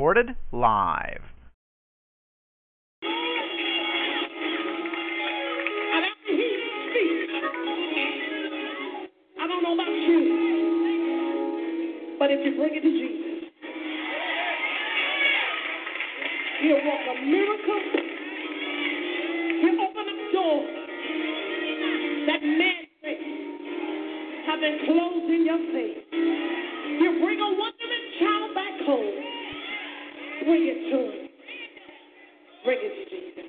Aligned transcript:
Recorded 0.00 0.32
live. 0.50 1.20
I 9.38 9.46
don't 9.46 9.62
know 9.62 9.74
about 9.74 9.92
you, 9.92 10.20
but 12.18 12.30
if 12.30 12.40
you 12.46 12.56
bring 12.56 12.72
it 12.76 12.80
to 12.80 12.88
Jesus, 12.88 13.44
he'll 16.62 16.80
work 16.80 17.04
a 17.04 17.14
miracle. 17.20 17.80
He'll 19.60 19.80
open 19.84 20.08
up 20.08 20.20
doors 20.32 20.72
that 22.26 22.40
man 22.40 22.88
have 24.46 24.60
been 24.60 24.78
closed 24.86 25.28
in 25.28 25.44
your 25.44 25.60
face. 25.76 26.08
He'll 27.00 27.20
bring 27.20 27.38
a 27.38 27.52
wondering 27.52 28.06
child 28.18 28.54
back 28.54 28.80
home. 28.86 29.29
Bring 30.44 30.62
it 30.66 30.90
to 30.90 30.98
him. 30.98 31.28
Bring 32.64 32.78
it 32.80 32.92
to 32.96 33.10
Jesus. 33.10 33.44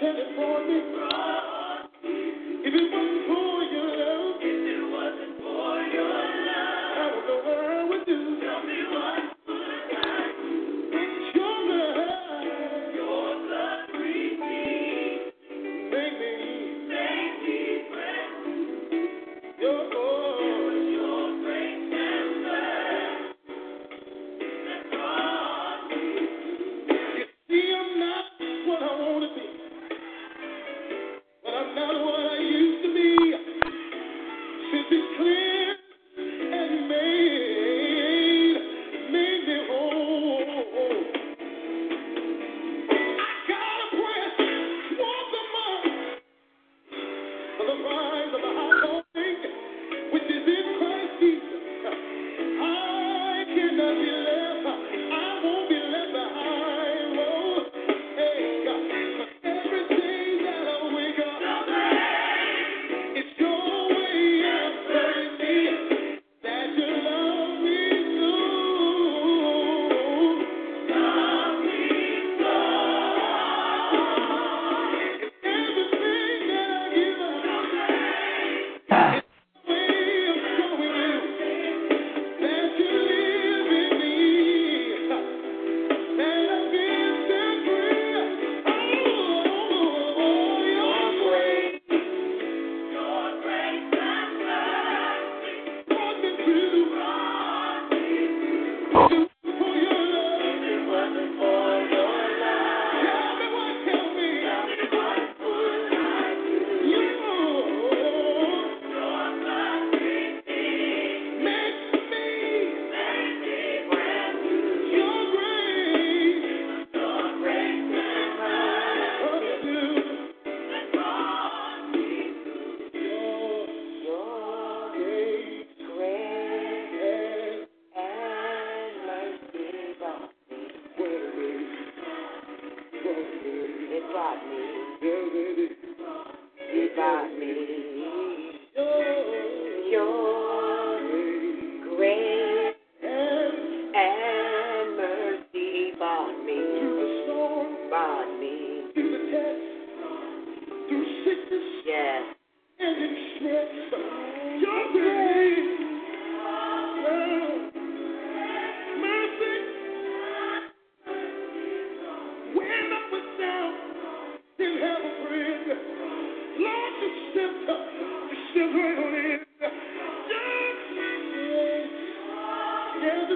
Catch 0.00 0.16
for 0.36 0.60
me. 0.66 0.82
If 2.48 2.74
it 2.74 2.92
was 2.92 3.05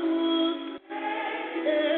to 0.01 1.90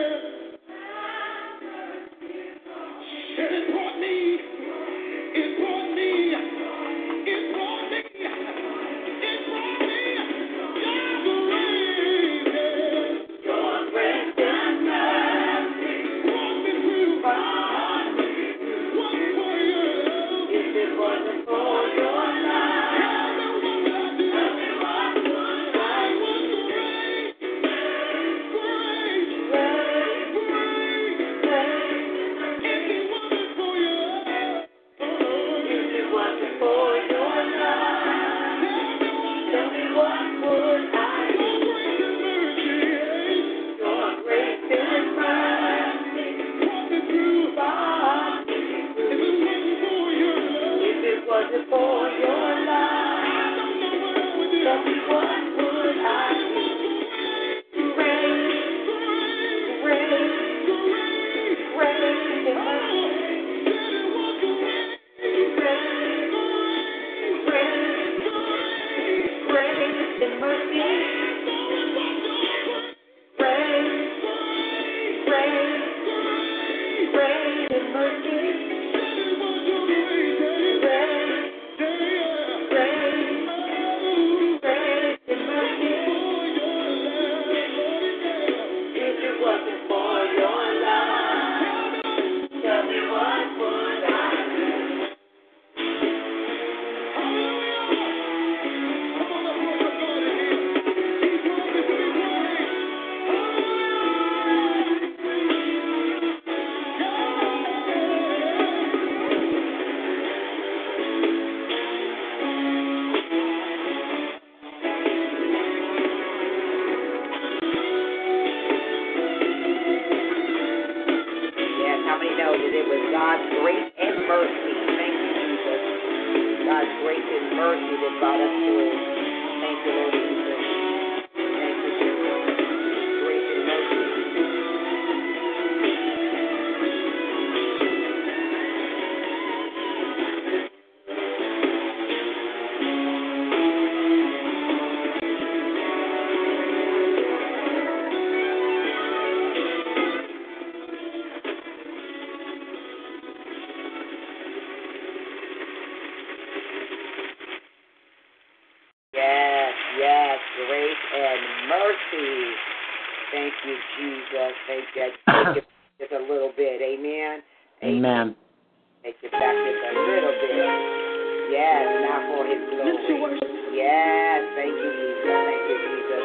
His 172.52 173.08
glory. 173.08 173.40
Yes, 173.72 174.44
thank 174.54 174.76
you, 174.76 174.90
Jesus. 174.92 175.24
Thank 175.24 175.64
you, 175.72 175.76
Jesus. 175.88 176.22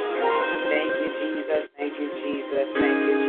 Thank 0.68 0.92
you, 1.00 1.10
Jesus. 1.24 1.64
Thank 1.78 1.94
you, 2.00 2.10
Jesus. 2.20 2.68
Thank 2.76 3.00
you, 3.00 3.16
Jesus. 3.16 3.27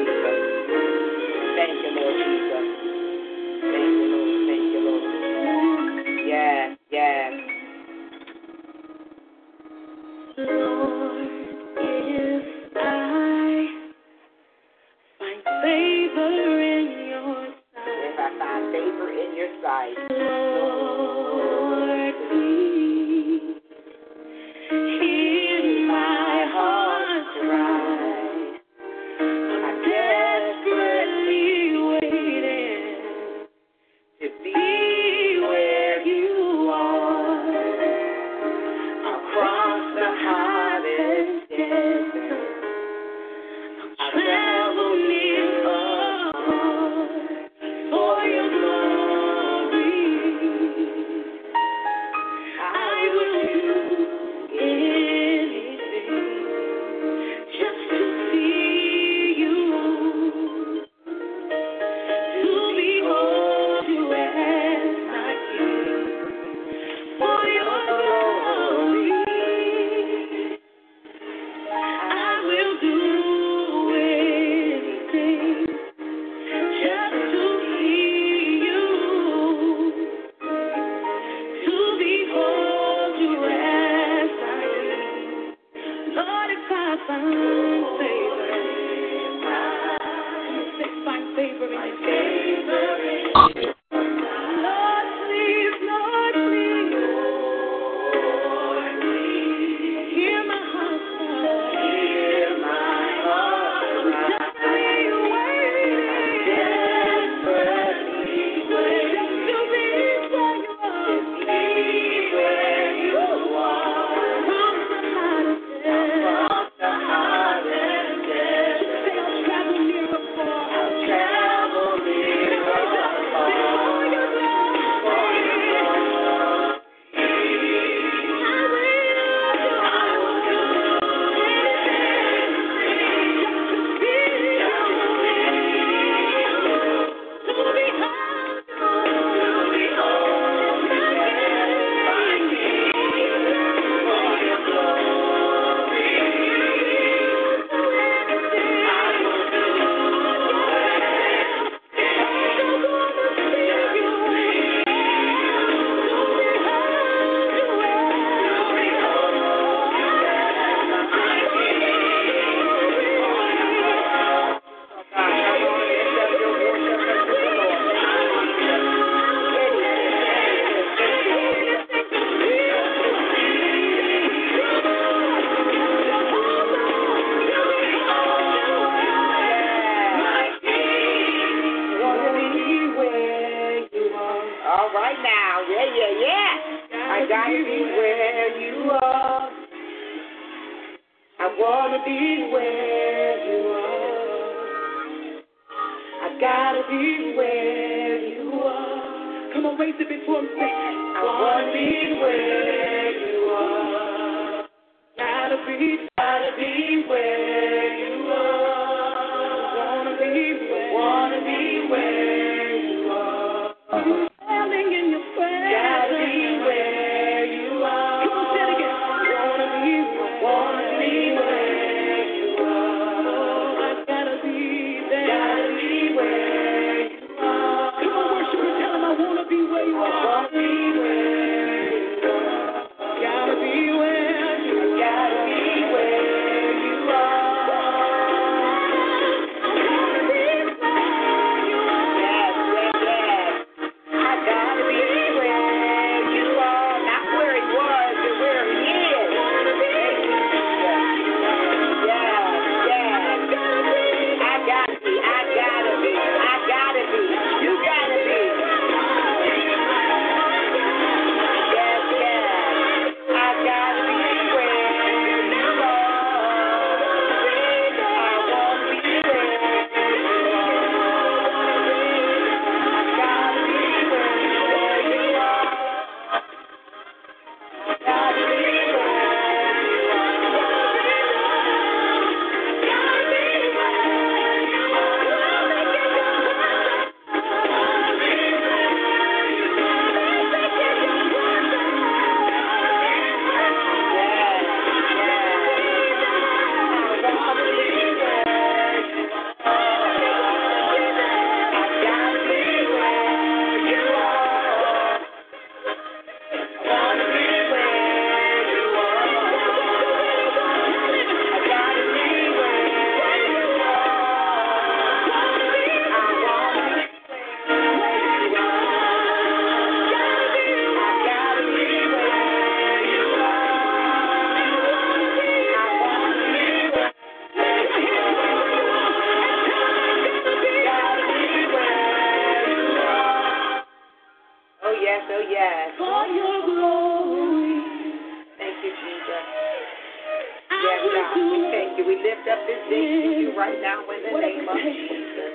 Yes, 340.99 341.15
God. 341.15 341.39
We 341.39 341.59
thank 341.71 341.91
you. 341.99 342.05
We 342.07 342.17
lift 342.19 342.45
up 342.51 342.61
this 342.67 342.83
day 342.91 343.05
to 343.07 343.31
you 343.39 343.55
right 343.55 343.79
now 343.79 344.03
in 344.03 344.19
the 344.27 344.33
name 344.35 344.67
of 344.67 344.77
Jesus. 344.77 345.55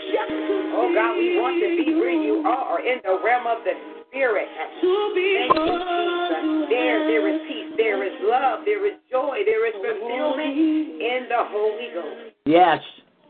Oh 0.75 0.91
God, 0.93 1.17
we 1.17 1.35
want 1.39 1.59
to 1.59 1.69
be 1.75 1.95
where 1.95 2.15
you 2.15 2.43
are 2.47 2.79
in 2.79 3.01
the 3.03 3.19
realm 3.23 3.47
of 3.47 3.63
the 3.67 3.73
spirit. 4.07 4.47
Thank 4.47 4.83
you, 4.83 4.95
Jesus. 5.17 6.69
There, 6.69 6.99
there 7.09 7.25
is 7.33 7.39
peace, 7.49 7.73
there 7.77 8.05
is 8.05 8.13
love, 8.23 8.61
there 8.65 8.85
is 8.87 8.99
joy, 9.09 9.41
there 9.45 9.67
is 9.67 9.73
fulfillment 9.73 10.53
in 11.01 11.27
the 11.27 11.41
Holy 11.49 11.89
Ghost. 11.93 12.35
Yes. 12.45 12.79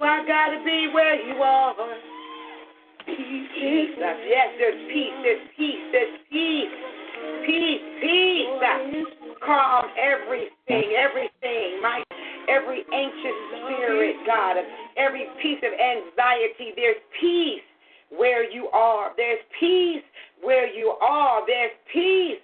Oh, 0.02 0.06
I 0.06 0.28
gotta 0.28 0.60
be 0.66 0.92
where 0.94 1.16
you 1.16 1.42
are. 1.42 1.74
Jesus. 3.08 4.16
Yes, 4.28 4.48
there's 4.60 4.82
peace, 4.92 5.16
there's 5.24 5.48
peace, 5.56 5.84
there's 5.92 6.20
peace. 6.30 6.76
Peace, 7.48 7.82
peace. 8.02 9.08
Calm 9.46 9.86
everything, 9.96 10.96
everything. 10.96 11.80
My 11.82 12.03
every 12.54 12.86
anxious 12.94 13.38
spirit, 13.66 14.16
God, 14.26 14.58
of 14.58 14.66
every 14.98 15.26
piece 15.42 15.60
of 15.66 15.74
anxiety. 15.74 16.74
There's 16.76 17.02
peace 17.20 17.66
where 18.16 18.50
you 18.50 18.68
are. 18.70 19.12
There's 19.18 19.42
peace 19.60 20.04
where 20.42 20.68
you 20.68 20.96
are. 21.02 21.42
There's 21.48 21.72
peace 21.92 22.42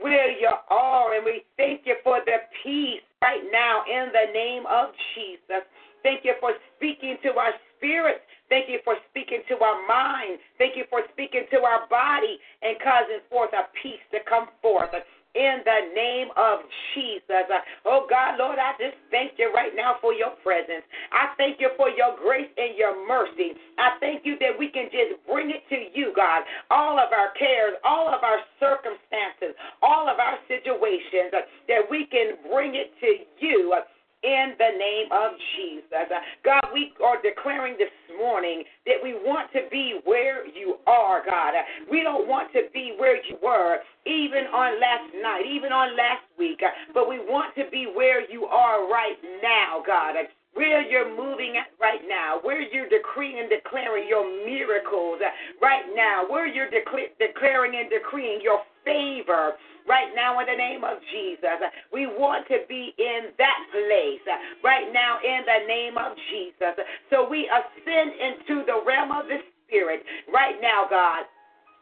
where 0.00 0.30
you 0.30 0.50
are. 0.70 1.14
And 1.14 1.24
we 1.24 1.44
thank 1.56 1.82
you 1.84 1.96
for 2.02 2.20
the 2.26 2.38
peace 2.62 3.02
right 3.22 3.42
now 3.52 3.82
in 3.86 4.10
the 4.10 4.32
name 4.32 4.64
of 4.66 4.90
Jesus. 5.14 5.62
Thank 6.02 6.24
you 6.24 6.34
for 6.40 6.52
speaking 6.76 7.16
to 7.22 7.30
our 7.38 7.52
spirits. 7.76 8.20
Thank 8.48 8.68
you 8.68 8.80
for 8.84 8.96
speaking 9.10 9.42
to 9.48 9.54
our 9.62 9.86
mind. 9.86 10.38
Thank 10.58 10.76
you 10.76 10.84
for 10.90 11.00
speaking 11.12 11.46
to 11.52 11.62
our 11.62 11.86
body 11.88 12.38
and 12.62 12.76
causing 12.82 13.22
forth 13.30 13.50
a 13.54 13.70
peace 13.80 14.02
to 14.10 14.18
come 14.28 14.48
forth 14.60 14.90
in 15.34 15.64
the 15.64 15.80
name 15.94 16.28
of 16.36 16.60
Jesus. 16.94 17.48
Uh, 17.48 17.64
oh 17.86 18.06
God, 18.08 18.36
Lord, 18.38 18.58
I 18.58 18.72
just 18.76 18.96
thank 19.10 19.32
you 19.38 19.52
right 19.54 19.72
now 19.74 19.96
for 20.00 20.12
your 20.12 20.36
presence. 20.44 20.84
I 21.12 21.32
thank 21.36 21.60
you 21.60 21.70
for 21.76 21.88
your 21.88 22.16
grace 22.20 22.50
and 22.56 22.76
your 22.76 22.92
mercy. 23.08 23.56
I 23.78 23.96
thank 24.00 24.24
you 24.24 24.36
that 24.40 24.52
we 24.58 24.68
can 24.68 24.92
just 24.92 25.16
bring 25.24 25.50
it 25.50 25.64
to 25.72 25.88
you, 25.98 26.12
God. 26.14 26.42
All 26.70 26.98
of 26.98 27.12
our 27.12 27.32
cares, 27.38 27.74
all 27.84 28.08
of 28.08 28.22
our 28.22 28.40
circumstances, 28.60 29.56
all 29.80 30.08
of 30.08 30.20
our 30.20 30.36
situations, 30.48 31.32
uh, 31.32 31.48
that 31.68 31.82
we 31.88 32.06
can 32.06 32.36
bring 32.52 32.74
it 32.76 32.92
to 33.00 33.24
you 33.40 33.72
uh, 33.72 33.88
in 34.22 34.54
the 34.58 34.72
name 34.78 35.10
of 35.10 35.32
Jesus. 35.56 36.06
Uh, 36.10 36.20
God, 36.44 36.62
we 36.72 36.92
are 37.04 37.20
declaring 37.22 37.74
this 37.78 37.92
morning 38.18 38.62
that 38.86 38.96
we 39.02 39.14
want 39.14 39.50
to 39.52 39.62
be 39.70 40.00
where 40.04 40.46
you 40.46 40.76
are, 40.86 41.22
God. 41.24 41.54
Uh, 41.54 41.62
we 41.90 42.02
don't 42.02 42.28
want 42.28 42.52
to 42.52 42.62
be 42.72 42.94
where 42.98 43.16
you 43.24 43.36
were, 43.42 43.78
even 44.06 44.46
on 44.54 44.80
last 44.80 45.10
night, 45.22 45.42
even 45.46 45.72
on 45.72 45.96
last 45.96 46.24
week, 46.38 46.60
uh, 46.64 46.70
but 46.94 47.08
we 47.08 47.18
want 47.18 47.54
to 47.56 47.64
be 47.70 47.90
where 47.94 48.30
you 48.30 48.44
are 48.46 48.88
right 48.88 49.18
now, 49.42 49.82
God 49.86 50.14
where 50.54 50.82
you're 50.82 51.08
moving 51.08 51.56
at 51.56 51.72
right 51.80 52.02
now, 52.06 52.38
where 52.42 52.60
you're 52.60 52.88
decreeing 52.88 53.38
and 53.38 53.48
declaring 53.48 54.06
your 54.06 54.24
miracles 54.44 55.18
right 55.62 55.84
now, 55.96 56.24
where 56.28 56.46
you're 56.46 56.68
decla- 56.68 57.16
declaring 57.18 57.72
and 57.80 57.88
decreeing 57.88 58.38
your 58.42 58.60
favor 58.84 59.52
right 59.88 60.10
now 60.14 60.38
in 60.40 60.46
the 60.46 60.56
name 60.56 60.84
of 60.84 60.98
Jesus. 61.10 61.58
We 61.92 62.06
want 62.06 62.46
to 62.48 62.58
be 62.68 62.94
in 62.98 63.32
that 63.38 63.58
place 63.72 64.24
right 64.62 64.92
now 64.92 65.18
in 65.24 65.44
the 65.44 65.66
name 65.66 65.98
of 65.98 66.16
Jesus. 66.30 66.76
So 67.10 67.28
we 67.28 67.48
ascend 67.48 68.12
into 68.18 68.64
the 68.66 68.82
realm 68.86 69.10
of 69.12 69.26
the 69.26 69.38
Spirit 69.66 70.04
right 70.32 70.60
now, 70.60 70.86
God 70.88 71.24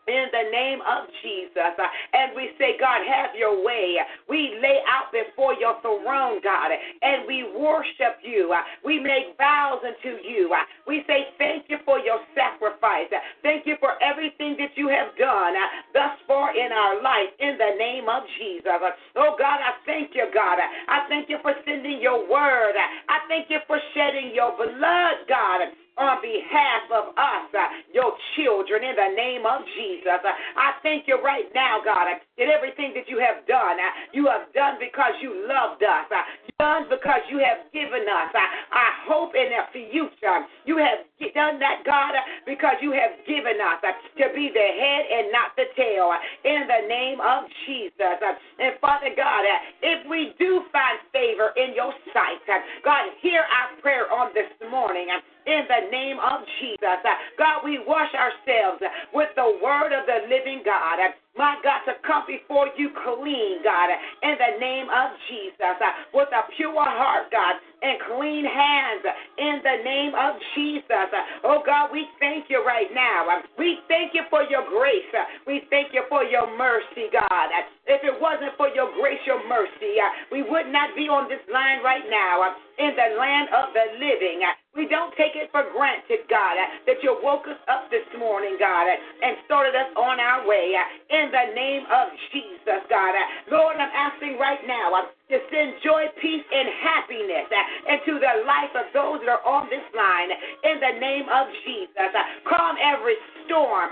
in 0.08 0.26
the 0.32 0.50
name 0.50 0.80
of 0.82 1.08
Jesus. 1.22 1.74
Uh, 1.76 1.86
and 2.12 2.32
we 2.34 2.50
say, 2.58 2.76
God, 2.78 3.04
have 3.04 3.36
your 3.36 3.64
way. 3.64 3.98
We 4.28 4.58
lay 4.62 4.80
out 4.88 5.12
before 5.12 5.54
your 5.54 5.80
throne, 5.82 6.40
God, 6.42 6.70
and 7.02 7.26
we 7.26 7.44
worship 7.56 8.18
you. 8.22 8.52
Uh, 8.52 8.62
we 8.84 9.00
make 9.00 9.36
vows 9.36 9.80
unto 9.84 10.16
you. 10.22 10.50
Uh, 10.52 10.64
we 10.86 11.02
say, 11.06 11.30
thank 11.38 11.66
you 11.68 11.78
for 11.84 11.98
your 11.98 12.20
sacrifice. 12.34 13.12
Thank 13.42 13.66
you 13.66 13.76
for 13.80 14.00
everything 14.02 14.56
that 14.58 14.72
you 14.76 14.88
have 14.88 15.16
done 15.18 15.54
thus 15.92 16.16
far 16.26 16.56
in 16.56 16.72
our 16.72 17.02
life 17.02 17.30
in 17.38 17.58
the 17.58 17.76
name 17.78 18.08
of 18.08 18.22
Jesus. 18.38 18.72
Oh, 19.16 19.36
God, 19.38 19.58
I 19.60 19.78
thank 19.86 20.14
you, 20.14 20.26
God. 20.32 20.58
I 20.88 21.06
thank 21.08 21.28
you 21.28 21.38
for 21.42 21.54
sending 21.64 22.00
your 22.00 22.28
word. 22.28 22.74
I 23.08 23.18
thank 23.28 23.50
you 23.50 23.58
for 23.66 23.78
shedding 23.94 24.32
your 24.34 24.56
blood, 24.56 25.28
God 25.28 25.60
on 26.00 26.24
behalf 26.24 26.88
of 26.88 27.12
us, 27.12 27.46
uh, 27.52 27.68
your 27.92 28.16
children, 28.34 28.82
in 28.88 28.96
the 28.96 29.12
name 29.12 29.44
of 29.44 29.60
Jesus. 29.76 30.20
Uh, 30.24 30.32
I 30.56 30.80
thank 30.82 31.04
you 31.04 31.20
right 31.20 31.46
now, 31.54 31.84
God, 31.84 32.08
uh, 32.08 32.16
that 32.40 32.48
everything 32.48 32.96
that 32.96 33.04
you 33.04 33.20
have 33.20 33.44
done, 33.44 33.76
you 34.16 34.24
have 34.26 34.48
done 34.56 34.80
because 34.80 35.12
you 35.20 35.44
loved 35.44 35.84
us, 35.84 36.08
done 36.56 36.88
because 36.88 37.20
you 37.28 37.36
have 37.40 37.68
given 37.72 38.08
us. 38.08 38.32
I 38.32 38.88
hope 39.04 39.36
in 39.36 39.52
the 39.52 39.64
future 39.72 40.44
you 40.64 40.80
have 40.80 41.04
done 41.36 41.60
that, 41.60 41.84
God, 41.84 42.16
because 42.44 42.80
you 42.80 42.92
have 42.92 43.20
given 43.28 43.60
us 43.60 43.80
to 43.84 44.24
be 44.32 44.48
the 44.52 44.68
head 44.80 45.02
and 45.08 45.32
not 45.32 45.52
the 45.56 45.68
tail. 45.76 46.12
In 46.44 46.64
the 46.64 46.88
name 46.88 47.20
of 47.20 47.44
Jesus. 47.64 48.16
And 48.60 48.76
Father 48.80 49.12
God, 49.16 49.44
if 49.82 50.08
we 50.08 50.32
do 50.38 50.64
find 50.72 50.96
favor 51.12 51.52
in 51.56 51.76
your 51.76 51.92
sight, 52.12 52.40
God, 52.84 53.08
hear 53.20 53.44
our 53.44 53.80
prayer 53.80 54.08
on 54.12 54.32
this 54.32 54.48
morning 54.70 55.08
in 55.46 55.62
the 55.68 55.90
name 55.90 56.18
of 56.18 56.44
Jesus. 56.60 57.00
God, 57.38 57.64
we 57.64 57.78
wash 57.86 58.12
ourselves 58.14 58.82
with 59.14 59.28
the 59.36 59.58
word 59.62 59.92
of 59.92 60.06
the 60.06 60.28
living 60.28 60.62
God. 60.64 60.98
My 61.38 61.56
God, 61.62 61.86
to 61.86 61.94
come 62.02 62.26
before 62.26 62.68
you 62.76 62.90
clean, 63.06 63.62
God, 63.62 63.88
in 64.22 64.34
the 64.34 64.58
name 64.58 64.90
of 64.90 65.14
Jesus, 65.30 65.78
with 66.12 66.28
a 66.34 66.42
pure 66.58 66.74
heart, 66.74 67.30
God, 67.30 67.54
and 67.80 67.96
clean 68.12 68.44
hands 68.44 69.06
in 69.38 69.62
the 69.62 69.78
name 69.86 70.12
of 70.18 70.36
Jesus. 70.58 71.08
Oh 71.46 71.62
God, 71.64 71.94
we 71.94 72.04
thank 72.18 72.50
you 72.50 72.66
right 72.66 72.90
now. 72.92 73.46
We 73.56 73.78
thank 73.86 74.12
you 74.12 74.26
for 74.28 74.42
your 74.50 74.66
grace. 74.68 75.14
We 75.46 75.62
thank 75.70 75.94
you 75.94 76.02
for 76.10 76.24
your 76.24 76.50
mercy, 76.58 77.08
God. 77.14 77.48
If 77.86 78.02
it 78.02 78.20
wasn't 78.20 78.58
for 78.58 78.68
your 78.74 78.90
grace, 79.00 79.22
your 79.24 79.40
mercy, 79.48 80.02
we 80.34 80.42
would 80.42 80.66
not 80.68 80.98
be 80.98 81.06
on 81.08 81.30
this 81.30 81.40
line 81.46 81.80
right 81.80 82.04
now 82.10 82.58
in 82.76 82.90
the 82.98 83.16
land 83.16 83.48
of 83.54 83.72
the 83.72 83.86
living. 84.02 84.42
We 84.70 84.86
don't 84.86 85.10
take 85.18 85.34
it 85.34 85.50
for 85.50 85.66
granted, 85.74 86.30
God, 86.30 86.54
that 86.86 87.02
you 87.02 87.18
woke 87.26 87.42
us 87.50 87.58
up 87.66 87.90
this 87.90 88.06
morning, 88.14 88.54
God, 88.54 88.86
and 88.86 89.34
started 89.42 89.74
us 89.74 89.90
on 89.98 90.22
our 90.22 90.46
way. 90.46 90.78
In 91.10 91.26
the 91.34 91.50
name 91.58 91.82
of 91.90 92.06
Jesus, 92.30 92.86
God. 92.86 93.10
Lord, 93.50 93.74
I'm 93.82 93.90
asking 93.90 94.38
right 94.38 94.62
now 94.70 95.10
to 95.26 95.36
send 95.50 95.74
joy, 95.82 96.06
peace, 96.22 96.46
and 96.54 96.70
happiness 96.86 97.50
into 97.90 98.22
the 98.22 98.46
life 98.46 98.70
of 98.78 98.86
those 98.94 99.18
that 99.26 99.42
are 99.42 99.44
on 99.44 99.66
this 99.74 99.82
line. 99.90 100.30
In 100.62 100.78
the 100.78 100.94
name 101.02 101.26
of 101.26 101.50
Jesus. 101.66 102.14
Calm 102.46 102.78
every 102.78 103.18
storm 103.50 103.90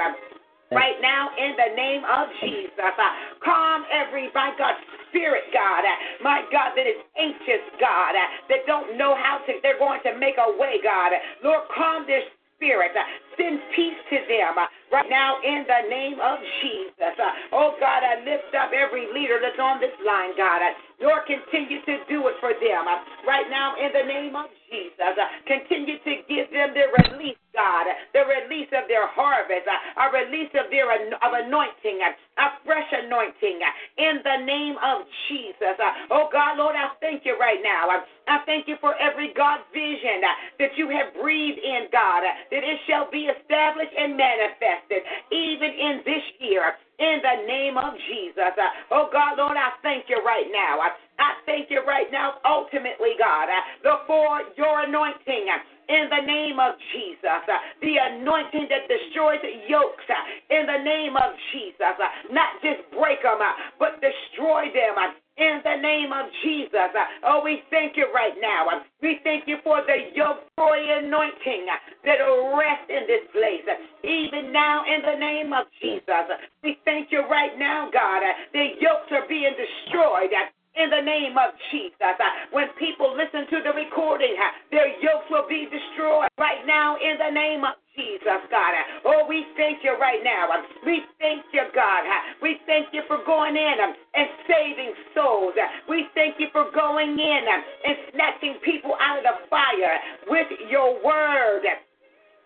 right 0.72 0.96
now 1.00 1.30
in 1.36 1.56
the 1.56 1.70
name 1.76 2.02
of 2.04 2.28
Jesus. 2.40 2.72
Uh, 2.78 3.12
calm 3.44 3.84
every, 3.92 4.28
my 4.34 4.52
God, 4.58 4.74
spirit, 5.08 5.44
God, 5.52 5.84
uh, 5.84 5.96
my 6.22 6.44
God, 6.52 6.72
that 6.76 6.86
is 6.86 7.00
anxious, 7.16 7.64
God, 7.80 8.14
uh, 8.14 8.28
that 8.48 8.66
don't 8.66 8.96
know 8.98 9.16
how 9.16 9.38
to, 9.46 9.52
they're 9.62 9.78
going 9.78 10.00
to 10.04 10.18
make 10.18 10.36
a 10.36 10.50
way, 10.58 10.80
God. 10.82 11.12
Lord, 11.42 11.64
calm 11.74 12.04
their 12.06 12.22
spirit. 12.56 12.92
Send 13.38 13.60
peace 13.74 14.00
to 14.10 14.18
them 14.26 14.58
uh, 14.58 14.66
right 14.90 15.06
now 15.08 15.38
in 15.46 15.62
the 15.62 15.88
name 15.88 16.18
of 16.18 16.38
Jesus. 16.60 17.14
Uh, 17.14 17.54
oh, 17.54 17.78
God, 17.78 18.02
I 18.02 18.18
lift 18.26 18.50
up 18.58 18.74
every 18.74 19.06
leader 19.14 19.38
that's 19.38 19.58
on 19.62 19.78
this 19.80 19.94
line, 20.04 20.34
God. 20.36 20.58
Uh, 20.58 20.74
Lord, 21.00 21.22
continue 21.30 21.78
to 21.86 22.02
do 22.10 22.26
it 22.26 22.34
for 22.42 22.50
them 22.58 22.82
right 23.22 23.46
now 23.46 23.78
in 23.78 23.94
the 23.94 24.02
name 24.02 24.34
of 24.34 24.50
Jesus. 24.66 25.14
Continue 25.46 26.02
to 26.02 26.12
give 26.26 26.50
them 26.50 26.74
their 26.74 26.90
release, 26.90 27.38
God, 27.54 27.86
the 28.12 28.26
release 28.26 28.66
of 28.74 28.90
their 28.90 29.06
harvest, 29.06 29.62
a 29.70 30.06
release 30.10 30.50
of 30.58 30.66
their 30.74 30.90
of 30.90 31.30
anointing, 31.46 32.02
a 32.02 32.46
fresh 32.66 32.90
anointing 32.90 33.62
in 33.96 34.18
the 34.26 34.42
name 34.42 34.74
of 34.82 35.06
Jesus. 35.30 35.78
Oh, 36.10 36.26
God, 36.34 36.58
Lord, 36.58 36.74
I 36.74 36.90
thank 36.98 37.22
you 37.22 37.38
right 37.38 37.62
now. 37.62 38.02
I 38.26 38.42
thank 38.44 38.66
you 38.66 38.74
for 38.82 38.98
every 38.98 39.32
God 39.32 39.60
vision 39.72 40.20
that 40.58 40.74
you 40.76 40.90
have 40.90 41.14
breathed 41.14 41.62
in, 41.62 41.86
God, 41.92 42.26
that 42.26 42.62
it 42.66 42.78
shall 42.90 43.06
be 43.10 43.27
established 43.28 43.92
and 43.92 44.16
manifested 44.16 45.04
even 45.30 45.70
in 45.70 45.94
this 46.04 46.24
year 46.40 46.74
in 46.98 47.22
the 47.22 47.46
name 47.46 47.78
of 47.78 47.94
Jesus. 48.10 48.52
Uh, 48.58 48.90
oh 48.90 49.06
God, 49.12 49.38
Lord, 49.38 49.56
I 49.56 49.70
thank 49.82 50.10
you 50.10 50.18
right 50.26 50.50
now. 50.50 50.82
Uh, 50.82 50.90
I 51.18 51.38
thank 51.46 51.70
you 51.70 51.82
right 51.86 52.10
now, 52.10 52.38
ultimately, 52.46 53.14
God, 53.18 53.46
uh, 53.50 53.96
for 54.06 54.42
your 54.56 54.82
anointing 54.82 55.46
in 55.88 56.06
the 56.10 56.22
name 56.26 56.58
of 56.58 56.74
Jesus. 56.94 57.42
The 57.82 57.94
anointing 57.98 58.66
that 58.70 58.86
destroys 58.86 59.42
yokes 59.66 60.08
in 60.50 60.66
the 60.66 60.80
name 60.82 61.16
of 61.16 61.34
Jesus. 61.52 61.96
Not 62.30 62.58
just 62.62 62.82
break 62.94 63.22
them, 63.22 63.42
but 63.78 64.02
destroy 64.02 64.70
them 64.70 64.94
in 65.38 65.62
the 65.62 65.76
name 65.80 66.12
of 66.12 66.26
Jesus. 66.42 66.90
Uh, 66.92 67.30
oh, 67.30 67.40
we 67.42 67.62
thank 67.70 67.96
you 67.96 68.10
right 68.14 68.34
now. 68.40 68.66
Uh, 68.66 68.82
we 69.00 69.20
thank 69.22 69.46
you 69.46 69.58
for 69.62 69.82
the 69.86 70.10
yoke 70.14 70.42
anointing 70.58 71.66
uh, 71.70 71.78
that 72.04 72.18
will 72.26 72.58
rest 72.58 72.90
in 72.90 73.06
this 73.06 73.22
place. 73.30 73.62
Even 74.02 74.52
now, 74.52 74.82
in 74.82 75.00
the 75.02 75.18
name 75.18 75.52
of 75.52 75.66
Jesus, 75.80 76.26
we 76.62 76.78
thank 76.84 77.10
you 77.10 77.22
right 77.30 77.56
now, 77.58 77.88
God. 77.92 78.22
The 78.52 78.74
yokes 78.80 79.10
are 79.12 79.28
being 79.28 79.54
destroyed 79.54 80.34
in 80.74 80.90
the 80.90 81.02
name 81.02 81.38
of 81.38 81.54
Jesus. 81.70 82.18
When 82.50 82.66
people 82.78 83.14
listen 83.14 83.46
to 83.50 83.62
the 83.62 83.74
recording, 83.74 84.34
their 84.70 84.88
yokes 85.02 85.26
will 85.30 85.48
be 85.48 85.66
destroyed 85.70 86.30
right 86.38 86.66
now 86.66 86.96
in 86.98 87.18
the 87.18 87.30
name 87.30 87.64
of 87.64 87.74
Jesus, 87.98 88.46
God. 88.50 88.72
Oh, 89.04 89.26
we 89.28 89.42
thank 89.58 89.82
you 89.82 89.98
right 89.98 90.22
now. 90.22 90.46
We 90.86 91.02
thank 91.18 91.42
you, 91.52 91.66
God. 91.74 92.06
We 92.40 92.56
thank 92.64 92.94
you 92.94 93.02
for 93.10 93.18
going 93.26 93.58
in 93.58 93.74
and 94.14 94.28
saving 94.46 94.94
souls. 95.14 95.54
We 95.90 96.06
thank 96.14 96.38
you 96.38 96.46
for 96.52 96.70
going 96.70 97.18
in 97.18 97.42
and 97.50 97.96
snatching 98.14 98.62
people 98.64 98.94
out 99.02 99.18
of 99.18 99.24
the 99.26 99.36
fire 99.50 99.98
with 100.30 100.46
your 100.70 101.02
word 101.04 101.66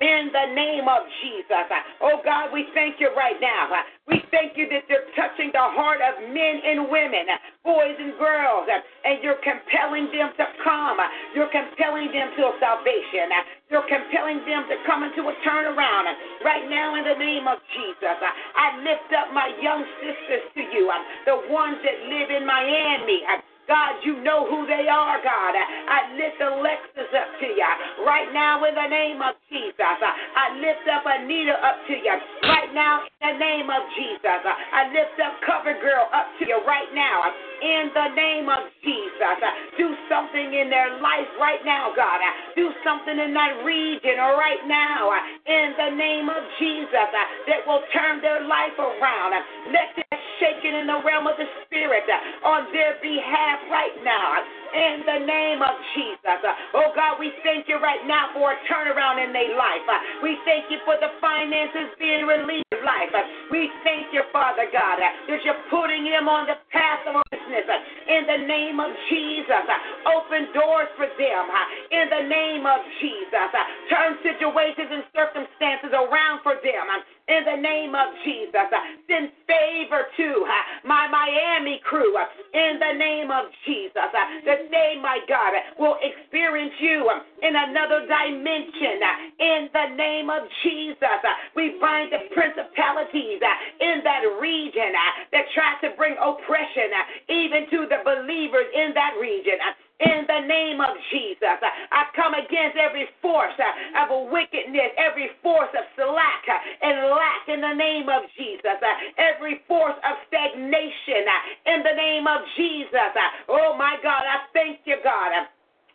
in 0.02 0.34
the 0.34 0.46
name 0.58 0.90
of 0.90 1.06
Jesus. 1.22 1.70
Oh 2.02 2.18
God, 2.26 2.50
we 2.50 2.66
thank 2.74 2.98
you 2.98 3.14
right 3.14 3.38
now. 3.38 3.70
We 4.10 4.18
thank 4.34 4.58
you 4.58 4.66
that 4.74 4.82
you're 4.90 5.06
touching 5.14 5.54
the 5.54 5.62
heart 5.62 6.02
of 6.02 6.26
men 6.34 6.58
and 6.66 6.90
women, 6.90 7.30
boys 7.62 7.94
and 7.94 8.18
girls, 8.18 8.66
and 8.66 9.22
you're 9.22 9.38
compelling 9.46 10.10
them 10.10 10.34
to 10.34 10.46
come. 10.66 10.98
You're 11.38 11.54
compelling 11.54 12.10
them 12.10 12.34
to 12.34 12.42
salvation. 12.58 13.30
You're 13.70 13.86
compelling 13.86 14.42
them 14.42 14.66
to 14.66 14.76
come 14.90 15.06
into 15.06 15.22
a 15.30 15.34
turnaround. 15.46 16.10
Right 16.42 16.66
now, 16.66 16.98
in 16.98 17.06
the 17.06 17.14
name 17.14 17.46
of 17.46 17.62
Jesus, 17.70 18.18
I 18.18 18.82
lift 18.82 19.08
up 19.14 19.30
my 19.30 19.54
young 19.62 19.86
sisters 20.02 20.50
to 20.58 20.62
you, 20.66 20.90
the 21.30 21.46
ones 21.46 21.78
that 21.86 21.96
live 22.10 22.28
in 22.34 22.42
Miami. 22.42 23.22
God, 23.70 24.02
you 24.02 24.20
know 24.26 24.42
who 24.50 24.66
they 24.66 24.90
are, 24.90 25.22
God. 25.22 25.54
I 25.54 26.18
lift 26.18 26.42
Alexis 26.42 27.14
up 27.14 27.30
to 27.38 27.46
you 27.46 27.71
right 28.04 28.30
now 28.32 28.62
in 28.64 28.74
the 28.74 28.88
name 28.88 29.22
of 29.22 29.34
Jesus. 29.50 29.78
Uh, 29.78 30.12
I 30.36 30.58
lift 30.58 30.86
up 30.90 31.04
Anita 31.06 31.56
up 31.62 31.78
to 31.86 31.94
you 31.94 32.16
right 32.46 32.70
now 32.74 33.06
in 33.22 33.38
the 33.38 33.38
name 33.38 33.68
of 33.70 33.82
Jesus. 33.94 34.40
Uh, 34.42 34.52
I 34.52 34.90
lift 34.90 35.16
up 35.22 35.38
Cover 35.46 35.74
Girl 35.78 36.06
up 36.12 36.26
to 36.38 36.46
you 36.46 36.58
right 36.66 36.90
now 36.94 37.30
in 37.62 37.90
the 37.94 38.08
name 38.14 38.48
of 38.48 38.66
Jesus. 38.82 39.38
Uh, 39.38 39.78
do 39.78 39.94
something 40.10 40.54
in 40.54 40.70
their 40.70 40.98
life 41.00 41.30
right 41.38 41.62
now, 41.64 41.92
God. 41.94 42.18
Do 42.56 42.70
something 42.82 43.18
in 43.18 43.34
that 43.34 43.62
region 43.64 44.18
right 44.18 44.62
now 44.66 45.10
in 45.46 45.74
the 45.78 45.90
name 45.96 46.28
of 46.28 46.42
Jesus 46.58 47.08
that 47.46 47.60
will 47.66 47.82
turn 47.94 48.20
their 48.20 48.42
life 48.46 48.76
around. 48.78 49.34
Let 49.70 49.94
them 49.96 50.18
shaking 50.40 50.74
in 50.74 50.86
the 50.86 50.98
realm 51.06 51.26
of 51.26 51.38
the 51.38 51.46
Spirit 51.66 52.04
on 52.44 52.72
their 52.72 52.98
behalf 52.98 53.58
right 53.70 53.96
now 54.02 54.61
in 54.72 55.04
the 55.04 55.18
name 55.24 55.60
of 55.60 55.74
Jesus. 55.94 56.40
Oh 56.74 56.90
God, 56.96 57.20
we 57.20 57.32
thank 57.44 57.68
you 57.68 57.76
right 57.78 58.02
now 58.08 58.32
for 58.32 58.52
a 58.52 58.58
turnaround 58.68 59.22
in 59.22 59.32
their 59.32 59.56
life. 59.56 59.86
We 60.22 60.36
thank 60.44 60.72
you 60.72 60.80
for 60.84 60.96
the 60.96 61.12
finances 61.20 61.92
being 62.00 62.24
released 62.26 62.72
life. 62.84 63.14
We 63.50 63.70
thank 63.86 64.10
you, 64.10 64.26
Father 64.34 64.66
God, 64.70 64.98
that 64.98 65.40
you're 65.46 65.62
putting 65.70 66.04
them 66.04 66.26
on 66.28 66.50
the 66.50 66.58
path 66.74 67.06
of 67.06 67.22
business 67.30 67.66
in 68.08 68.26
the 68.26 68.40
name 68.46 68.82
of 68.82 68.90
Jesus. 69.08 69.66
Open 70.06 70.50
doors 70.52 70.90
for 70.98 71.06
them 71.06 71.44
in 71.90 72.06
the 72.10 72.22
name 72.26 72.66
of 72.66 72.82
Jesus. 73.00 73.50
Turn 73.88 74.18
situations 74.26 74.90
and 74.90 75.04
circumstances 75.14 75.94
around 75.94 76.42
for 76.42 76.58
them 76.60 76.86
in 77.28 77.44
the 77.44 77.58
name 77.60 77.94
of 77.94 78.08
Jesus. 78.24 78.54
Uh, 78.54 78.82
send 79.06 79.30
favor 79.46 80.10
to 80.16 80.28
uh, 80.42 80.86
my 80.86 81.06
Miami 81.06 81.80
crew 81.84 82.16
uh, 82.16 82.26
in 82.54 82.78
the 82.82 82.94
name 82.98 83.30
of 83.30 83.46
Jesus. 83.66 83.92
That 83.94 84.60
they, 84.70 84.98
my 85.00 85.18
God, 85.28 85.54
will 85.78 85.96
experience 86.02 86.74
you 86.80 87.06
in 87.42 87.54
another 87.54 88.06
dimension 88.06 88.98
in 89.38 89.60
the 89.72 89.86
name 89.94 90.30
of 90.30 90.42
Jesus. 90.62 91.20
We 91.54 91.78
bind 91.80 92.12
the 92.12 92.26
principalities 92.34 93.40
in 93.80 94.02
that 94.04 94.22
region 94.40 94.92
that 95.32 95.44
try 95.54 95.78
to 95.86 95.94
bring 95.96 96.16
oppression 96.18 96.90
even 97.28 97.70
to 97.70 97.86
the 97.86 98.02
believers 98.04 98.66
in 98.74 98.94
that 98.94 99.14
region 99.20 99.58
in 100.02 100.26
the 100.26 100.42
name 100.46 100.80
of 100.82 100.94
Jesus. 101.10 101.58
I 101.62 102.10
come 102.16 102.34
against 102.34 102.76
every 102.76 103.06
force 103.22 103.54
of 103.58 104.30
wickedness, 104.30 104.92
every 104.98 105.30
force 105.42 105.70
of 105.78 105.84
slack 105.94 106.44
and 106.82 107.10
lack 107.14 107.46
in 107.48 107.60
the 107.62 107.74
name 107.74 108.08
of 108.10 108.26
Jesus, 108.36 108.78
every 109.18 109.62
force 109.68 109.96
of 110.02 110.14
stagnation 110.28 111.24
in 111.66 111.82
the 111.86 111.94
name 111.94 112.26
of 112.26 112.42
Jesus. 112.56 113.14
Oh 113.48 113.76
my 113.78 113.96
God, 114.02 114.26
I 114.26 114.50
thank 114.52 114.80
you, 114.84 114.96
God 115.04 115.46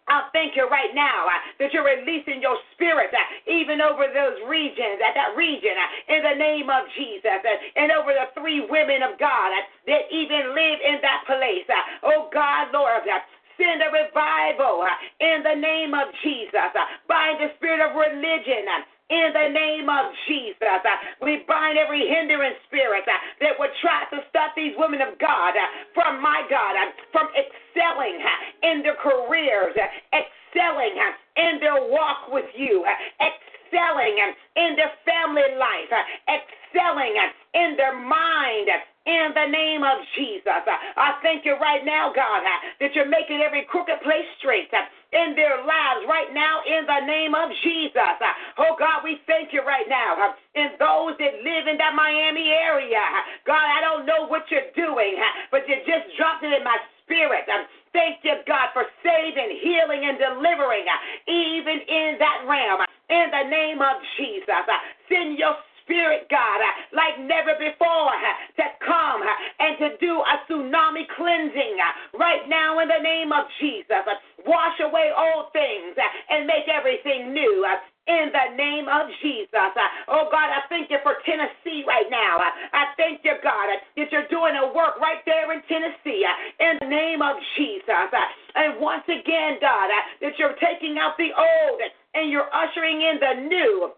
I 0.08 0.32
thank 0.32 0.56
you 0.56 0.68
right 0.72 0.96
now 0.96 1.28
uh, 1.28 1.40
that 1.60 1.76
you're 1.76 1.86
releasing 1.86 2.40
your 2.42 2.56
spirit 2.74 3.12
uh, 3.12 3.52
even 3.52 3.84
over 3.84 4.08
those 4.08 4.40
regions, 4.48 5.04
at 5.04 5.14
that 5.20 5.36
region, 5.36 5.76
uh, 5.76 6.16
in 6.16 6.22
the 6.24 6.36
name 6.40 6.72
of 6.72 6.88
Jesus, 6.96 7.44
uh, 7.44 7.80
and 7.80 7.92
over 7.92 8.16
the 8.16 8.32
three 8.40 8.64
women 8.72 9.04
of 9.04 9.20
God 9.20 9.52
uh, 9.52 9.62
that 9.92 10.08
even 10.10 10.56
live 10.56 10.80
in 10.80 10.98
that 11.04 11.28
place. 11.28 11.68
Uh, 11.68 12.08
oh 12.08 12.32
God, 12.32 12.72
Lord, 12.72 13.04
uh, 13.04 13.20
send 13.58 13.82
a 13.82 13.90
revival 13.92 14.86
uh, 14.86 14.94
in 15.20 15.44
the 15.44 15.58
name 15.58 15.94
of 15.94 16.08
Jesus. 16.24 16.72
Uh, 16.72 16.86
bind 17.10 17.42
the 17.42 17.52
spirit 17.58 17.82
of 17.82 17.98
religion. 17.98 18.66
Uh, 18.70 18.86
in 19.10 19.32
the 19.32 19.50
name 19.56 19.88
of 19.88 20.12
Jesus. 20.28 20.60
Uh, 20.84 21.24
we 21.24 21.44
bind 21.48 21.80
every 21.80 22.04
hindering 22.08 22.56
spirit 22.68 23.08
uh, 23.08 23.16
that 23.40 23.56
would 23.60 23.72
try 23.80 24.04
to 24.12 24.20
stop 24.30 24.52
these 24.56 24.76
women 24.76 25.02
of 25.02 25.18
God 25.20 25.56
uh, 25.56 25.64
from 25.96 26.22
my 26.22 26.44
God, 26.50 26.76
from 27.12 27.28
excelling 27.32 28.20
in 28.64 28.84
their 28.84 29.00
careers, 29.00 29.76
excelling 30.12 30.96
in 31.38 31.60
their 31.64 31.88
walk 31.88 32.28
with 32.28 32.52
you, 32.56 32.84
excelling 33.24 34.18
in 34.56 34.76
their 34.76 34.92
family 35.08 35.56
life, 35.56 35.92
excelling 36.28 37.16
in 37.56 37.78
their 37.78 37.96
mind, 37.96 38.68
in 39.08 39.32
the 39.32 39.48
name 39.48 39.88
of 39.88 40.04
Jesus. 40.20 40.68
I 40.68 41.16
thank 41.24 41.48
you 41.48 41.56
right 41.56 41.88
now, 41.88 42.12
God, 42.12 42.44
that 42.80 42.92
you're 42.92 43.08
making 43.08 43.40
every 43.40 43.64
crooked 43.72 44.04
place 44.04 44.28
straight 44.38 44.68
in 45.16 45.34
their 45.40 45.64
lives 45.64 46.04
right 46.12 46.36
now 46.36 46.60
in 46.68 46.84
the 46.84 47.02
name 47.08 47.32
of 47.32 47.48
Jesus. 47.64 48.20
Oh, 48.60 48.76
God, 48.76 49.08
we 49.08 49.24
thank 49.24 49.56
you 49.56 49.64
right 49.64 49.88
now. 49.88 50.36
And 50.56 50.76
those 50.76 51.16
that 51.24 51.40
live 51.40 51.72
in 51.72 51.80
that 51.80 51.96
Miami 51.96 52.52
area, 52.52 53.00
God, 53.48 53.64
I 53.64 53.80
don't 53.80 54.04
know 54.06 54.28
what 54.28 54.44
you're 54.52 54.76
doing, 54.76 55.16
but 55.50 55.64
you 55.72 55.80
just 55.88 56.12
dropped 56.20 56.44
it 56.44 56.52
in 56.52 56.64
my 56.68 56.76
spirit. 57.08 57.48
Thank 57.96 58.20
you, 58.28 58.36
God, 58.46 58.76
for 58.76 58.84
saving, 59.00 59.56
healing, 59.64 60.04
and 60.04 60.20
delivering, 60.20 60.84
even 61.32 61.80
in 61.88 62.20
that 62.20 62.44
realm. 62.44 62.84
In 63.08 63.32
the 63.32 63.48
name 63.48 63.80
of 63.80 64.04
Jesus, 64.20 64.68
send 65.08 65.40
your 65.40 65.56
Spirit, 65.88 66.28
God, 66.28 66.60
uh, 66.60 66.74
like 66.92 67.16
never 67.24 67.56
before, 67.56 68.12
uh, 68.12 68.36
to 68.60 68.66
come 68.84 69.24
uh, 69.24 69.64
and 69.64 69.80
to 69.80 69.88
do 70.04 70.20
a 70.20 70.36
tsunami 70.44 71.08
cleansing 71.16 71.80
right 72.20 72.44
now 72.52 72.84
in 72.84 72.92
the 72.92 73.00
name 73.00 73.32
of 73.32 73.48
Jesus. 73.64 74.04
Wash 74.44 74.76
away 74.84 75.16
old 75.16 75.56
things 75.56 75.96
and 76.30 76.46
make 76.46 76.68
everything 76.68 77.32
new 77.32 77.64
in 78.08 78.32
the 78.32 78.56
name 78.56 78.88
of 78.88 79.08
Jesus. 79.22 79.72
Oh 80.08 80.28
God, 80.32 80.48
I 80.52 80.64
thank 80.70 80.90
you 80.92 80.98
for 81.04 81.20
Tennessee 81.24 81.84
right 81.88 82.08
now. 82.12 82.40
I 82.40 82.96
thank 82.96 83.24
you, 83.24 83.36
God, 83.44 83.68
that 83.72 84.12
you're 84.12 84.28
doing 84.28 84.56
a 84.56 84.68
work 84.76 85.00
right 85.00 85.24
there 85.26 85.52
in 85.52 85.62
Tennessee 85.68 86.24
in 86.60 86.80
the 86.80 86.88
name 86.88 87.22
of 87.22 87.36
Jesus. 87.56 88.12
And 88.56 88.80
once 88.80 89.04
again, 89.08 89.60
God, 89.60 89.92
that 90.22 90.34
you're 90.40 90.56
taking 90.60 90.98
out 91.00 91.16
the 91.18 91.32
old 91.36 91.80
and 92.16 92.32
you're 92.32 92.50
ushering 92.54 93.02
in 93.02 93.20
the 93.20 93.48
new 93.48 93.92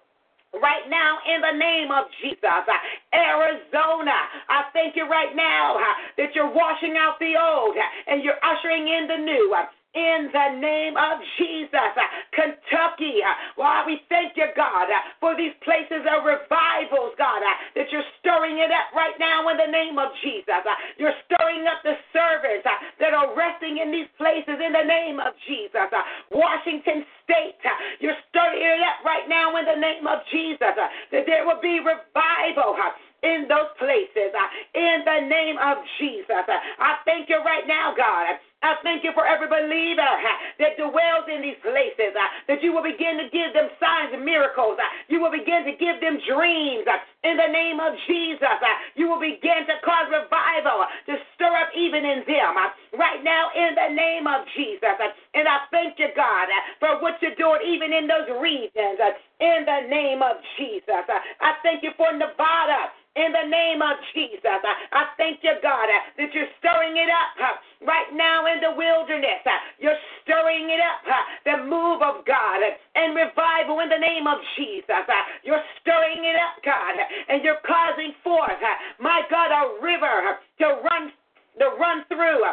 right 0.58 0.90
now 0.90 1.20
in 1.30 1.42
the 1.42 1.56
name 1.58 1.92
of 1.92 2.10
Jesus. 2.22 2.66
Arizona, 3.14 4.18
I 4.50 4.70
thank 4.74 4.96
you 4.96 5.06
right 5.06 5.36
now 5.36 5.78
uh, 5.78 5.84
that 6.18 6.34
you're 6.34 6.52
washing 6.52 6.98
out 6.98 7.20
the 7.20 7.38
old 7.38 7.78
uh, 7.78 8.12
and 8.12 8.24
you're 8.24 8.40
ushering 8.42 8.88
in 8.88 9.08
the 9.08 9.18
new 9.22 9.54
in 9.96 10.30
the 10.30 10.62
name 10.62 10.94
of 10.94 11.18
Jesus. 11.38 11.94
Kentucky, 12.30 13.26
uh, 13.26 13.34
why 13.58 13.82
we 13.86 14.02
thank 14.08 14.38
you, 14.38 14.46
God, 14.56 14.86
uh, 14.86 15.02
for 15.20 15.34
these 15.34 15.54
places 15.66 16.06
of 16.06 16.26
revivals, 16.26 17.18
God, 17.18 17.42
uh, 17.42 17.54
that 17.74 17.90
you're 17.90 18.06
stirring 18.22 18.62
it 18.62 18.70
up 18.70 18.94
right 18.94 19.18
now 19.18 19.50
in 19.50 19.58
the 19.58 19.66
name 19.66 19.98
of 19.98 20.14
Jesus. 20.22 20.62
You're 20.98 21.18
stirring 21.26 21.66
up 21.66 21.82
the 21.82 21.98
servants 22.14 22.70
that 23.00 23.14
are 23.14 23.34
resting 23.34 23.82
in 23.82 23.90
these 23.90 24.10
places 24.18 24.62
in 24.62 24.74
the 24.74 24.86
name 24.86 25.18
of 25.18 25.34
Jesus. 25.50 25.90
Washington 26.30 27.06
State, 27.26 27.58
you're 28.00 28.18
stirring 28.30 28.62
it 28.62 28.82
up 28.86 29.02
right 29.06 29.26
now 29.28 29.58
in 29.58 29.66
the 29.66 29.80
name 29.80 30.06
of 30.06 30.22
Jesus, 30.30 30.78
that 30.78 31.26
there 31.26 31.46
will 31.46 31.62
be 31.62 31.82
revival 31.82 32.78
in 33.24 33.50
those 33.50 33.74
places 33.78 34.32
in 34.74 35.02
the 35.04 35.20
name 35.28 35.58
of 35.58 35.82
Jesus. 35.98 36.46
I 36.78 37.02
thank 37.06 37.28
you 37.30 37.42
right 37.44 37.66
now, 37.68 37.94
God 37.98 38.38
I 38.62 38.76
thank 38.84 39.08
you 39.08 39.16
for 39.16 39.24
every 39.24 39.48
believer 39.48 40.04
uh, 40.04 40.36
that 40.60 40.76
dwells 40.76 41.26
in 41.32 41.42
these 41.42 41.56
places, 41.64 42.12
uh, 42.12 42.28
that 42.52 42.60
you 42.60 42.76
will 42.76 42.84
begin 42.84 43.16
to 43.16 43.32
give 43.32 43.56
them 43.56 43.72
signs 43.80 44.12
and 44.12 44.26
miracles. 44.26 44.76
Uh, 44.76 44.84
you 45.08 45.24
will 45.24 45.32
begin 45.32 45.64
to 45.64 45.72
give 45.80 46.04
them 46.04 46.20
dreams 46.28 46.84
uh, 46.84 47.00
in 47.24 47.40
the 47.40 47.48
name 47.48 47.80
of 47.80 47.96
Jesus. 48.04 48.44
Uh, 48.44 48.76
you 49.00 49.08
will 49.08 49.20
begin 49.20 49.64
to 49.64 49.76
cause 49.88 50.12
revival 50.12 50.84
uh, 50.84 50.92
to 51.08 51.16
stir 51.36 51.56
up 51.56 51.72
even 51.72 52.04
in 52.04 52.28
them 52.28 52.52
right 53.00 53.24
now 53.24 53.48
in 53.56 53.80
the 53.80 53.96
name 53.96 54.28
of 54.28 54.44
Jesus. 54.52 54.96
And 55.34 55.48
I 55.48 55.64
thank 55.72 55.96
you, 55.96 56.12
God, 56.16 56.52
for 56.84 57.00
what 57.00 57.16
you're 57.24 57.40
doing 57.40 57.64
even 57.64 57.96
in 57.96 58.12
those 58.12 58.28
regions 58.44 59.00
in 59.40 59.64
the 59.64 59.88
name 59.88 60.20
of 60.22 60.36
Jesus. 60.60 61.08
I 61.40 61.56
thank 61.64 61.84
you 61.84 61.92
for 61.96 62.12
Nevada 62.12 62.92
in 63.16 63.32
the 63.34 63.48
name 63.50 63.82
of 63.82 63.98
Jesus. 64.14 64.44
I 64.46 65.12
thank 65.18 65.40
you, 65.44 65.56
God, 65.64 65.88
that 66.18 66.30
you're 66.34 66.52
stirring 66.60 66.96
it 66.96 67.10
up 67.10 67.60
right 67.82 68.12
now 68.14 68.46
in 68.56 68.62
the 68.62 68.74
wilderness. 68.74 69.42
Uh, 69.46 69.58
you're 69.80 70.00
stirring 70.24 70.70
it 70.70 70.82
up, 70.82 71.02
uh, 71.06 71.24
the 71.46 71.58
move 71.66 72.02
of 72.02 72.26
God 72.26 72.60
uh, 72.62 73.00
and 73.00 73.16
revival 73.16 73.80
in 73.80 73.90
the 73.90 74.02
name 74.02 74.28
of 74.28 74.38
Jesus. 74.58 75.06
You're 75.44 75.64
stirring 75.82 76.26
it 76.26 76.38
up, 76.38 76.62
God, 76.66 76.96
and 77.30 77.44
you're 77.44 77.62
causing 77.66 78.14
forth, 78.24 78.60
my 79.00 79.22
God, 79.30 79.50
a 79.54 79.82
river 79.82 80.40
to 80.60 80.66
run 80.84 81.12
to 81.60 81.66
run 81.76 82.06
through 82.08 82.46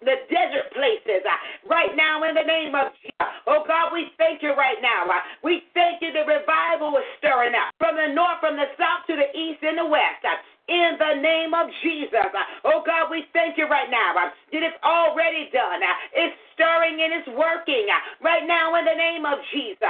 the 0.00 0.16
desert 0.32 0.72
places 0.72 1.20
uh, 1.28 1.36
right 1.68 1.92
now 1.92 2.24
in 2.24 2.32
the 2.32 2.44
name 2.44 2.72
of 2.72 2.88
Jesus. 3.04 3.12
Oh 3.44 3.64
God, 3.68 3.92
we 3.92 4.08
thank 4.16 4.40
you 4.40 4.56
right 4.56 4.80
now. 4.80 5.04
Uh, 5.04 5.20
we 5.44 5.68
thank 5.76 6.00
you 6.00 6.08
the 6.12 6.24
revival 6.24 6.96
is 6.96 7.04
stirring 7.20 7.52
up 7.52 7.72
from 7.76 8.00
the 8.00 8.08
north, 8.08 8.40
from 8.40 8.56
the 8.56 8.68
south 8.80 9.04
to 9.12 9.14
the 9.16 9.28
east 9.36 9.60
and 9.60 9.76
the 9.76 9.84
west. 9.84 10.24
Uh, 10.24 10.40
in 10.70 10.96
the 10.98 11.20
name 11.20 11.52
of 11.52 11.66
Jesus. 11.82 12.30
Uh, 12.30 12.70
oh 12.70 12.82
God, 12.86 13.10
we 13.10 13.26
thank 13.34 13.58
you 13.58 13.66
right 13.66 13.90
now 13.90 14.14
uh, 14.14 14.30
that 14.54 14.62
it's 14.62 14.78
already 14.86 15.50
done. 15.52 15.82
Uh, 15.82 15.96
it's 16.14 16.38
stirring 16.60 17.00
and 17.00 17.16
it's 17.16 17.32
working 17.32 17.88
right 18.20 18.44
now 18.44 18.76
in 18.76 18.84
the 18.84 18.92
name 18.92 19.24
of 19.24 19.40
Jesus. 19.48 19.80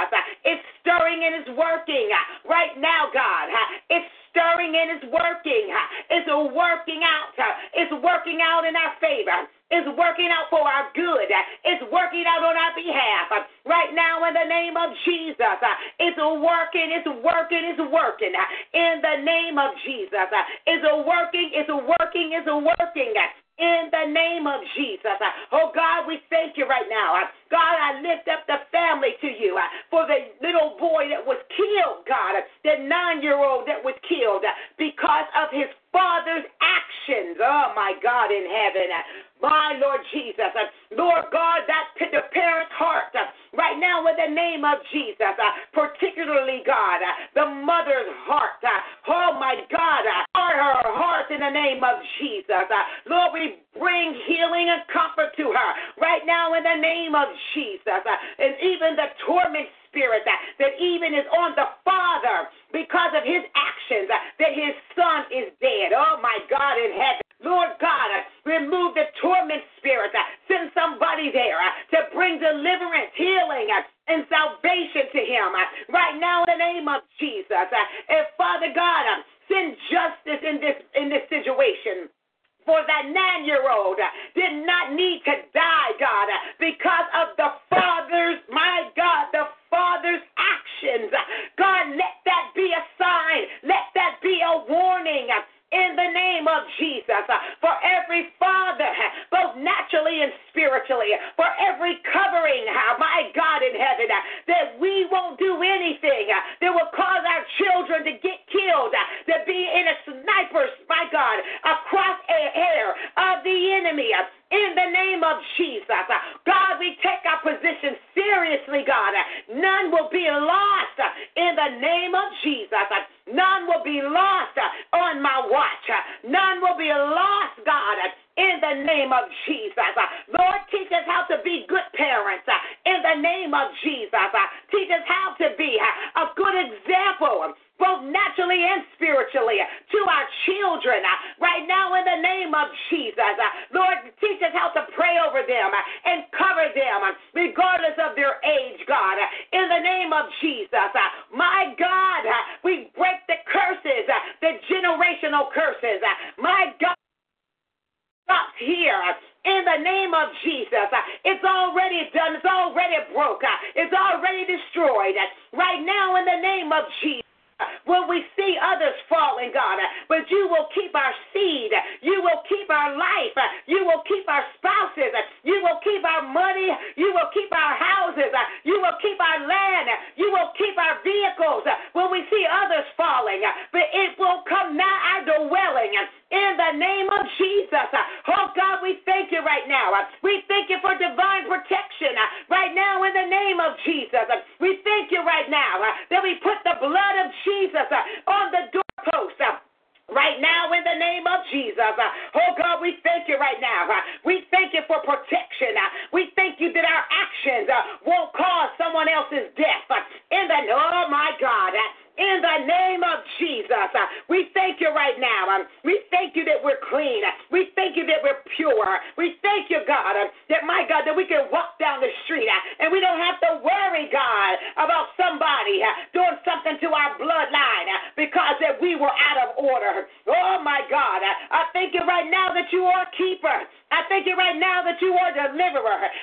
It's 0.47 0.63
stirring 0.79 1.19
and 1.19 1.43
it's 1.43 1.51
working 1.59 2.07
right 2.47 2.71
now, 2.79 3.11
God. 3.11 3.51
It's 3.91 4.07
stirring 4.31 4.71
and 4.71 4.95
it's 4.95 5.07
working. 5.11 5.67
It's 6.07 6.31
working 6.31 7.03
out. 7.03 7.35
It's 7.75 7.91
working 7.91 8.39
out 8.39 8.63
in 8.63 8.79
our 8.79 8.95
favor. 9.03 9.51
It's 9.71 9.87
working 9.99 10.31
out 10.31 10.47
for 10.47 10.63
our 10.63 10.87
good. 10.95 11.27
It's 11.67 11.83
working 11.91 12.23
out 12.23 12.39
on 12.39 12.55
our 12.55 12.71
behalf. 12.71 13.51
Right 13.67 13.91
now, 13.91 14.23
in 14.27 14.33
the 14.35 14.47
name 14.47 14.79
of 14.79 14.95
Jesus, 15.03 15.35
it's 15.99 16.19
working, 16.19 16.87
it's 16.95 17.07
working, 17.19 17.63
it's 17.67 17.83
working. 17.91 18.31
In 18.71 19.03
the 19.03 19.23
name 19.27 19.59
of 19.59 19.75
Jesus, 19.83 20.27
it's 20.67 20.87
working, 21.03 21.51
it's 21.51 21.71
working, 21.71 22.31
it's 22.31 22.47
working 22.47 23.11
in 23.57 23.89
the 23.91 24.11
name 24.11 24.47
of 24.47 24.61
Jesus. 24.77 25.17
Uh, 25.19 25.55
oh 25.55 25.71
God, 25.73 26.07
we 26.07 26.19
thank 26.29 26.57
you 26.57 26.67
right 26.67 26.87
now. 26.89 27.15
Uh, 27.15 27.27
God, 27.51 27.75
I 27.75 27.99
lift 27.99 28.31
up 28.31 28.47
the 28.47 28.63
family 28.71 29.19
to 29.19 29.27
you 29.27 29.59
uh, 29.59 29.67
for 29.91 30.07
the 30.07 30.31
little 30.39 30.79
boy 30.79 31.11
that 31.11 31.19
was 31.19 31.37
killed, 31.51 32.07
God, 32.07 32.39
uh, 32.39 32.47
the 32.63 32.87
nine 32.87 33.21
year 33.21 33.37
old 33.37 33.67
that 33.67 33.83
was 33.83 33.93
killed 34.07 34.47
uh, 34.47 34.55
because 34.79 35.27
of 35.35 35.51
his 35.51 35.67
father's 35.91 36.47
actions. 36.63 37.35
Oh 37.43 37.75
my 37.75 37.93
God 37.99 38.31
in 38.31 38.47
heaven. 38.47 38.87
My 39.43 39.75
Lord 39.81 39.99
Jesus. 40.13 40.53
Lord 40.95 41.25
God, 41.31 41.67
that 41.67 41.85
the 41.99 42.23
parent's 42.31 42.71
heart 42.77 43.11
right 43.57 43.77
now 43.79 44.05
in 44.07 44.15
the 44.15 44.31
name 44.31 44.63
of 44.63 44.79
Jesus, 44.93 45.33
particularly 45.73 46.61
God, 46.65 47.01
the 47.35 47.47
mother's 47.65 48.11
heart. 48.27 48.61
Oh 49.07 49.35
my 49.39 49.55
God, 49.71 50.03
her 50.35 50.93
heart 50.93 51.31
in 51.31 51.39
the 51.39 51.49
name 51.49 51.83
of 51.83 51.99
Jesus. 52.19 52.67
Lord, 53.07 53.33
we 53.33 53.59
bring 53.79 54.13
healing 54.27 54.67
and 54.69 54.83
comfort 54.91 55.35
to 55.37 55.51
her 55.51 55.71
right 55.99 56.21
now 56.25 56.53
in 56.53 56.63
the 56.63 56.77
name 56.79 57.15
of 57.15 57.27
Jesus. 57.53 58.01
Uh, 58.05 58.17
and 58.39 58.55
even 58.63 58.95
the 58.95 59.11
torment 59.25 59.67
spirit 59.89 60.23
uh, 60.25 60.31
that 60.59 60.73
even 60.79 61.13
is 61.13 61.27
on 61.35 61.51
the 61.59 61.67
father 61.83 62.40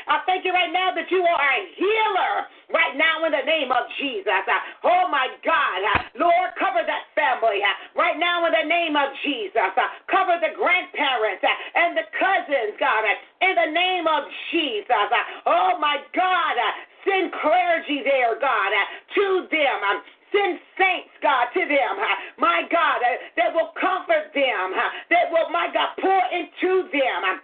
I 0.06 0.22
thank 0.26 0.44
you 0.44 0.52
right 0.52 0.70
now 0.70 0.94
that 0.94 1.10
you 1.10 1.22
are 1.24 1.42
a 1.42 1.60
healer 1.74 2.34
right 2.70 2.94
now 2.96 3.24
in 3.24 3.32
the 3.32 3.44
name 3.44 3.72
of 3.72 3.88
Jesus. 3.98 4.44
Uh, 4.46 4.88
oh 4.88 5.08
my 5.10 5.28
God. 5.42 5.80
Uh, 5.82 5.98
Lord, 6.20 6.54
cover 6.60 6.84
that 6.84 7.08
family 7.16 7.64
uh, 7.64 7.74
right 7.98 8.18
now 8.20 8.46
in 8.46 8.52
the 8.52 8.68
name 8.68 8.94
of 8.94 9.08
Jesus. 9.24 9.72
Cover 10.06 10.36
the 10.40 10.52
grandparents 10.54 11.42
and 11.42 11.96
the 11.96 12.06
cousins, 12.14 12.76
God, 12.78 13.04
in 13.42 13.54
the 13.56 13.70
name 13.72 14.06
of 14.06 14.28
Jesus. 14.52 15.08
Oh 15.46 15.80
my 15.80 15.98
God. 16.14 16.56
Send 17.06 17.32
clergy 17.40 18.04
there, 18.04 18.36
God, 18.36 18.72
to 19.14 19.46
them. 19.48 19.78
Um, 19.80 20.02
send 20.28 20.60
saints, 20.76 21.14
God, 21.22 21.48
to 21.54 21.62
them, 21.64 21.94
my 22.36 22.62
God, 22.68 23.00
that 23.36 23.54
will 23.54 23.72
comfort 23.80 24.28
them, 24.34 24.76
that 25.08 25.32
will, 25.32 25.48
my 25.48 25.72
God, 25.72 25.96
pour 26.00 26.20
into 26.28 26.88
them 26.92 27.18
um, 27.24 27.40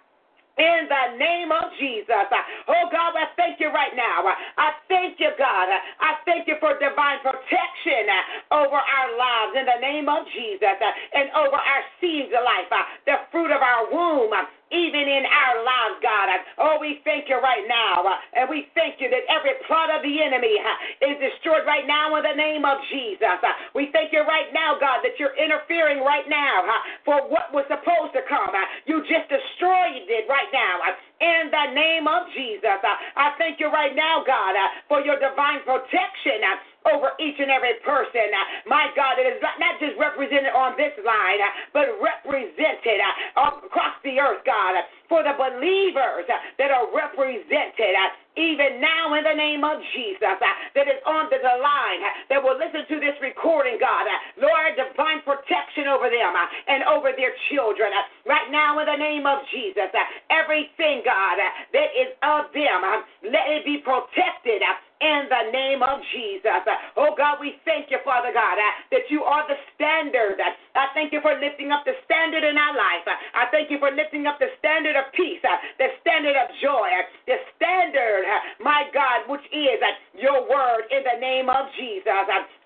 in 0.59 0.87
the 0.87 1.19
name 1.19 1.51
of 1.51 1.67
Jesus. 1.79 2.31
Oh 2.69 2.87
God, 2.91 3.13
I 3.19 3.27
thank 3.35 3.59
you 3.59 3.75
right 3.75 3.95
now. 3.97 4.23
I 4.57 4.79
thank 4.89 5.19
you, 5.19 5.31
God. 5.39 5.69
I 6.01 6.23
thank 6.25 6.47
you 6.47 6.55
for 6.61 6.79
divine 6.79 7.19
protection 7.23 8.07
over 8.51 8.79
our 8.79 9.09
lives 9.19 9.53
in 9.59 9.67
the 9.67 9.81
name 9.83 10.09
of 10.09 10.23
Jesus 10.31 10.79
and 11.15 11.27
over 11.35 11.59
our 11.59 11.83
seeds 12.01 12.31
of 12.31 12.43
life, 12.47 12.71
the 13.07 13.17
fruit 13.33 13.51
of 13.51 13.63
our 13.63 13.91
womb 13.91 14.31
even 14.75 15.07
in 15.07 15.22
our 15.22 15.62
lives, 15.62 15.99
God. 16.03 16.27
Oh, 16.59 16.77
we 16.83 16.99
thank 17.07 17.31
you 17.31 17.39
right 17.39 17.62
now. 17.70 18.03
And 18.35 18.51
we 18.51 18.66
thank 18.75 18.99
you 18.99 19.07
that 19.09 19.22
every 19.31 19.55
plot 19.70 19.95
of 19.95 20.03
the 20.03 20.14
enemy 20.18 20.59
uh, 20.59 21.07
is 21.07 21.16
destroyed 21.22 21.62
right 21.62 21.87
now 21.87 22.18
in 22.18 22.27
the 22.27 22.35
name 22.35 22.66
of 22.66 22.83
Jesus. 22.91 23.39
Uh, 23.39 23.55
we 23.79 23.95
thank 23.95 24.11
you 24.11 24.27
right 24.27 24.51
now, 24.51 24.75
God, 24.75 25.07
that 25.07 25.14
you're 25.22 25.39
interfering 25.39 26.03
right 26.03 26.27
now 26.27 26.66
uh, 26.66 26.75
for 27.07 27.16
what 27.31 27.55
was 27.55 27.64
supposed 27.70 28.12
to 28.18 28.27
come. 28.27 28.51
You 28.91 29.07
just 29.07 29.31
destroyed 29.31 30.11
it 30.11 30.27
right 30.27 30.51
now 30.51 30.83
in 31.22 31.49
the 31.55 31.66
name 31.72 32.11
of 32.11 32.27
Jesus. 32.35 32.83
I 32.83 33.39
thank 33.39 33.62
you 33.62 33.70
right 33.70 33.95
now, 33.95 34.27
God, 34.27 34.59
for 34.91 35.01
your 35.01 35.16
divine 35.16 35.62
protection 35.62 36.43
over 36.85 37.16
each 37.16 37.41
and 37.41 37.49
every 37.51 37.80
person. 37.80 38.28
Uh, 38.28 38.68
my 38.68 38.93
God, 38.93 39.16
it 39.16 39.24
is 39.24 39.41
not 39.41 39.80
just 39.80 39.97
represented 39.97 40.53
on 40.53 40.76
this 40.76 40.93
line, 41.01 41.41
uh, 41.41 41.51
but 41.72 41.87
represented 41.97 43.01
uh, 43.01 43.64
across 43.64 43.97
the 44.05 44.20
earth, 44.20 44.45
God, 44.45 44.76
for 45.09 45.23
the 45.23 45.35
believers 45.37 46.27
that 46.59 46.71
are 46.71 46.89
represented 46.95 47.95
uh, 47.95 48.09
even 48.37 48.83
now 48.83 49.15
in 49.15 49.23
the 49.23 49.35
name 49.35 49.63
of 49.63 49.79
Jesus 49.95 50.19
uh, 50.27 50.55
that 50.75 50.91
is 50.91 50.99
on 51.07 51.31
the 51.31 51.39
line 51.39 52.03
uh, 52.03 52.11
that 52.31 52.43
will 52.43 52.59
listen 52.59 52.83
to 52.91 52.99
this 52.99 53.15
recording, 53.23 53.79
God. 53.79 54.07
Lord, 54.41 54.75
divine 54.75 55.23
protection 55.23 55.87
over 55.87 56.11
them 56.11 56.35
and 56.67 56.83
over 56.91 57.15
their 57.15 57.33
children. 57.51 57.95
Right 58.27 58.51
now 58.51 58.83
in 58.83 58.87
the 58.87 58.99
name 58.99 59.27
of 59.27 59.47
Jesus, 59.55 59.87
everything, 60.31 61.07
God, 61.07 61.39
that 61.39 61.91
is 61.95 62.11
of 62.27 62.51
them, 62.51 62.83
let 63.31 63.47
it 63.55 63.63
be 63.63 63.79
protected 63.85 64.63
in 65.05 65.29
the 65.29 65.53
name 65.53 65.83
of 65.85 66.01
Jesus. 66.17 66.65
Oh 66.97 67.13
God, 67.13 67.39
we 67.41 67.61
thank 67.69 67.91
you, 67.91 67.99
Father 68.05 68.33
God, 68.33 68.57
that 68.91 69.05
you 69.11 69.23
are 69.23 69.45
the 69.47 69.59
standard. 69.77 70.41
I 70.75 70.89
thank 70.95 71.13
you 71.13 71.21
for 71.21 71.37
lifting 71.37 71.71
up 71.71 71.85
the 71.85 71.93
standard 72.09 72.43
in 72.43 72.57
our 72.57 72.75
life. 72.75 73.05
I 73.35 73.47
thank 73.53 73.71
you 73.71 73.79
for 73.79 73.91
lifting 73.93 74.27
up 74.27 74.39
the 74.39 74.49
standard 74.59 74.94
of 74.97 75.13
peace, 75.13 75.43
uh, 75.45 75.57
the 75.79 75.89
standard 76.01 76.37
of 76.37 76.49
joy, 76.63 76.89
uh, 76.89 77.05
the 77.27 77.39
standard, 77.57 78.25
uh, 78.27 78.63
my 78.63 78.87
God, 78.93 79.29
which 79.29 79.45
is 79.53 79.79
your 80.19 80.47
word 80.49 80.87
in 80.91 81.03
the 81.05 81.19
name 81.21 81.49
of 81.51 81.67
Jesus. 81.79 82.07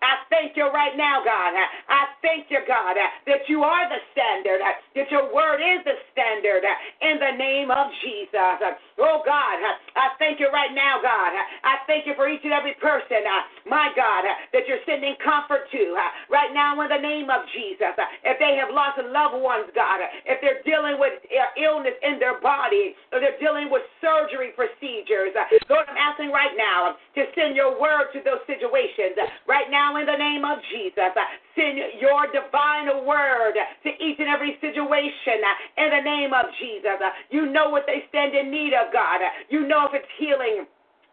I 0.02 0.22
thank 0.30 0.56
you 0.56 0.70
right 0.70 0.94
now, 0.96 1.22
God. 1.24 1.52
I 1.88 2.14
thank 2.22 2.46
you, 2.50 2.62
God, 2.66 2.94
that 2.94 3.42
you 3.48 3.62
are 3.62 3.84
the 3.90 4.00
standard, 4.14 4.62
that 4.62 5.10
your 5.10 5.32
word 5.34 5.58
is 5.58 5.82
the 5.82 5.96
standard 6.14 6.62
in 7.02 7.18
the 7.18 7.34
name 7.34 7.70
of 7.70 7.90
Jesus. 8.02 8.58
Oh, 8.98 9.22
God, 9.26 9.58
I 9.98 10.14
thank 10.18 10.38
you 10.38 10.50
right 10.54 10.70
now, 10.74 11.02
God. 11.02 11.34
I 11.64 11.82
thank 11.86 12.06
you 12.06 12.14
for 12.14 12.28
each 12.28 12.42
and 12.44 12.52
every 12.52 12.74
person, 12.78 13.26
my 13.66 13.90
God, 13.98 14.24
that 14.52 14.66
you're 14.66 14.82
sending 14.86 15.14
comfort 15.22 15.66
to 15.72 15.98
right 16.30 16.54
now 16.54 16.78
in 16.82 16.88
the 16.88 17.02
name 17.02 17.30
of 17.30 17.42
Jesus. 17.54 17.94
If 18.22 18.38
they 18.38 18.54
have 18.58 18.70
lost 18.70 19.02
loved 19.02 19.42
ones, 19.42 19.70
God, 19.74 20.00
if 20.26 20.38
they're 20.42 20.62
dealing 20.62 20.98
with 20.98 21.18
illness 21.58 21.96
in 22.02 22.18
their 22.18 22.38
body, 22.40 22.94
or 23.10 23.18
they're 23.18 23.38
dealing 23.42 23.70
with 23.70 23.82
surgery 23.98 24.54
procedures, 24.54 25.34
Lord, 25.66 25.86
I'm 25.90 25.98
asking 25.98 26.30
right 26.30 26.54
now 26.54 26.98
to 27.14 27.22
send 27.34 27.56
your 27.56 27.74
word 27.80 28.14
to 28.14 28.22
those 28.22 28.42
situations 28.46 29.18
right 29.46 29.70
now 29.70 29.87
now 29.88 30.00
in 30.00 30.06
the 30.06 30.16
name 30.16 30.44
of 30.44 30.58
Jesus. 30.70 31.12
Uh, 31.16 31.24
send 31.56 31.78
your 32.00 32.26
divine 32.32 33.06
word 33.06 33.54
to 33.82 33.88
each 33.88 34.18
and 34.18 34.28
every 34.28 34.56
situation 34.60 35.40
uh, 35.40 35.84
in 35.84 35.90
the 35.90 36.02
name 36.04 36.32
of 36.32 36.46
Jesus. 36.60 37.00
Uh, 37.00 37.10
you 37.30 37.50
know 37.50 37.70
what 37.70 37.84
they 37.86 38.04
stand 38.08 38.34
in 38.34 38.50
need 38.50 38.72
of, 38.74 38.92
God. 38.92 39.20
You 39.48 39.66
know 39.66 39.86
if 39.86 39.94
it's 39.94 40.08
healing. 40.18 40.66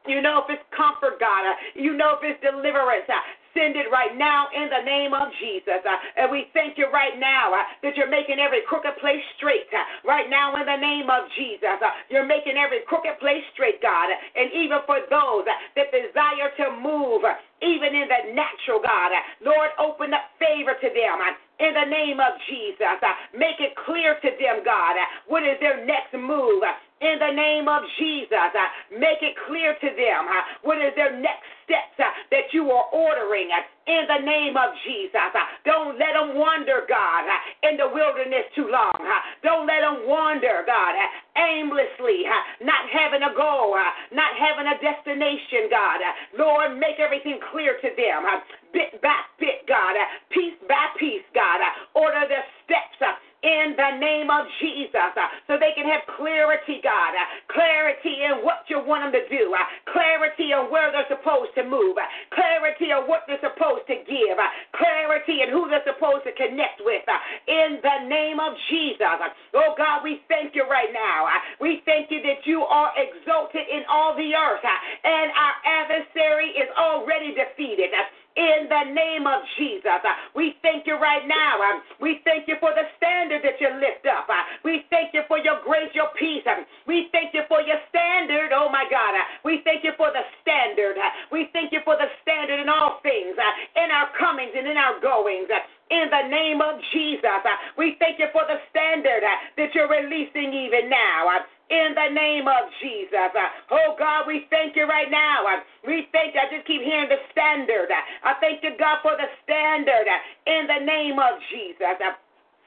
You 0.07 0.21
know 0.21 0.43
if 0.43 0.49
it's 0.49 0.63
comfort, 0.76 1.19
God. 1.19 1.55
You 1.76 1.95
know 1.95 2.19
if 2.19 2.23
it's 2.23 2.41
deliverance. 2.43 3.07
Send 3.55 3.79
it 3.79 3.87
right 3.89 4.13
now 4.19 4.51
in 4.51 4.67
the 4.67 4.83
name 4.83 5.15
of 5.15 5.31
Jesus. 5.39 5.79
Uh, 5.81 6.19
and 6.19 6.27
we 6.29 6.51
thank 6.51 6.77
you 6.77 6.91
right 6.91 7.15
now 7.17 7.55
uh, 7.55 7.63
that 7.81 7.95
you're 7.95 8.11
making 8.11 8.37
every 8.37 8.61
crooked 8.67 8.99
place 8.99 9.23
straight. 9.39 9.71
Uh, 9.71 9.81
right 10.03 10.29
now 10.29 10.53
in 10.59 10.67
the 10.67 10.77
name 10.77 11.07
of 11.07 11.25
Jesus. 11.39 11.79
Uh, 11.79 11.89
you're 12.11 12.27
making 12.27 12.59
every 12.59 12.83
crooked 12.85 13.17
place 13.23 13.41
straight, 13.55 13.81
God. 13.81 14.11
And 14.35 14.51
even 14.51 14.83
for 14.85 14.99
those 15.07 15.47
uh, 15.47 15.55
that 15.79 15.89
desire 15.89 16.51
to 16.59 16.75
move, 16.83 17.23
uh, 17.23 17.39
even 17.63 17.95
in 17.95 18.11
the 18.11 18.35
natural, 18.35 18.83
God, 18.83 19.15
Lord, 19.39 19.71
open 19.79 20.11
up 20.11 20.35
favor 20.37 20.75
to 20.75 20.89
them. 20.91 21.17
In 21.55 21.71
the 21.71 21.87
name 21.87 22.19
of 22.19 22.35
Jesus. 22.51 22.99
Make 23.31 23.63
it 23.63 23.79
clear 23.87 24.19
to 24.19 24.29
them, 24.35 24.59
God, 24.67 24.99
what 25.31 25.47
is 25.47 25.55
their 25.63 25.85
next 25.87 26.11
move. 26.11 26.59
In 27.03 27.19
the 27.19 27.33
name 27.35 27.67
of 27.67 27.83
Jesus, 27.99 28.31
uh, 28.31 28.95
make 28.95 29.19
it 29.19 29.35
clear 29.47 29.75
to 29.75 29.89
them 29.99 30.21
uh, 30.31 30.63
what 30.63 30.79
is 30.79 30.95
their 30.95 31.11
next 31.11 31.43
steps 31.67 31.97
uh, 31.99 32.07
that 32.31 32.53
you 32.55 32.71
are 32.71 32.87
ordering 32.95 33.51
uh, 33.51 33.59
in 33.83 34.07
the 34.07 34.21
name 34.23 34.55
of 34.55 34.71
Jesus. 34.87 35.19
Uh, 35.35 35.43
don't 35.67 35.99
let 35.99 36.15
them 36.15 36.39
wander, 36.39 36.87
God, 36.87 37.27
uh, 37.27 37.67
in 37.67 37.75
the 37.75 37.91
wilderness 37.91 38.47
too 38.55 38.71
long. 38.71 38.95
Don't 39.43 39.67
let 39.67 39.83
them 39.83 40.07
wander, 40.07 40.63
God, 40.63 40.95
aimlessly, 41.35 42.23
not 42.63 42.87
having 42.87 43.27
a 43.27 43.33
goal, 43.35 43.75
not 44.15 44.31
having 44.39 44.71
a 44.71 44.79
destination, 44.79 45.67
God. 45.67 45.99
Lord, 46.39 46.79
make 46.79 47.03
everything 47.03 47.43
clear 47.51 47.75
to 47.75 47.89
them. 47.99 48.23
Bit 48.71 49.03
by 49.03 49.19
bit, 49.39 49.67
God, 49.67 49.99
piece 50.31 50.55
by 50.63 50.95
piece, 50.95 51.27
God. 51.35 51.59
Order 51.93 52.23
their 52.31 52.47
steps 52.63 52.99
in 53.45 53.77
the 53.77 53.91
name 54.01 54.33
of 54.33 54.49
Jesus 54.57 55.13
uh, 55.13 55.29
so 55.45 55.61
they 55.61 55.77
can 55.77 55.85
have 55.85 56.01
clarity, 56.17 56.81
God. 56.81 57.13
Uh, 57.13 57.25
clarity 57.53 58.25
in 58.25 58.41
what 58.41 58.65
you 58.67 58.81
want 58.81 59.05
them 59.05 59.13
to 59.13 59.23
do, 59.29 59.53
uh, 59.53 59.61
clarity 59.93 60.49
on 60.51 60.73
where 60.73 60.89
they're 60.91 61.07
supposed 61.13 61.53
to 61.55 61.63
move, 61.63 61.97
clarity 62.33 62.89
on 62.89 63.05
what 63.05 63.29
they're 63.29 63.41
supposed 63.45 63.85
to 63.87 64.01
give, 64.09 64.37
clarity 64.73 65.45
in 65.45 65.53
who 65.53 65.69
they're 65.69 65.85
supposed 65.85 66.25
to 66.25 66.33
connect 66.33 66.81
with. 66.81 67.05
in 67.47 67.79
the 67.85 67.97
name 68.09 68.39
of 68.41 68.57
Jesus. 68.69 69.19
Oh 69.53 69.75
God, 69.77 70.01
we 70.03 70.21
thank 70.27 70.55
you 70.55 70.65
right 70.69 70.89
now. 70.93 71.29
We 71.61 71.81
thank 71.85 72.09
you 72.11 72.21
that 72.25 72.45
you 72.45 72.61
are 72.65 72.91
exalted 72.97 73.65
in 73.69 73.83
all 73.89 74.15
the 74.17 74.33
earth 74.33 74.65
and 75.03 75.31
our 75.31 75.55
adversary 75.65 76.49
is 76.57 76.69
already 76.77 77.35
defeated. 77.35 77.91
In 78.36 78.67
the 78.67 78.83
name 78.91 79.27
of 79.27 79.43
Jesus. 79.57 80.03
Uh, 80.03 80.13
We 80.36 80.55
thank 80.61 80.86
you 80.88 80.95
right 80.99 81.23
now. 81.27 81.55
Um, 81.61 81.81
We 81.99 82.19
thank 82.23 82.47
you 82.47 82.55
for 82.59 82.71
the 82.75 82.83
standard 82.97 83.41
that 83.43 83.59
you 83.59 83.69
lift 83.79 84.05
up. 84.07 84.27
Uh, 84.27 84.43
We 84.63 84.86
thank 84.89 85.13
you 85.13 85.23
for 85.27 85.38
your 85.39 85.59
grace, 85.63 85.91
your 85.95 86.11
peace. 86.19 86.43
Um, 86.45 86.65
We 86.86 87.07
thank 87.11 87.33
you 87.33 87.43
for 87.47 87.61
your 87.61 87.79
standard. 87.89 88.51
Oh 88.51 88.67
my 88.69 88.86
God. 88.91 89.15
Uh, 89.15 89.23
We 89.43 89.61
thank 89.63 89.83
you 89.83 89.93
for 89.95 90.11
the 90.11 90.23
standard. 90.41 90.97
We 91.31 91.45
thank 91.53 91.71
you 91.71 91.79
for 91.86 91.95
the 91.95 92.09
standard 92.21 92.59
in 92.59 92.67
all 92.67 92.99
things, 93.03 93.36
in 93.75 93.91
our 93.91 94.09
comings 94.19 94.51
and 94.55 94.67
in 94.67 94.77
our 94.77 94.99
goings. 94.99 95.49
In 95.89 96.09
the 96.09 96.27
name 96.27 96.61
of 96.61 96.81
Jesus. 96.91 97.43
We 97.77 97.95
thank 97.99 98.19
you 98.19 98.27
for 98.33 98.43
the 98.47 98.59
standard 98.71 99.23
that 99.55 99.75
you're 99.75 99.88
releasing 99.88 100.51
even 100.53 100.89
now. 100.89 101.45
In 101.70 101.95
the 101.95 102.13
name 102.13 102.47
of 102.47 102.70
Jesus. 102.82 103.34
Uh, 103.34 103.49
Oh 103.72 103.95
God, 103.97 104.28
we 104.28 104.45
thank 104.49 104.76
you 104.76 104.86
right 104.86 105.09
now. 105.09 105.45
Uh, 105.47 105.61
We 105.88 106.07
thank 106.11 106.36
you. 106.36 106.41
I 106.41 106.49
just 106.53 106.68
keep 106.68 106.82
hearing 106.82 107.09
the 107.09 107.18
standard. 107.32 107.89
Uh, 107.89 108.30
I 108.30 108.34
thank 108.39 108.61
you, 108.63 108.78
God, 108.78 108.99
for 109.01 109.18
the 109.18 109.26
standard 109.43 110.05
in 110.45 110.68
the 110.68 110.86
name 110.86 111.18
of 111.18 111.39
Jesus. 111.49 111.82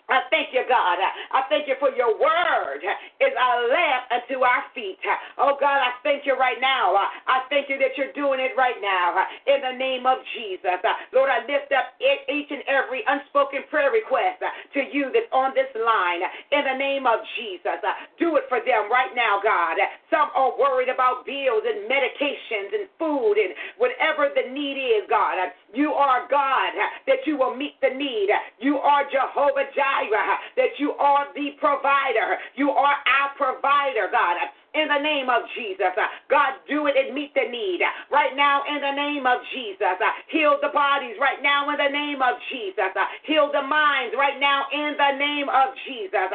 I 0.09 0.25
thank 0.33 0.57
you, 0.57 0.65
God. 0.65 0.97
I 0.99 1.45
thank 1.53 1.69
you 1.69 1.77
for 1.79 1.93
your 1.93 2.17
word 2.17 2.81
is 3.21 3.35
a 3.37 3.51
lamp 3.69 4.05
unto 4.09 4.41
our 4.41 4.65
feet. 4.75 4.97
Oh, 5.37 5.57
God, 5.61 5.85
I 5.85 5.93
thank 6.03 6.25
you 6.25 6.33
right 6.35 6.57
now. 6.61 6.97
I 6.97 7.45
thank 7.53 7.69
you 7.69 7.77
that 7.77 7.93
you're 8.01 8.13
doing 8.17 8.41
it 8.41 8.57
right 8.57 8.81
now 8.81 9.21
in 9.45 9.61
the 9.61 9.77
name 9.77 10.09
of 10.09 10.19
Jesus. 10.33 10.81
Lord, 11.13 11.29
I 11.29 11.45
lift 11.45 11.73
up 11.77 11.93
each 12.01 12.51
and 12.51 12.65
every 12.65 13.05
unspoken 13.05 13.69
prayer 13.69 13.93
request 13.93 14.41
to 14.41 14.81
you 14.93 15.13
that's 15.13 15.29
on 15.33 15.53
this 15.53 15.69
line 15.77 16.25
in 16.57 16.65
the 16.65 16.77
name 16.81 17.05
of 17.05 17.21
Jesus. 17.37 17.77
Do 18.17 18.37
it 18.41 18.49
for 18.49 18.65
them 18.65 18.89
right 18.89 19.13
now, 19.13 19.41
God. 19.45 19.77
Some 20.11 20.33
are 20.35 20.57
worried 20.57 20.89
about 20.89 21.27
bills 21.27 21.63
and 21.69 21.85
medications 21.85 22.73
and 22.73 22.89
food 22.99 23.37
and 23.37 23.53
whatever 23.77 24.33
the 24.33 24.49
need 24.51 24.81
is, 24.81 25.05
God. 25.09 25.37
You 25.75 25.93
are 25.93 26.27
God 26.31 26.73
that 27.07 27.27
you 27.27 27.37
will 27.37 27.55
meet 27.55 27.77
the 27.81 27.93
need. 27.93 28.31
You 28.59 28.79
are 28.79 29.05
Jehovah 29.05 29.69
Jireh, 29.77 30.37
that 30.57 30.73
you 30.79 30.93
are 30.93 31.27
the 31.35 31.53
provider. 31.61 32.41
You 32.57 32.71
are 32.71 32.97
our 33.05 33.31
provider, 33.37 34.09
God 34.11 34.37
in 34.75 34.89
the 34.89 35.01
name 35.01 35.33
of 35.33 35.43
Jesus. 35.57 35.93
God, 36.29 36.61
do 36.69 36.87
it 36.87 36.95
and 36.97 37.15
meet 37.15 37.33
the 37.35 37.49
need 37.49 37.81
right 38.13 38.35
now 38.37 38.63
in 38.69 38.81
the 38.81 38.93
name 38.93 39.25
of 39.25 39.41
Jesus. 39.55 39.97
Heal 40.29 40.59
the 40.61 40.73
bodies 40.73 41.17
right 41.21 41.41
now 41.43 41.71
in 41.71 41.79
the 41.81 41.89
name 41.89 42.21
of 42.21 42.37
Jesus. 42.53 42.93
Heal 43.25 43.51
the 43.53 43.65
minds 43.65 44.15
right 44.17 44.39
now 44.39 44.69
in 44.73 44.95
the 44.97 45.13
name 45.17 45.49
of 45.49 45.73
Jesus. 45.89 46.29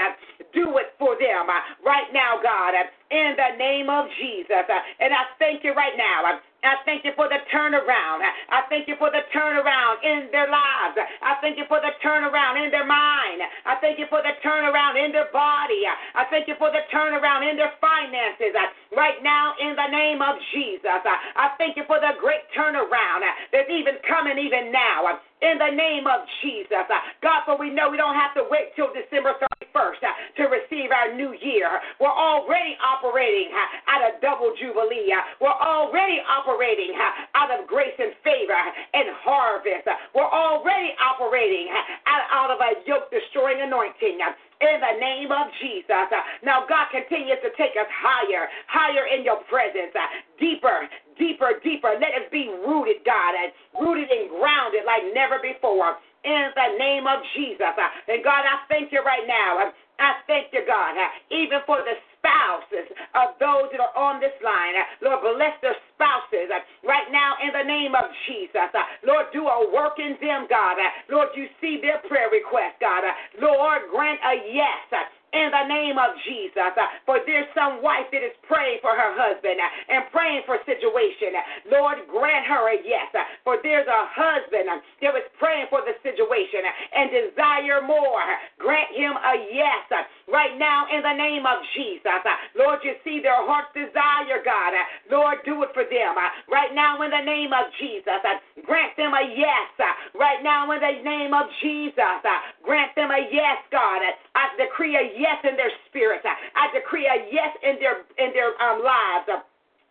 Do 0.54 0.78
it 0.78 0.94
for 0.98 1.16
them 1.18 1.48
right 1.86 2.10
now, 2.14 2.42
God, 2.42 2.74
in 3.14 3.38
the 3.38 3.52
name 3.62 3.90
of 3.90 4.10
Jesus. 4.18 4.66
Uh, 4.66 4.82
And 5.00 5.14
I 5.14 5.30
thank 5.38 5.64
you 5.64 5.74
right 5.78 5.94
now. 5.98 6.26
Uh, 6.26 6.42
I 6.64 6.80
thank 6.88 7.04
you 7.04 7.12
for 7.20 7.28
the 7.28 7.44
turnaround. 7.52 8.24
Uh, 8.24 8.32
I 8.50 8.64
thank 8.72 8.88
you 8.88 8.96
for 8.98 9.12
the 9.12 9.22
turnaround 9.36 10.00
in 10.02 10.32
their 10.32 10.48
lives. 10.50 10.96
Uh, 10.98 11.04
I 11.22 11.36
thank 11.44 11.60
you 11.60 11.66
for 11.68 11.80
the 11.84 11.92
turnaround 12.02 12.58
in 12.58 12.72
their 12.72 12.88
mind. 12.88 13.44
Uh, 13.44 13.70
I 13.70 13.76
thank 13.84 14.00
you 14.00 14.08
for 14.10 14.24
the 14.24 14.34
turnaround 14.42 14.96
in 14.98 15.12
their 15.12 15.30
body. 15.32 15.84
I 15.86 16.24
thank 16.32 16.48
you 16.48 16.56
for 16.58 16.72
the 16.72 16.88
turnaround 16.90 17.46
in 17.46 17.56
their 17.60 17.74
finances. 17.84 18.56
Right 18.96 19.22
now, 19.22 19.54
in 19.60 19.76
the 19.76 19.90
name 19.92 20.22
of 20.22 20.40
Jesus, 20.54 21.04
I 21.04 21.52
thank 21.58 21.76
you 21.78 21.84
for 21.86 22.00
the 22.00 22.16
great 22.20 22.48
turnaround 22.56 23.22
that's 23.52 23.70
even 23.70 24.00
coming 24.08 24.40
even 24.40 24.72
now 24.72 25.20
in 25.44 25.60
the 25.60 25.76
name 25.76 26.08
of 26.08 26.24
Jesus. 26.40 26.88
Uh, 26.88 27.04
God, 27.20 27.44
for 27.44 27.60
we 27.60 27.68
know 27.68 27.92
we 27.92 28.00
don't 28.00 28.16
have 28.16 28.32
to 28.40 28.48
wait 28.48 28.72
till 28.80 28.88
December 28.96 29.36
31st 29.36 30.00
uh, 30.00 30.16
to 30.40 30.44
receive 30.48 30.96
our 30.96 31.12
new 31.12 31.36
year. 31.44 31.68
We're 32.00 32.16
already 32.16 32.80
operating 32.80 33.52
uh, 33.52 33.92
out 33.92 34.02
of 34.08 34.24
double 34.24 34.56
jubilee. 34.56 35.12
We're 35.44 35.60
already 35.60 36.24
operating 36.24 36.96
out 37.36 37.52
of 37.52 37.68
grace 37.68 37.96
and 38.00 38.16
favor 38.24 38.56
and 38.96 39.12
harvest. 39.20 39.84
We're 40.16 40.32
already 40.32 40.96
operating 41.04 41.68
out 42.08 42.50
of 42.50 42.64
a 42.64 42.80
yoke 42.88 43.12
destroying 43.12 43.60
anointing. 43.60 44.24
In 44.70 44.80
the 44.82 44.96
name 45.00 45.32
of 45.32 45.48
Jesus. 45.62 45.90
Uh, 46.12 46.22
Now, 46.44 46.66
God 46.68 46.88
continues 46.92 47.40
to 47.44 47.52
take 47.58 47.76
us 47.76 47.88
higher, 47.92 48.48
higher 48.68 49.06
in 49.08 49.24
your 49.24 49.44
presence, 49.50 49.92
uh, 49.96 50.08
deeper, 50.40 50.88
deeper, 51.20 51.60
deeper. 51.64 51.94
Let 52.00 52.16
us 52.16 52.28
be 52.32 52.50
rooted, 52.66 53.04
God, 53.06 53.36
and 53.36 53.52
rooted 53.80 54.10
and 54.10 54.30
grounded 54.30 54.86
like 54.86 55.04
never 55.14 55.40
before. 55.40 55.98
In 56.24 56.52
the 56.56 56.78
name 56.80 57.06
of 57.06 57.20
Jesus. 57.36 57.76
Uh, 57.76 57.90
And 58.08 58.24
God, 58.24 58.46
I 58.48 58.64
thank 58.70 58.92
you 58.92 59.04
right 59.04 59.28
now. 59.28 59.60
Uh, 59.60 59.72
I 60.00 60.16
thank 60.28 60.54
you, 60.54 60.64
God, 60.66 60.96
even 61.30 61.60
for 61.68 61.84
the 61.84 61.96
spouses 62.24 62.88
of 63.20 63.36
those 63.44 63.68
that 63.76 63.84
are 63.84 63.92
on 64.00 64.24
this 64.24 64.34
line. 64.40 64.80
Lord, 65.04 65.20
bless 65.28 65.60
their 65.60 65.76
spouses 65.92 66.48
uh, 66.48 66.64
right 66.88 67.12
now 67.12 67.36
in 67.44 67.52
the 67.52 67.68
name 67.68 67.92
of 67.92 68.08
Jesus. 68.26 68.72
Uh, 68.72 68.88
Lord, 69.04 69.28
do 69.36 69.44
a 69.44 69.68
work 69.68 70.00
in 70.00 70.16
them, 70.24 70.48
God. 70.48 70.80
Uh, 70.80 70.88
Lord, 71.12 71.36
you 71.36 71.52
see 71.60 71.84
their 71.84 72.00
prayer 72.08 72.32
request, 72.32 72.80
God. 72.80 73.04
Uh, 73.04 73.12
Lord, 73.44 73.92
grant 73.92 74.24
a 74.24 74.40
yes. 74.48 74.88
Uh, 74.96 75.04
in 75.34 75.50
the 75.50 75.66
name 75.66 75.98
of 75.98 76.14
Jesus. 76.24 76.78
Uh, 76.78 76.86
for 77.10 77.18
there's 77.26 77.50
some 77.58 77.82
wife 77.82 78.06
that 78.14 78.22
is 78.22 78.38
praying 78.46 78.78
for 78.86 78.94
her 78.94 79.12
husband 79.18 79.58
and 79.58 80.06
praying 80.14 80.46
for 80.46 80.62
situation. 80.64 81.34
Lord, 81.74 82.06
grant 82.06 82.46
her 82.46 82.70
a 82.70 82.78
yes. 82.86 83.10
For 83.42 83.58
there's 83.66 83.90
a 83.90 84.02
husband 84.14 84.70
that 84.70 85.12
was 85.12 85.26
praying 85.42 85.68
for 85.74 85.82
the 85.82 85.98
situation 86.06 86.62
and 86.94 87.10
desire 87.10 87.82
more. 87.82 88.24
Grant 88.62 88.94
him 88.94 89.18
a 89.18 89.36
yes 89.50 89.84
right 90.28 90.56
now 90.58 90.86
in 90.92 91.02
the 91.04 91.16
name 91.16 91.46
of 91.46 91.60
Jesus. 91.76 92.22
Uh, 92.24 92.38
Lord, 92.56 92.80
you 92.84 92.96
see 93.04 93.20
their 93.20 93.40
heart's 93.44 93.74
desire, 93.74 94.40
God. 94.44 94.72
Uh, 94.74 94.86
Lord, 95.12 95.44
do 95.46 95.64
it 95.64 95.72
for 95.74 95.84
them 95.84 96.16
uh, 96.16 96.30
right 96.52 96.74
now 96.74 97.02
in 97.04 97.12
the 97.12 97.24
name 97.24 97.52
of 97.52 97.68
Jesus. 97.80 98.22
Grant 98.66 98.96
them 98.96 99.14
a 99.14 99.24
yes 99.36 99.72
right 100.16 100.42
now 100.44 100.72
in 100.72 100.80
the 100.80 100.96
name 101.04 101.34
of 101.34 101.48
Jesus. 101.62 102.22
Grant 102.64 102.96
them 102.96 103.12
a 103.12 103.28
yes, 103.32 103.60
God. 103.72 104.02
I 104.36 104.54
decree 104.58 104.96
a 104.96 105.06
yes 105.18 105.40
in 105.44 105.56
their 105.56 105.72
spirit. 105.90 106.22
I 106.24 106.72
decree 106.74 107.06
a 107.08 107.28
yes 107.32 107.52
in 107.64 107.80
their 107.80 108.08
in 108.18 108.34
their 108.34 108.56
um, 108.62 108.84
lives. 108.84 109.44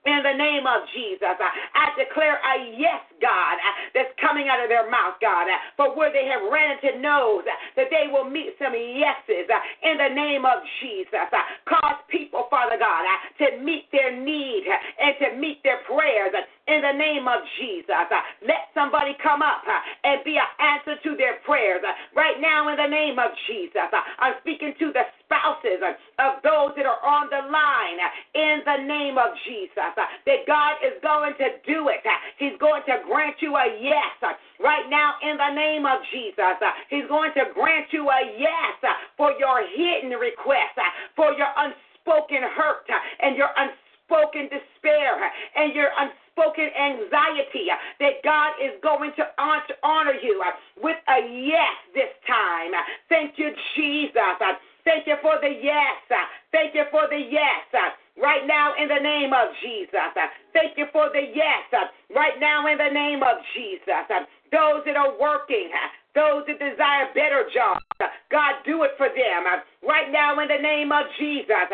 In 0.03 0.18
the 0.26 0.34
name 0.34 0.66
of 0.66 0.82
Jesus, 0.90 1.38
I 1.38 1.94
declare 1.94 2.42
a 2.42 2.74
yes, 2.74 3.07
God, 3.22 3.55
uh, 3.55 3.72
that's 3.94 4.11
coming 4.18 4.50
out 4.50 4.59
of 4.59 4.66
their 4.66 4.90
mouth, 4.90 5.14
God, 5.22 5.46
uh, 5.46 5.55
for 5.78 5.94
where 5.94 6.11
they 6.11 6.26
have 6.26 6.42
ran 6.50 6.74
into 6.74 6.98
no's, 6.98 7.46
uh, 7.46 7.55
that 7.78 7.86
they 7.86 8.11
will 8.11 8.26
meet 8.26 8.59
some 8.59 8.74
yeses 8.74 9.46
uh, 9.46 9.62
in 9.86 10.03
the 10.03 10.11
name 10.11 10.42
of 10.42 10.59
Jesus. 10.82 11.30
Uh, 11.30 11.46
cause 11.70 12.03
people, 12.11 12.50
Father 12.50 12.74
God, 12.82 13.07
uh, 13.07 13.46
to 13.46 13.62
meet 13.62 13.86
their 13.94 14.11
need 14.11 14.66
and 14.66 15.14
to 15.22 15.38
meet 15.38 15.62
their 15.62 15.78
prayers 15.86 16.34
in 16.66 16.82
the 16.82 16.98
name 16.98 17.30
of 17.30 17.46
Jesus. 17.62 17.94
Let 18.42 18.74
somebody 18.74 19.14
come 19.22 19.38
up 19.38 19.62
and 20.03 20.18
be 20.26 20.34
an 20.34 20.50
answer 20.59 20.98
to 20.98 21.14
their 21.14 21.38
prayers. 21.46 21.78
Right 22.14 22.42
now, 22.42 22.74
in 22.74 22.76
the 22.76 22.90
name 22.90 23.22
of 23.22 23.30
Jesus, 23.46 23.86
I'm 24.18 24.34
speaking 24.42 24.74
to 24.82 24.90
the 24.90 25.07
spouses 25.33 25.80
of 26.20 26.45
those 26.45 26.76
that 26.76 26.85
are 26.85 27.01
on 27.01 27.33
the 27.33 27.41
line 27.49 28.01
in 28.37 28.61
the 28.68 28.85
name 28.85 29.16
of 29.16 29.33
Jesus. 29.49 29.97
Uh, 29.97 30.05
that 30.28 30.45
God 30.45 30.76
is 30.85 30.93
going 31.01 31.33
to 31.41 31.57
do 31.64 31.89
it. 31.89 32.05
Uh, 32.05 32.12
he's 32.37 32.57
going 32.61 32.85
to 32.85 33.01
grant 33.09 33.41
you 33.41 33.57
a 33.57 33.66
yes 33.80 34.12
uh, 34.20 34.37
right 34.61 34.85
now 34.93 35.16
in 35.24 35.41
the 35.41 35.53
name 35.57 35.89
of 35.89 36.05
Jesus. 36.12 36.61
He's 36.93 37.09
going 37.09 37.33
to 37.41 37.49
grant 37.57 37.89
you 37.93 38.12
a 38.12 38.20
yes 38.37 38.76
for 39.16 39.33
your 39.41 39.64
hidden 39.72 40.12
request, 40.20 40.76
for 41.16 41.33
your 41.33 41.49
unspoken 41.57 42.45
hurt 42.53 42.85
and 43.20 43.37
your 43.37 43.49
unspoken 43.57 44.53
despair 44.53 45.16
and 45.57 45.72
your 45.72 45.89
unspoken 45.97 46.68
anxiety 46.76 47.72
that 48.01 48.20
God 48.24 48.53
is 48.61 48.76
going 48.83 49.12
to 49.16 49.24
honor 49.39 50.16
you 50.22 50.43
with 50.83 50.97
a 51.09 51.18
yes 51.24 51.76
this 51.95 52.12
time. 52.26 52.72
Thank 53.09 53.39
you, 53.39 53.51
Jesus. 53.76 54.12
Thank 54.85 55.07
you 55.07 55.16
for 55.22 55.39
the 55.41 55.51
yes. 55.62 56.03
Thank 56.51 56.74
you 56.74 56.85
for 56.91 57.07
the 57.09 57.18
yes. 57.18 57.70
Right 58.18 58.45
now, 58.47 58.74
in 58.76 58.89
the 58.89 59.01
name 59.01 59.33
of 59.33 59.55
Jesus. 59.62 60.12
Thank 60.53 60.76
you 60.76 60.87
for 60.93 61.09
the 61.14 61.22
yes. 61.33 61.70
Right 62.14 62.39
now, 62.39 62.66
in 62.66 62.78
the 62.78 62.91
name 62.93 63.22
of 63.22 63.39
Jesus. 63.55 64.07
Those 64.51 64.85
that 64.85 64.97
are 64.97 65.16
working, 65.16 65.70
those 66.14 66.45
that 66.45 66.61
desire 66.61 67.09
better 67.14 67.49
jobs, 67.55 67.80
God, 68.28 68.61
do 68.66 68.83
it 68.83 68.93
for 68.99 69.09
them. 69.09 69.49
Right 69.80 70.12
now, 70.12 70.39
in 70.41 70.49
the 70.49 70.61
name 70.61 70.93
of 70.93 71.07
Jesus. 71.18 71.70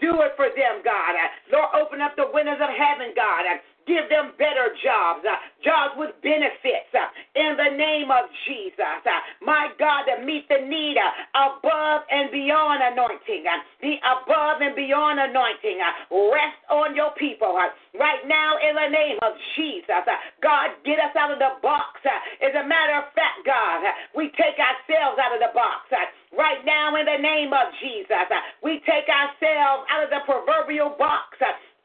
Do 0.00 0.22
it 0.24 0.32
for 0.34 0.48
them, 0.56 0.80
God. 0.82 1.14
Lord, 1.52 1.70
open 1.76 2.00
up 2.00 2.16
the 2.16 2.26
windows 2.32 2.58
of 2.58 2.72
heaven, 2.72 3.12
God. 3.14 3.44
Give 3.86 4.06
them 4.06 4.32
better 4.38 4.70
jobs, 4.78 5.26
uh, 5.26 5.34
jobs 5.64 5.98
with 5.98 6.14
benefits 6.22 6.90
uh, 6.94 7.10
in 7.34 7.58
the 7.58 7.74
name 7.74 8.14
of 8.14 8.30
Jesus. 8.46 9.02
Uh, 9.02 9.20
my 9.42 9.74
God, 9.78 10.06
to 10.06 10.22
meet 10.22 10.46
the 10.46 10.62
need 10.62 10.94
uh, 10.94 11.50
above 11.50 12.06
and 12.10 12.30
beyond 12.30 12.78
anointing, 12.78 13.42
uh, 13.42 13.58
the 13.82 13.98
above 14.06 14.62
and 14.62 14.76
beyond 14.78 15.18
anointing. 15.18 15.82
Uh, 15.82 16.30
rest 16.30 16.62
on 16.70 16.94
your 16.94 17.10
people 17.18 17.58
right 17.98 18.22
now 18.26 18.54
in 18.62 18.78
the 18.78 18.88
name 18.88 19.18
of 19.22 19.34
Jesus. 19.58 20.06
God, 20.38 20.70
get 20.86 21.02
us 21.02 21.14
out 21.18 21.34
of 21.34 21.42
the 21.42 21.58
box. 21.58 21.98
As 22.06 22.54
a 22.54 22.62
matter 22.62 23.02
of 23.02 23.10
fact, 23.18 23.42
God, 23.42 23.82
we 24.14 24.30
take 24.38 24.62
ourselves 24.62 25.18
out 25.18 25.34
of 25.34 25.42
the 25.42 25.50
box. 25.54 25.90
Right 26.32 26.64
now, 26.64 26.96
in 26.96 27.04
the 27.04 27.20
name 27.20 27.52
of 27.52 27.68
Jesus, 27.82 28.30
we 28.62 28.80
take 28.88 29.04
ourselves 29.10 29.84
out 29.90 30.06
of 30.06 30.10
the 30.10 30.24
proverbial 30.24 30.96
box 30.96 31.36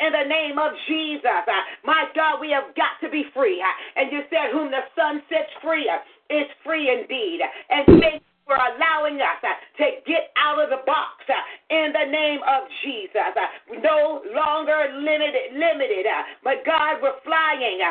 in 0.08 0.16
the 0.16 0.28
name 0.32 0.56
of 0.56 0.72
Jesus. 0.88 1.44
Uh, 1.44 1.64
my 1.84 2.08
God, 2.16 2.40
we 2.40 2.50
have 2.56 2.72
got 2.80 2.96
to 3.04 3.12
be 3.12 3.28
free. 3.36 3.60
Uh, 3.60 4.00
and 4.00 4.12
you 4.12 4.24
said, 4.32 4.56
Whom 4.56 4.72
the 4.72 4.88
Son 4.96 5.20
sets 5.28 5.52
free 5.60 5.92
uh, 5.92 6.00
is 6.32 6.48
free 6.64 6.88
indeed. 6.88 7.44
Uh, 7.44 7.76
and 7.76 7.84
thank 8.00 8.24
you 8.24 8.36
for 8.48 8.56
allowing 8.56 9.20
us 9.20 9.44
uh, 9.44 9.52
to 9.84 9.86
get 10.08 10.32
out 10.40 10.64
of 10.64 10.72
the 10.72 10.80
box 10.88 11.28
uh, 11.28 11.36
in 11.68 11.92
the 11.92 12.08
name 12.08 12.40
of 12.48 12.72
Jesus. 12.88 13.36
No 13.84 14.24
longer 14.32 14.96
limited, 14.96 15.52
limited. 15.60 16.08
But 16.44 16.64
God, 16.64 17.04
we're 17.04 17.20
flying 17.28 17.84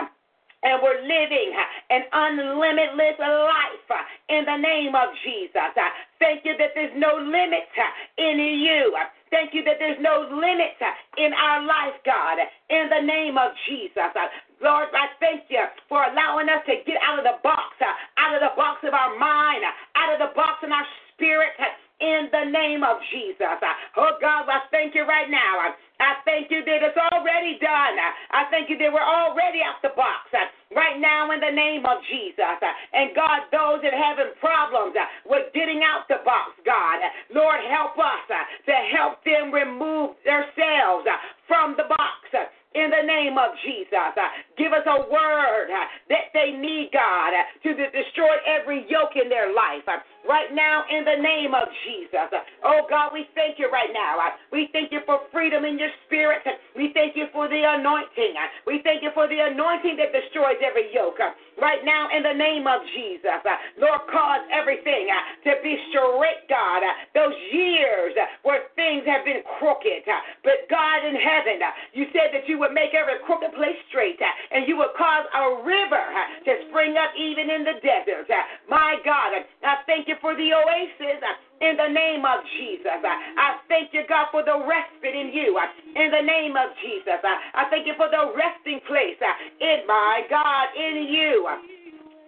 and 0.64 0.80
we're 0.82 1.04
living 1.04 1.52
an 1.90 2.02
unlimited 2.10 3.20
life 3.20 3.92
in 4.32 4.42
the 4.48 4.56
name 4.56 4.96
of 4.96 5.12
Jesus. 5.22 5.76
Thank 6.18 6.48
you 6.48 6.56
that 6.56 6.72
there's 6.74 6.96
no 6.96 7.20
limit 7.20 7.68
in 8.16 8.40
you. 8.40 8.96
Thank 9.30 9.54
you 9.54 9.64
that 9.64 9.76
there's 9.78 9.98
no 10.00 10.22
limit 10.30 10.78
in 11.18 11.34
our 11.34 11.66
life, 11.66 11.98
God, 12.06 12.38
in 12.70 12.88
the 12.88 13.02
name 13.02 13.36
of 13.38 13.50
Jesus. 13.66 14.14
Lord, 14.62 14.88
I 14.94 15.10
thank 15.18 15.50
you 15.50 15.66
for 15.88 16.04
allowing 16.04 16.48
us 16.48 16.62
to 16.66 16.78
get 16.86 16.96
out 17.02 17.18
of 17.18 17.26
the 17.26 17.42
box, 17.42 17.74
out 17.82 18.34
of 18.34 18.40
the 18.40 18.54
box 18.56 18.86
of 18.86 18.94
our 18.94 19.18
mind, 19.18 19.66
out 19.98 20.14
of 20.14 20.18
the 20.22 20.32
box 20.34 20.62
in 20.62 20.70
our 20.70 20.86
spirit, 21.14 21.52
in 22.00 22.28
the 22.28 22.44
name 22.52 22.84
of 22.84 23.00
Jesus. 23.08 23.56
Oh, 23.96 24.12
God, 24.20 24.44
I 24.48 24.68
thank 24.70 24.94
you 24.94 25.08
right 25.08 25.30
now. 25.30 25.72
I 25.96 26.20
thank 26.28 26.52
you 26.52 26.60
that 26.60 26.84
it's 26.84 27.00
already 27.12 27.56
done. 27.56 27.96
I 28.30 28.44
thank 28.52 28.68
you 28.68 28.76
that 28.76 28.92
we're 28.92 29.00
already 29.00 29.64
out 29.64 29.80
the 29.80 29.96
box 29.96 30.28
right 30.76 31.00
now 31.00 31.32
in 31.32 31.40
the 31.40 31.48
name 31.48 31.88
of 31.88 32.04
Jesus. 32.12 32.60
And 32.92 33.16
God, 33.16 33.48
those 33.48 33.80
that 33.80 33.96
are 33.96 34.04
having 34.04 34.36
problems 34.36 34.92
with 35.24 35.48
getting 35.56 35.80
out 35.80 36.04
the 36.12 36.20
box, 36.20 36.52
God, 36.68 37.00
Lord, 37.32 37.64
help 37.72 37.96
us 37.96 38.28
to 38.28 38.74
help 38.92 39.24
them 39.24 39.48
remove 39.48 40.20
themselves 40.20 41.08
from 41.48 41.80
the 41.80 41.88
box 41.88 42.52
in 42.76 42.92
the 42.92 43.04
name 43.08 43.40
of 43.40 43.56
Jesus. 43.64 44.12
Uh, 44.12 44.28
give 44.60 44.76
us 44.76 44.84
a 44.84 45.08
word 45.08 45.72
uh, 45.72 45.88
that 46.12 46.28
they 46.36 46.52
need, 46.52 46.92
God, 46.92 47.32
uh, 47.32 47.48
to 47.64 47.72
destroy 47.72 48.36
every 48.44 48.84
yoke 48.92 49.16
in 49.16 49.32
their 49.32 49.56
life 49.56 49.88
right 50.28 50.52
now 50.52 50.84
in 50.92 51.06
the 51.08 51.16
name 51.16 51.56
of 51.56 51.66
Jesus. 51.88 52.28
Oh 52.62 52.84
God, 52.90 53.16
we 53.16 53.24
thank 53.34 53.58
you 53.58 53.72
right 53.72 53.90
now. 53.94 54.20
We 54.52 54.68
thank 54.76 54.92
you 54.92 55.00
for 55.06 55.24
freedom 55.32 55.64
in 55.64 55.78
your 55.78 55.90
spirit. 56.04 56.44
We 56.76 56.92
thank 56.92 57.16
you 57.16 57.26
for 57.32 57.48
the 57.48 57.62
anointing. 57.64 58.36
We 58.66 58.84
thank 58.84 59.02
you 59.02 59.10
for 59.14 59.26
the 59.26 59.40
anointing 59.40 59.96
that 59.96 60.12
destroys 60.12 60.60
every 60.60 60.92
yoke. 60.92 61.18
Right 61.56 61.84
now 61.84 62.08
in 62.12 62.22
the 62.22 62.36
name 62.36 62.66
of 62.66 62.84
Jesus. 62.92 63.40
Uh, 63.44 63.56
Lord, 63.80 64.04
cause 64.12 64.44
everything 64.52 65.08
uh, 65.08 65.48
to 65.48 65.52
be 65.62 65.76
straight, 65.88 66.44
God. 66.48 66.84
Uh, 66.84 66.92
Those 67.14 67.36
years 67.52 68.12
where 68.42 68.68
things 68.76 69.04
have 69.08 69.24
been 69.24 69.40
crooked. 69.58 70.04
But 70.44 70.68
God 70.68 71.04
in 71.04 71.16
heaven, 71.16 71.60
you 71.92 72.06
said 72.12 72.32
that 72.36 72.48
you 72.48 72.58
would 72.58 72.72
make 72.72 72.92
every 72.92 73.18
crooked 73.24 73.52
place 73.56 73.78
straight 73.88 74.20
and 74.52 74.68
you 74.68 74.76
would 74.76 74.94
cause 74.96 75.26
a 75.34 75.62
river 75.64 76.04
to 76.44 76.52
spring 76.68 76.96
up 76.96 77.10
even 77.16 77.50
in 77.50 77.64
the 77.64 77.80
desert. 77.82 78.28
My 78.68 78.96
God, 79.04 79.44
I 79.64 79.82
thank 79.86 80.08
you 80.08 80.16
for 80.20 80.34
the 80.36 80.52
oasis 80.52 81.20
uh, 81.22 81.34
in 81.60 81.76
the 81.76 81.88
name 81.88 82.24
of 82.24 82.44
Jesus. 82.58 83.00
I 83.00 83.60
thank 83.68 83.92
you, 83.92 84.02
God, 84.08 84.28
for 84.30 84.44
the 84.44 84.60
respite 84.64 85.16
in 85.16 85.32
you 85.32 85.56
in 85.96 86.10
the 86.10 86.24
name 86.24 86.56
of 86.56 86.72
Jesus. 86.84 87.20
I 87.22 87.64
thank 87.70 87.86
you 87.86 87.94
for 87.96 88.08
the 88.12 88.32
resting 88.36 88.80
place 88.86 89.20
in 89.60 89.86
my 89.86 90.22
God, 90.28 90.66
in 90.76 91.08
you 91.08 91.48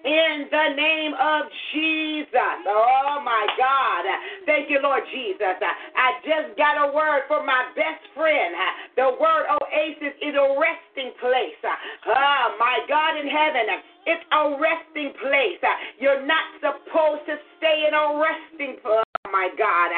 in 0.05 0.47
the 0.51 0.69
name 0.79 1.13
of 1.19 1.51
Jesus. 1.75 2.59
Oh 2.67 3.21
my 3.25 3.47
God. 3.59 4.05
Thank 4.47 4.71
you, 4.71 4.79
Lord 4.83 5.03
Jesus. 5.11 5.59
I 5.59 6.23
just 6.23 6.57
got 6.57 6.79
a 6.79 6.95
word 6.95 7.27
for 7.27 7.45
my 7.45 7.67
best 7.75 8.03
friend. 8.15 8.55
The 8.95 9.19
word 9.19 9.51
oasis 9.51 10.15
is 10.23 10.35
a 10.39 10.49
resting 10.55 11.13
place. 11.21 11.59
Oh 12.07 12.47
my 12.59 12.79
God 12.89 13.19
in 13.19 13.27
heaven. 13.27 13.83
It's 14.07 14.25
a 14.33 14.57
resting 14.57 15.13
place. 15.21 15.61
You're 15.99 16.25
not 16.25 16.47
supposed 16.63 17.27
to 17.27 17.37
stay 17.59 17.85
in 17.89 17.95
a 17.95 18.23
resting 18.23 18.79
place. 18.83 19.08
My 19.33 19.49
God 19.57 19.91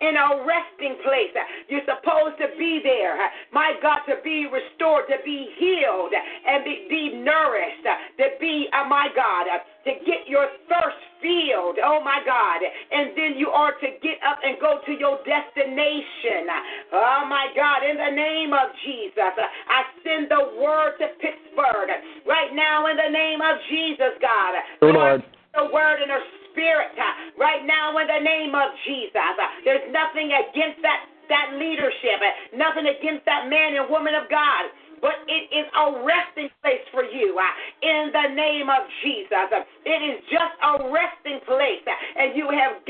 in 0.00 0.16
a 0.16 0.44
resting 0.44 0.98
place. 1.00 1.32
You're 1.68 1.86
supposed 1.86 2.36
to 2.42 2.52
be 2.58 2.80
there, 2.82 3.16
my 3.52 3.72
God, 3.80 4.04
to 4.08 4.20
be 4.22 4.46
restored, 4.50 5.06
to 5.08 5.16
be 5.24 5.48
healed, 5.56 6.12
and 6.12 6.64
be, 6.64 6.86
be 6.88 7.22
nourished, 7.22 7.84
to 8.18 8.26
be, 8.40 8.66
uh, 8.72 8.88
my 8.88 9.08
God, 9.14 9.46
to 9.84 9.92
get 10.04 10.26
your 10.26 10.48
thirst 10.68 11.00
filled, 11.20 11.80
oh 11.80 12.04
my 12.04 12.20
God, 12.26 12.60
and 12.64 13.16
then 13.16 13.38
you 13.40 13.48
are 13.48 13.72
to 13.72 13.88
get 14.02 14.20
up 14.26 14.40
and 14.44 14.60
go 14.60 14.80
to 14.84 14.92
your 14.92 15.16
destination. 15.24 16.48
Oh 16.92 17.24
my 17.28 17.48
God, 17.56 17.80
in 17.80 17.96
the 17.96 18.12
name 18.12 18.52
of 18.52 18.68
Jesus, 18.84 19.32
I 19.32 19.80
send 20.04 20.28
the 20.28 20.60
word 20.60 21.00
to 21.00 21.08
Pittsburgh 21.20 21.88
right 22.26 22.52
now 22.52 22.88
in 22.92 22.96
the 22.96 23.08
name 23.08 23.40
of 23.40 23.56
Jesus, 23.70 24.20
God. 24.20 24.52
Lord. 24.82 25.24
The 25.54 25.70
word 25.72 26.02
in 26.02 26.10
her 26.10 26.24
spirit 26.54 26.94
uh, 26.94 27.34
right 27.36 27.66
now 27.66 27.98
in 27.98 28.06
the 28.06 28.22
name 28.22 28.54
of 28.54 28.70
Jesus. 28.86 29.18
Uh, 29.18 29.50
there's 29.66 29.84
nothing 29.90 30.30
against 30.30 30.80
that 30.86 31.10
that 31.28 31.56
leadership, 31.56 32.20
uh, 32.20 32.56
nothing 32.56 32.86
against 32.86 33.24
that 33.26 33.48
man 33.50 33.74
and 33.74 33.90
woman 33.90 34.14
of 34.14 34.30
God 34.30 34.70
but 35.04 35.20
it 35.28 35.52
is 35.52 35.68
a 35.76 36.00
resting 36.00 36.48
place 36.64 36.80
for 36.88 37.04
you 37.04 37.36
uh, 37.36 37.44
in 37.84 38.08
the 38.08 38.32
name 38.32 38.72
of 38.72 38.88
Jesus. 39.04 39.52
It 39.84 40.00
is 40.00 40.16
just 40.32 40.56
a 40.64 40.88
resting 40.88 41.44
place, 41.44 41.84
uh, 41.84 41.92
and 41.92 42.32
you 42.32 42.48
have 42.48 42.80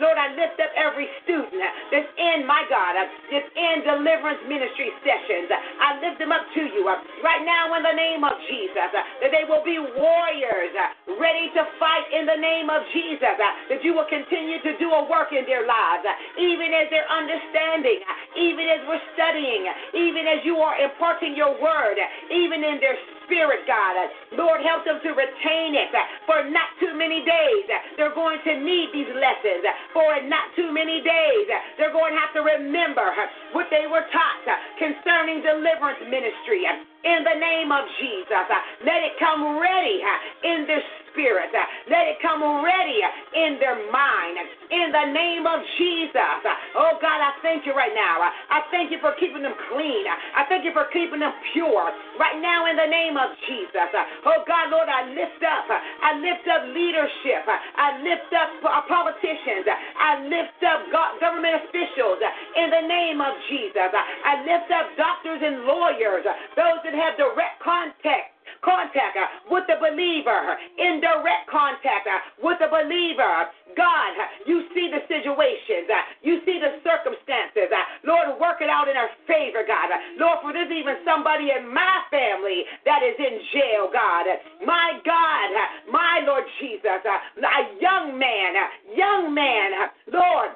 Lord, 0.00 0.16
I 0.16 0.32
lift 0.32 0.56
up 0.62 0.72
every 0.78 1.08
student 1.24 1.60
that's 1.92 2.08
in, 2.16 2.46
my 2.46 2.64
God, 2.70 2.96
that's 2.96 3.50
in 3.52 3.84
deliverance 3.84 4.40
ministry 4.48 4.88
sessions. 5.04 5.50
I 5.52 6.00
lift 6.00 6.22
them 6.22 6.32
up 6.32 6.44
to 6.56 6.62
you 6.62 6.86
right 7.20 7.42
now 7.44 7.74
in 7.76 7.82
the 7.82 7.96
name 7.96 8.24
of 8.24 8.32
Jesus, 8.48 8.88
that 8.94 9.30
they 9.30 9.44
will 9.44 9.64
be 9.64 9.76
warriors 9.76 10.72
ready 11.18 11.50
to 11.52 11.62
fight 11.76 12.06
in 12.14 12.24
the 12.24 12.38
name 12.38 12.70
of 12.70 12.82
Jesus, 12.92 13.36
uh, 13.36 13.72
that 13.72 13.80
you 13.84 13.92
will 13.92 14.08
continue 14.08 14.62
to 14.62 14.72
do 14.78 14.90
a 14.90 15.02
work 15.08 15.34
in 15.34 15.44
their 15.44 15.66
lives, 15.66 16.04
uh, 16.06 16.40
even 16.40 16.72
as 16.72 16.88
they're 16.88 17.08
understanding, 17.10 18.00
uh, 18.06 18.40
even 18.40 18.64
as 18.68 18.80
we're 18.86 19.02
studying, 19.14 19.66
even 19.94 20.24
as 20.28 20.40
you 20.44 20.58
are 20.62 20.76
imparting 20.78 21.36
your 21.36 21.52
word, 21.60 21.98
even 22.30 22.64
in 22.64 22.80
their 22.80 22.96
spirit, 23.26 23.66
God. 23.66 23.94
Lord, 24.38 24.60
help 24.62 24.84
them 24.86 24.98
to 25.02 25.10
retain 25.12 25.74
it 25.74 25.90
for 26.26 26.44
not 26.48 26.72
too 26.78 26.94
many 26.94 27.24
days. 27.24 27.66
They're 27.96 28.14
going 28.14 28.38
to 28.44 28.52
need 28.60 28.90
these 28.92 29.10
lessons 29.12 29.64
for 29.92 30.08
not 30.28 30.52
too 30.54 30.70
many 30.70 31.02
days. 31.02 31.46
They're 31.76 31.92
going 31.94 32.14
to 32.14 32.20
have 32.20 32.34
to 32.38 32.42
remember 32.42 33.06
what 33.52 33.66
they 33.70 33.86
were 33.90 34.04
taught 34.12 34.44
concerning 34.78 35.42
deliverance 35.42 36.02
ministry. 36.06 36.64
In 37.02 37.26
the 37.26 37.34
name 37.34 37.74
of 37.74 37.82
Jesus, 37.98 38.46
let 38.86 39.02
it 39.02 39.18
come 39.18 39.58
ready 39.58 39.98
in 40.46 40.70
this 40.70 40.86
spirit. 41.12 41.52
Uh, 41.52 41.64
let 41.92 42.08
it 42.08 42.18
come 42.20 42.42
ready 42.64 43.00
uh, 43.04 43.38
in 43.38 43.60
their 43.60 43.78
mind. 43.92 44.36
Uh, 44.40 44.62
in 44.72 44.88
the 44.88 45.06
name 45.12 45.44
of 45.44 45.60
Jesus. 45.76 46.40
Oh 46.72 46.96
God, 46.96 47.20
I 47.20 47.36
thank 47.44 47.68
you 47.68 47.76
right 47.76 47.92
now. 47.92 48.24
I 48.24 48.64
thank 48.72 48.88
you 48.88 48.96
for 49.04 49.12
keeping 49.20 49.44
them 49.44 49.52
clean. 49.68 50.08
I 50.08 50.48
thank 50.48 50.64
you 50.64 50.72
for 50.72 50.88
keeping 50.88 51.20
them 51.20 51.36
pure. 51.52 51.92
Right 52.16 52.40
now, 52.40 52.64
in 52.64 52.80
the 52.80 52.88
name 52.88 53.20
of 53.20 53.36
Jesus. 53.44 53.92
Oh 54.24 54.40
God, 54.48 54.72
Lord, 54.72 54.88
I 54.88 55.12
lift 55.12 55.44
up. 55.44 55.68
I 55.68 56.16
lift 56.16 56.48
up 56.48 56.72
leadership. 56.72 57.44
I 57.44 58.00
lift 58.00 58.32
up 58.32 58.64
politicians. 58.88 59.68
I 59.68 60.24
lift 60.24 60.60
up 60.64 60.88
government 61.20 61.68
officials 61.68 62.24
in 62.56 62.72
the 62.72 62.84
name 62.88 63.20
of 63.20 63.36
Jesus. 63.52 63.92
I 63.92 64.40
lift 64.48 64.72
up 64.72 64.88
doctors 64.96 65.44
and 65.44 65.68
lawyers, 65.68 66.24
those 66.56 66.80
that 66.80 66.96
have 66.96 67.20
direct 67.20 67.60
contact 67.60 68.32
contact 68.64 69.18
with 69.50 69.66
the 69.66 69.76
believer, 69.78 70.56
in 70.78 71.02
direct 71.02 71.50
contact 71.50 72.06
with 72.42 72.58
the 72.62 72.70
believer. 72.70 73.50
God, 73.76 74.12
you 74.46 74.68
see 74.74 74.92
the 74.92 75.02
situations, 75.08 75.88
you 76.22 76.40
see 76.44 76.60
the 76.60 76.78
circumstances. 76.84 77.72
Lord, 78.04 78.38
work 78.38 78.60
it 78.60 78.70
out 78.70 78.86
in 78.88 78.96
our 78.96 79.10
favor, 79.26 79.64
God. 79.66 79.90
Lord, 80.18 80.38
for 80.42 80.52
there's 80.52 80.70
even 80.70 81.00
somebody 81.04 81.50
in 81.50 81.72
my 81.72 82.04
family 82.10 82.64
that 82.84 83.02
is 83.02 83.16
in 83.18 83.40
jail, 83.52 83.88
God. 83.92 84.26
My 84.64 85.00
God, 85.04 85.50
my 85.90 86.20
Lord 86.26 86.44
Jesus, 86.60 87.02
a 87.02 87.62
young 87.80 88.18
man, 88.18 88.54
young 88.94 89.34
man, 89.34 89.90
Lord. 90.12 90.50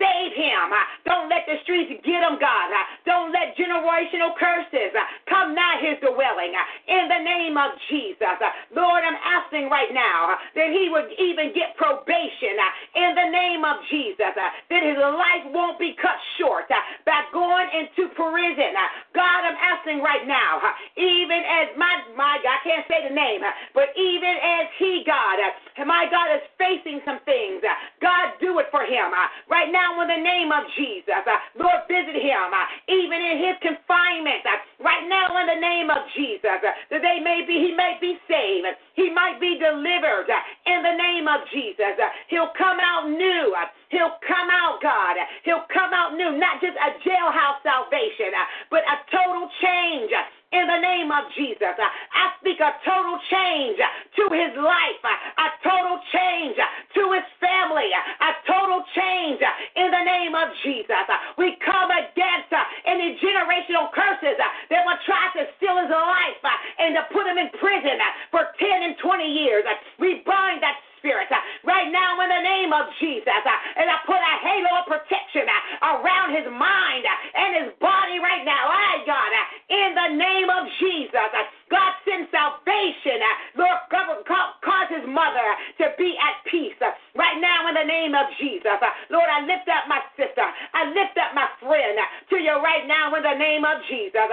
Save 0.00 0.32
him. 0.34 0.72
Uh, 0.72 0.84
don't 1.04 1.28
let 1.28 1.46
the 1.46 1.60
streets 1.62 1.92
get 2.02 2.20
him, 2.24 2.40
God. 2.40 2.68
Uh, 2.72 2.84
don't 3.04 3.30
let 3.30 3.54
generational 3.54 4.34
curses 4.34 4.90
uh, 4.96 5.04
come 5.28 5.54
nigh 5.54 5.78
his 5.84 6.00
dwelling. 6.00 6.56
In 6.88 7.04
the 7.12 7.20
name 7.22 7.54
of 7.60 7.76
Jesus. 7.92 8.38
Lord, 8.72 9.02
I'm 9.04 9.18
asking 9.20 9.68
right 9.68 9.92
now 9.92 10.34
that 10.56 10.70
he 10.72 10.88
would 10.88 11.12
even 11.20 11.52
get 11.52 11.76
probation 11.76 12.56
in 12.96 13.10
the 13.14 13.28
name 13.28 13.62
of 13.62 13.76
Jesus. 13.92 14.32
That 14.34 14.82
his 14.82 14.98
life 14.98 15.44
won't 15.52 15.78
be 15.78 15.94
cut 16.00 16.16
short 16.40 16.66
by 17.04 17.20
going 17.32 17.68
into 17.76 18.08
prison. 18.16 18.72
God, 19.12 19.40
I'm 19.44 19.58
asking 19.60 20.00
right 20.00 20.24
now, 20.24 20.64
even 20.96 21.40
as 21.44 21.76
my, 21.76 21.92
my 22.16 22.40
God, 22.40 22.54
I 22.54 22.62
can't 22.62 22.86
say 22.86 23.02
the 23.02 23.14
name, 23.14 23.42
but 23.74 23.90
even 23.98 24.34
as 24.38 24.70
he, 24.78 25.02
God, 25.02 25.42
my 25.82 26.06
God 26.06 26.30
is 26.38 26.44
facing 26.54 27.02
some 27.04 27.18
things, 27.26 27.60
God, 27.98 28.38
do 28.38 28.62
it 28.62 28.70
for 28.70 28.86
him. 28.86 29.10
Right 29.50 29.74
now, 29.74 29.83
now 29.84 30.00
in 30.00 30.08
the 30.08 30.22
name 30.22 30.48
of 30.48 30.64
Jesus. 30.76 31.20
Uh, 31.28 31.36
Lord, 31.60 31.84
visit 31.88 32.16
him 32.16 32.48
uh, 32.48 32.64
even 32.88 33.20
in 33.20 33.36
his 33.36 33.56
confinement. 33.60 34.40
Uh, 34.48 34.56
right 34.80 35.04
now 35.08 35.36
in 35.36 35.46
the 35.46 35.60
name 35.60 35.92
of 35.92 36.00
Jesus. 36.16 36.64
Uh, 36.64 36.72
that 36.88 37.04
they 37.04 37.20
may 37.20 37.44
be, 37.44 37.60
he 37.60 37.76
may 37.76 38.00
be 38.00 38.16
saved. 38.24 38.66
He 38.96 39.12
might 39.12 39.36
be 39.40 39.60
delivered 39.60 40.28
uh, 40.32 40.72
in 40.72 40.80
the 40.80 40.96
name 40.96 41.28
of 41.28 41.44
Jesus. 41.52 42.00
Uh, 42.00 42.08
he'll 42.32 42.52
come 42.56 42.80
out 42.80 43.12
new. 43.12 43.52
He'll 43.92 44.16
come 44.24 44.48
out, 44.48 44.80
God. 44.80 45.20
He'll 45.44 45.68
come 45.68 45.92
out 45.92 46.16
new. 46.16 46.32
Not 46.40 46.64
just 46.64 46.76
a 46.80 46.96
jailhouse 47.04 47.60
salvation, 47.60 48.32
but 48.72 48.80
a 48.88 48.96
total 49.12 49.52
change 49.60 50.10
in 50.54 50.70
the 50.70 50.78
name 50.78 51.10
of 51.10 51.26
Jesus. 51.34 51.74
I 51.74 52.24
speak 52.38 52.62
a 52.62 52.70
total 52.86 53.18
change 53.26 53.78
to 53.82 54.24
his 54.30 54.54
life, 54.54 55.02
a 55.02 55.48
total 55.66 55.98
change 56.14 56.54
to 56.54 57.02
his 57.10 57.26
family, 57.42 57.90
a 57.90 58.30
total 58.46 58.86
change 58.94 59.42
in 59.74 59.90
the 59.90 60.04
name 60.06 60.38
of 60.38 60.54
Jesus. 60.62 61.04
We 61.36 61.58
come 61.58 61.90
against 61.90 62.54
any 62.86 63.18
generational 63.18 63.90
curses 63.90 64.38
that 64.38 64.82
will 64.86 65.00
try 65.02 65.34
to 65.42 65.42
steal 65.58 65.74
his 65.82 65.90
life 65.90 66.42
and 66.78 66.94
to 66.94 67.02
put 67.10 67.26
him 67.26 67.36
in 67.36 67.50
prison 67.58 67.98
for 68.30 68.46
10 68.62 68.82
and 68.82 68.94
20 69.02 69.26
years. 69.26 69.64
We 69.98 70.22
bind 70.22 70.62
that 70.62 70.78
spirit. 71.04 71.28
Uh, 71.28 71.36
right 71.68 71.92
now, 71.92 72.16
in 72.24 72.32
the 72.32 72.40
name 72.40 72.72
of 72.72 72.88
Jesus. 72.96 73.28
Uh, 73.28 73.76
and 73.76 73.92
I 73.92 74.00
put 74.08 74.16
a 74.16 74.34
halo 74.40 74.80
of 74.80 74.88
protection 74.88 75.44
uh, 75.44 76.00
around 76.00 76.32
his 76.32 76.48
mind 76.48 77.04
uh, 77.04 77.40
and 77.44 77.50
his 77.60 77.70
body 77.76 78.16
right 78.24 78.40
now. 78.48 78.72
I, 78.72 79.04
God, 79.04 79.28
uh, 79.28 79.44
in 79.68 79.90
the 79.92 80.08
name 80.16 80.48
of 80.48 80.64
Jesus. 80.80 81.28
Uh, 81.28 81.44
God 81.68 81.92
send 82.08 82.32
salvation. 82.32 83.20
Lord, 83.60 83.84
cause 83.92 84.88
his 84.88 85.04
mother 85.04 85.48
to 85.84 85.92
be 86.00 86.16
at 86.16 86.40
peace. 86.48 86.76
Right 87.12 87.38
now, 87.40 87.68
in 87.68 87.74
the 87.76 87.84
name 87.84 88.16
of 88.16 88.24
Jesus. 88.40 88.80
Lord, 89.12 89.28
I 89.28 89.44
lift 89.44 89.68
up 89.68 89.84
my 89.84 90.00
sister. 90.16 90.44
I 90.72 90.88
lift 90.88 91.20
up 91.20 91.36
my 91.36 91.48
friend 91.60 92.00
to 92.30 92.36
you 92.40 92.56
right 92.64 92.88
now 92.88 93.12
in 93.12 93.22
the 93.22 93.36
name 93.36 93.64
of 93.68 93.82
Jesus. 93.92 94.24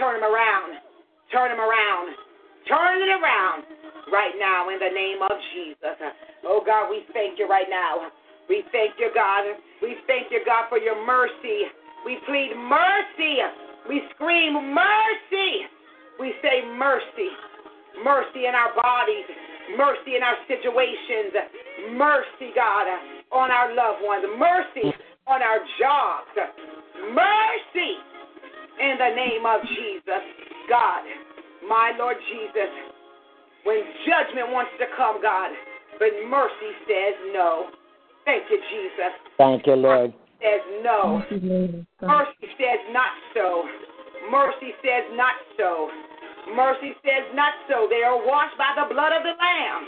Turn 0.00 0.16
him 0.16 0.24
around. 0.24 0.80
Turn 1.28 1.52
him 1.52 1.60
around. 1.60 2.16
Turn 2.64 3.04
it 3.04 3.12
around 3.12 3.68
right 4.08 4.32
now 4.40 4.72
in 4.72 4.80
the 4.80 4.88
name 4.88 5.20
of 5.20 5.36
Jesus. 5.52 6.00
Oh 6.44 6.64
God, 6.64 6.88
we 6.88 7.04
thank 7.12 7.38
you 7.38 7.46
right 7.46 7.68
now. 7.68 8.08
We 8.48 8.64
thank 8.72 8.96
you, 8.98 9.12
God. 9.14 9.44
We 9.82 9.94
thank 10.08 10.32
you, 10.32 10.40
God, 10.44 10.66
for 10.68 10.78
your 10.78 10.98
mercy. 11.06 11.68
We 12.04 12.16
plead 12.26 12.56
mercy. 12.56 13.44
We 13.88 14.02
scream 14.16 14.74
mercy. 14.74 15.68
We 16.18 16.32
say 16.42 16.64
mercy. 16.76 17.30
Mercy 18.02 18.48
in 18.48 18.54
our 18.56 18.74
bodies. 18.74 19.28
Mercy 19.76 20.16
in 20.16 20.22
our 20.22 20.36
situations. 20.48 21.36
Mercy, 21.94 22.50
God, 22.56 22.88
on 23.30 23.50
our 23.50 23.74
loved 23.74 24.02
ones. 24.02 24.24
Mercy 24.38 24.90
on 25.28 25.42
our 25.42 25.60
jobs. 25.78 26.34
Mercy 27.14 28.09
in 28.80 28.96
the 28.96 29.12
name 29.14 29.44
of 29.44 29.60
Jesus. 29.68 30.24
God, 30.68 31.04
my 31.68 31.92
Lord 31.98 32.16
Jesus, 32.32 32.72
when 33.64 33.84
judgment 34.08 34.50
wants 34.50 34.72
to 34.80 34.86
come, 34.96 35.20
God, 35.20 35.52
but 35.98 36.08
mercy 36.28 36.72
says 36.88 37.14
no. 37.32 37.68
Thank 38.24 38.44
you, 38.50 38.58
Jesus. 38.72 39.12
Thank 39.36 39.66
you, 39.66 39.74
Lord. 39.74 40.12
Mercy 40.12 40.24
says 40.40 40.62
no. 40.84 41.22
Mercy 42.00 42.48
says 42.56 42.80
not 42.92 43.12
so. 43.34 43.64
Mercy 44.30 44.72
says 44.80 45.04
not 45.12 45.36
so. 45.56 45.90
Mercy 46.56 46.96
says 47.04 47.24
not 47.34 47.52
so. 47.68 47.86
They 47.90 48.02
are 48.02 48.16
washed 48.16 48.56
by 48.56 48.72
the 48.76 48.88
blood 48.88 49.12
of 49.12 49.22
the 49.22 49.36
Lamb. 49.36 49.84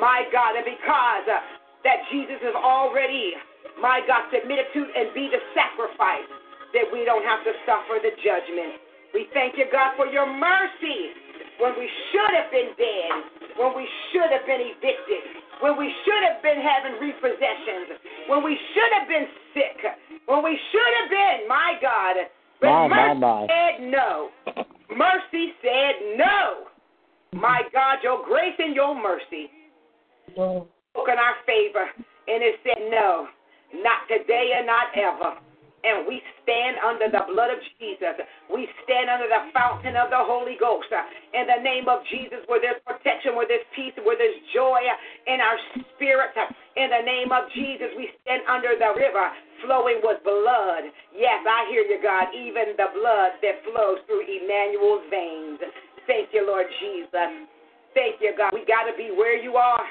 My 0.00 0.28
God, 0.30 0.54
and 0.54 0.64
because 0.64 1.26
uh, 1.26 1.40
that 1.84 2.04
Jesus 2.12 2.38
is 2.44 2.54
already, 2.54 3.32
my 3.80 4.00
God, 4.06 4.28
submitted 4.30 4.68
to 4.74 4.80
and 4.84 5.14
be 5.14 5.32
the 5.32 5.40
sacrifice, 5.56 6.28
that 6.74 6.86
we 6.92 7.04
don't 7.04 7.24
have 7.24 7.44
to 7.44 7.52
suffer 7.64 8.00
the 8.02 8.12
judgment. 8.20 8.80
We 9.14 9.26
thank 9.32 9.56
you, 9.56 9.64
God, 9.72 9.96
for 9.96 10.06
your 10.06 10.28
mercy 10.28 11.16
when 11.58 11.74
we 11.78 11.88
should 12.12 12.32
have 12.36 12.50
been 12.52 12.76
dead, 12.76 13.12
when 13.56 13.74
we 13.74 13.88
should 14.12 14.30
have 14.30 14.44
been 14.44 14.62
evicted, 14.62 15.24
when 15.60 15.76
we 15.76 15.90
should 16.04 16.22
have 16.28 16.42
been 16.42 16.60
having 16.60 17.00
repossessions, 17.00 17.98
when 18.28 18.44
we 18.44 18.54
should 18.74 18.92
have 19.00 19.08
been 19.08 19.26
sick, 19.54 19.78
when 20.26 20.44
we 20.44 20.58
should 20.70 20.92
have 21.02 21.10
been, 21.10 21.48
my 21.48 21.74
God. 21.80 22.16
But 22.60 22.68
my, 22.68 22.88
mercy 22.88 23.20
my, 23.20 23.26
my. 23.26 23.46
said 23.48 23.74
no. 23.90 24.28
Mercy 24.94 25.54
said 25.62 25.94
no. 26.16 26.68
My 27.32 27.62
God, 27.72 27.98
your 28.02 28.24
grace 28.24 28.56
and 28.58 28.74
your 28.74 28.94
mercy 28.94 29.50
spoke 30.32 31.08
in 31.08 31.18
our 31.18 31.36
favor, 31.46 31.86
and 32.28 32.42
it 32.42 32.56
said 32.62 32.90
no, 32.90 33.26
not 33.74 34.08
today 34.08 34.52
and 34.56 34.66
not 34.66 34.86
ever 34.96 35.47
and 35.88 36.04
we 36.04 36.20
stand 36.44 36.76
under 36.84 37.08
the 37.08 37.24
blood 37.32 37.48
of 37.48 37.60
Jesus. 37.80 38.20
We 38.52 38.68
stand 38.84 39.08
under 39.08 39.24
the 39.24 39.48
fountain 39.56 39.96
of 39.96 40.12
the 40.12 40.20
Holy 40.20 40.60
Ghost. 40.60 40.92
In 41.32 41.48
the 41.48 41.64
name 41.64 41.88
of 41.88 42.04
Jesus, 42.12 42.44
where 42.46 42.60
there's 42.60 42.80
protection, 42.84 43.32
where 43.32 43.48
there's 43.48 43.64
peace, 43.72 43.96
where 44.04 44.20
there's 44.20 44.36
joy 44.52 44.84
in 45.26 45.40
our 45.40 45.56
spirit. 45.96 46.36
In 46.76 46.92
the 46.92 47.02
name 47.02 47.32
of 47.32 47.48
Jesus, 47.56 47.88
we 47.96 48.12
stand 48.22 48.44
under 48.46 48.76
the 48.76 48.92
river 48.92 49.32
flowing 49.64 49.98
with 50.04 50.22
blood. 50.22 50.86
Yes, 51.16 51.40
I 51.42 51.66
hear 51.72 51.82
you, 51.82 51.98
God, 52.04 52.30
even 52.36 52.76
the 52.76 52.92
blood 52.94 53.40
that 53.42 53.64
flows 53.64 53.98
through 54.06 54.28
Emmanuel's 54.28 55.08
veins. 55.10 55.58
Thank 56.06 56.30
you, 56.32 56.46
Lord 56.46 56.66
Jesus. 56.80 57.48
Thank 57.94 58.20
you, 58.20 58.32
God. 58.36 58.52
We 58.52 58.62
got 58.68 58.86
to 58.86 58.94
be 58.96 59.10
where 59.10 59.36
you 59.36 59.56
are 59.56 59.82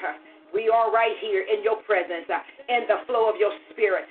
We 0.53 0.69
are 0.69 0.91
right 0.91 1.13
here 1.19 1.43
in 1.43 1.63
your 1.63 1.83
presence, 1.83 2.25
in 2.69 2.87
the 2.87 3.03
flow 3.05 3.29
of 3.29 3.35
your 3.35 3.51
spirit, 3.71 4.07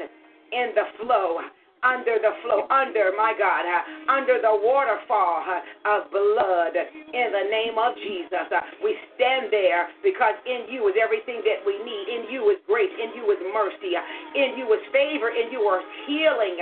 in 0.53 0.77
the 0.77 0.85
flow 1.01 1.41
under 1.87 2.19
the 2.19 2.35
flow, 2.43 2.67
under, 2.67 3.15
my 3.15 3.31
God, 3.39 3.63
uh, 3.63 4.11
under 4.11 4.43
the 4.43 4.51
waterfall 4.51 5.47
uh, 5.47 5.95
of 5.95 6.11
blood 6.11 6.75
in 6.75 7.29
the 7.31 7.47
name 7.47 7.79
of 7.79 7.95
Jesus. 8.03 8.51
Uh, 8.51 8.59
we 8.83 8.99
stand 9.15 9.55
there 9.55 9.87
because 10.03 10.35
in 10.51 10.67
you 10.67 10.91
is 10.91 10.99
everything 10.99 11.47
that 11.47 11.63
we 11.63 11.79
need. 11.87 12.05
In 12.11 12.23
you 12.27 12.51
is 12.51 12.59
grace. 12.67 12.91
In 12.99 13.15
you 13.15 13.31
is 13.31 13.39
mercy. 13.55 13.95
In 14.35 14.59
you 14.59 14.67
is 14.75 14.83
favor. 14.91 15.31
In 15.31 15.55
you 15.55 15.63
is 15.63 15.87
healing 16.11 16.59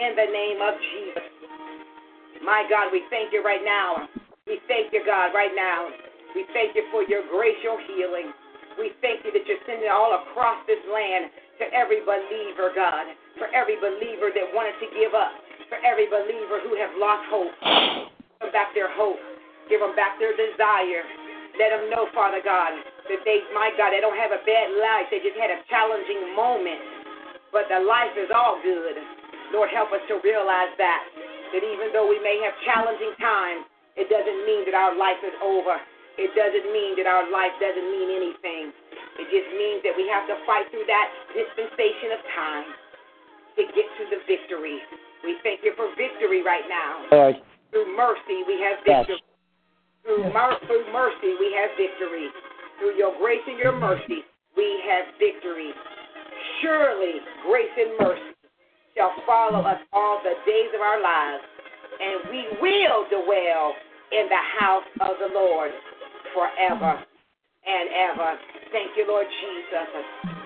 in 0.00 0.16
the 0.16 0.28
name 0.32 0.64
of 0.64 0.74
Jesus. 0.80 1.28
My 2.40 2.64
God, 2.66 2.88
we 2.90 3.04
thank 3.12 3.30
you 3.30 3.44
right 3.44 3.62
now. 3.62 4.08
We 4.48 4.58
thank 4.66 4.90
you, 4.90 5.04
God, 5.04 5.30
right 5.36 5.52
now. 5.54 5.86
We 6.34 6.48
thank 6.56 6.74
you 6.74 6.82
for 6.90 7.04
your 7.04 7.22
grace, 7.28 7.60
your 7.62 7.78
healing. 7.92 8.32
We 8.80 8.90
thank 9.04 9.20
you 9.22 9.30
that 9.36 9.44
you're 9.44 9.60
sending 9.68 9.92
all 9.92 10.16
across 10.24 10.64
this 10.66 10.80
land 10.88 11.28
to 11.60 11.64
every 11.74 12.00
believer, 12.00 12.72
God, 12.72 13.06
for 13.36 13.48
every 13.52 13.76
believer 13.76 14.32
that 14.32 14.46
wanted 14.52 14.76
to 14.80 14.88
give 14.96 15.12
up, 15.12 15.32
for 15.68 15.76
every 15.84 16.08
believer 16.08 16.60
who 16.64 16.76
have 16.76 16.92
lost 16.96 17.24
hope. 17.28 17.52
Give 18.40 18.48
them 18.48 18.52
back 18.52 18.72
their 18.72 18.92
hope. 18.92 19.20
Give 19.68 19.80
them 19.80 19.94
back 19.96 20.16
their 20.20 20.32
desire. 20.36 21.04
Let 21.60 21.72
them 21.76 21.92
know, 21.92 22.08
Father 22.16 22.40
God, 22.40 22.72
that 23.08 23.20
they, 23.28 23.44
my 23.52 23.68
God, 23.76 23.92
they 23.92 24.00
don't 24.00 24.16
have 24.16 24.32
a 24.32 24.40
bad 24.44 24.68
life. 24.72 25.12
They 25.12 25.20
just 25.20 25.36
had 25.36 25.52
a 25.52 25.60
challenging 25.68 26.32
moment, 26.32 26.80
but 27.52 27.68
the 27.68 27.84
life 27.84 28.16
is 28.16 28.32
all 28.32 28.56
good. 28.64 28.96
Lord, 29.52 29.68
help 29.68 29.92
us 29.92 30.00
to 30.08 30.16
realize 30.24 30.72
that, 30.80 31.00
that 31.52 31.60
even 31.60 31.92
though 31.92 32.08
we 32.08 32.16
may 32.24 32.40
have 32.40 32.56
challenging 32.64 33.12
times, 33.20 33.68
it 34.00 34.08
doesn't 34.08 34.40
mean 34.48 34.64
that 34.64 34.72
our 34.72 34.96
life 34.96 35.20
is 35.20 35.36
over. 35.44 35.76
It 36.20 36.30
doesn't 36.36 36.68
mean 36.68 36.92
that 37.00 37.08
our 37.08 37.24
life 37.32 37.56
doesn't 37.56 37.88
mean 37.88 38.08
anything. 38.12 38.72
It 39.16 39.26
just 39.32 39.48
means 39.56 39.80
that 39.84 39.96
we 39.96 40.04
have 40.12 40.28
to 40.28 40.36
fight 40.44 40.68
through 40.68 40.84
that 40.84 41.08
dispensation 41.32 42.12
of 42.12 42.20
time 42.36 42.66
to 43.56 43.62
get 43.72 43.86
to 43.96 44.04
the 44.12 44.20
victory. 44.28 44.76
We 45.24 45.40
thank 45.40 45.64
you 45.64 45.72
for 45.76 45.88
victory 45.96 46.44
right 46.44 46.64
now. 46.68 47.08
Lord. 47.08 47.36
Through 47.72 47.96
mercy, 47.96 48.44
we 48.44 48.60
have 48.60 48.84
victory. 48.84 49.24
Through, 50.04 50.28
mer- 50.32 50.60
through 50.68 50.84
mercy, 50.92 51.32
we 51.40 51.56
have 51.56 51.72
victory. 51.80 52.28
Through 52.76 53.00
your 53.00 53.16
grace 53.16 53.44
and 53.48 53.56
your 53.56 53.72
mercy, 53.72 54.26
we 54.56 54.68
have 54.84 55.16
victory. 55.16 55.72
Surely, 56.60 57.24
grace 57.48 57.72
and 57.78 57.96
mercy 58.00 58.36
shall 58.96 59.14
follow 59.24 59.64
us 59.64 59.80
all 59.92 60.20
the 60.20 60.36
days 60.44 60.68
of 60.74 60.80
our 60.80 61.00
lives, 61.00 61.44
and 62.00 62.28
we 62.28 62.44
will 62.60 63.08
dwell 63.08 63.72
in 64.12 64.28
the 64.28 64.44
house 64.60 64.84
of 65.00 65.16
the 65.16 65.32
Lord 65.32 65.70
forever 66.34 67.00
and 67.62 67.86
ever. 68.10 68.30
Thank 68.74 68.96
you, 68.96 69.06
Lord 69.06 69.28
Jesus. 69.28 69.88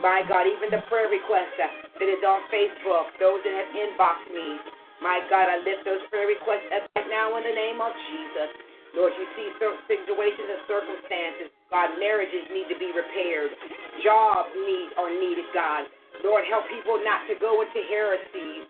My 0.03 0.23
God, 0.29 0.45
even 0.47 0.69
the 0.69 0.85
prayer 0.93 1.09
request 1.09 1.57
uh, 1.57 1.71
that 1.99 2.09
is 2.09 2.21
on 2.27 2.45
Facebook, 2.53 3.15
those 3.19 3.41
that 3.47 3.55
have 3.55 3.71
inboxed 3.73 4.31
me, 4.31 4.61
my 5.01 5.21
God, 5.29 5.49
I 5.49 5.61
lift 5.61 5.85
those 5.85 6.01
prayer 6.09 6.29
requests 6.29 6.73
up 6.73 6.89
right 6.97 7.09
now 7.09 7.37
in 7.37 7.45
the 7.45 7.53
name 7.53 7.85
of 7.85 7.93
Jesus. 8.09 8.51
Lord, 8.97 9.13
you 9.13 9.29
see 9.37 9.53
certain 9.61 9.85
situations 9.85 10.49
and 10.57 10.63
circumstances. 10.65 11.53
God, 11.69 12.01
marriages 12.01 12.49
need 12.49 12.65
to 12.73 12.79
be 12.81 12.97
repaired. 12.97 13.53
Jobs 14.01 14.49
need 14.57 14.97
are 14.97 15.13
needed, 15.13 15.45
God. 15.53 15.85
Lord, 16.25 16.49
help 16.49 16.65
people 16.73 16.97
not 17.05 17.29
to 17.29 17.37
go 17.37 17.61
into 17.61 17.81
heresies, 17.93 18.65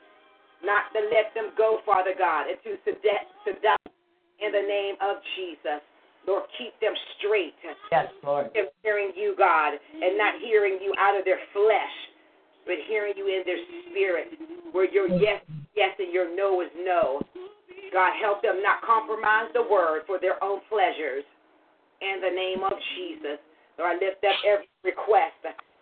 not 0.66 0.90
to 0.98 1.00
let 1.14 1.30
them 1.38 1.54
go, 1.54 1.78
Father 1.86 2.10
God, 2.18 2.50
into 2.50 2.74
seduct, 2.82 3.30
seduct 3.46 3.86
in 4.42 4.50
the 4.50 4.66
name 4.66 4.98
of 4.98 5.22
Jesus. 5.38 5.78
Lord, 6.26 6.44
keep 6.58 6.74
them 6.80 6.92
straight. 7.18 7.54
Yes, 7.90 8.10
Lord. 8.24 8.50
Them 8.54 8.66
hearing 8.82 9.12
you, 9.14 9.34
God, 9.38 9.74
and 9.74 10.18
not 10.18 10.34
hearing 10.42 10.78
you 10.82 10.92
out 10.98 11.18
of 11.18 11.24
their 11.24 11.38
flesh, 11.54 11.96
but 12.66 12.74
hearing 12.88 13.14
you 13.16 13.30
in 13.30 13.42
their 13.46 13.62
spirit, 13.90 14.34
where 14.72 14.90
your 14.90 15.08
yes 15.08 15.40
yes 15.76 15.94
and 15.98 16.12
your 16.12 16.34
no 16.34 16.60
is 16.60 16.70
no. 16.82 17.22
God, 17.92 18.12
help 18.20 18.42
them 18.42 18.62
not 18.62 18.82
compromise 18.82 19.48
the 19.54 19.62
word 19.62 20.02
for 20.06 20.18
their 20.18 20.42
own 20.42 20.60
pleasures. 20.68 21.22
In 22.02 22.20
the 22.20 22.34
name 22.34 22.60
of 22.66 22.76
Jesus. 22.98 23.38
Lord, 23.78 23.96
I 23.96 24.04
lift 24.04 24.20
up 24.24 24.36
every 24.44 24.68
request. 24.84 25.38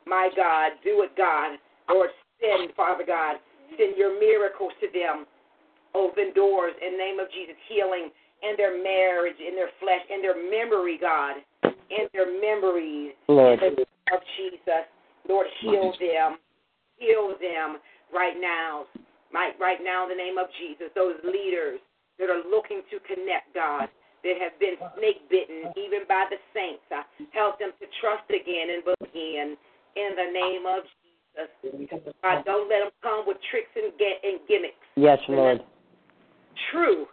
My 0.07 0.31
God, 0.37 0.79
do 0.85 1.03
it, 1.03 1.17
God. 1.17 1.59
Lord, 1.89 2.11
send, 2.39 2.71
Father 2.77 3.05
God, 3.07 3.41
send 3.79 3.97
your 3.97 4.21
miracles 4.21 4.73
to 4.81 4.87
them. 4.93 5.27
Open 5.95 6.35
doors 6.35 6.75
in 6.83 6.93
the 6.93 6.99
name 6.99 7.19
of 7.19 7.31
Jesus. 7.31 7.55
Healing 7.71 8.11
in 8.49 8.57
their 8.57 8.77
marriage, 8.83 9.37
in 9.41 9.55
their 9.55 9.73
flesh, 9.81 10.05
in 10.13 10.23
their 10.23 10.37
memory, 10.37 10.99
God. 11.01 11.37
In 11.65 12.09
their 12.13 12.29
memories. 12.29 13.13
Lord. 13.29 13.63
In 13.63 13.75
the 13.75 13.87
name 13.89 14.13
of 14.13 14.21
Jesus. 14.37 14.85
Lord, 15.29 15.47
heal 15.61 15.93
them. 15.99 16.37
Heal 16.99 17.35
them 17.41 17.81
right 18.13 18.37
now. 18.41 18.85
My, 19.33 19.53
right 19.59 19.79
now, 19.83 20.05
in 20.05 20.11
the 20.11 20.21
name 20.21 20.39
of 20.39 20.47
Jesus. 20.61 20.93
Those 20.95 21.17
leaders 21.25 21.81
that 22.19 22.31
are 22.31 22.43
looking 22.49 22.83
to 22.91 23.01
connect, 23.03 23.55
God, 23.55 23.89
that 24.23 24.37
have 24.41 24.57
been 24.61 24.77
snake 24.97 25.29
bitten, 25.29 25.73
even 25.77 26.07
by 26.09 26.27
the 26.31 26.39
saints. 26.55 26.85
Uh, 26.93 27.03
help 27.33 27.59
them 27.59 27.73
to 27.81 27.87
trust 28.01 28.29
again 28.31 28.73
and 28.73 28.83
again 29.03 29.57
in 29.97 30.11
the 30.17 30.29
name 30.33 30.65
of 30.67 30.85
Jesus. 30.85 32.15
God, 32.23 32.45
don't 32.45 32.69
let 32.71 32.81
them 32.81 32.95
come 33.03 33.25
with 33.27 33.37
tricks 33.51 33.71
and, 33.75 33.93
and 33.99 34.41
gimmicks. 34.49 34.81
Yes, 34.97 35.19
Lord. 35.29 35.61
True, 36.71 37.07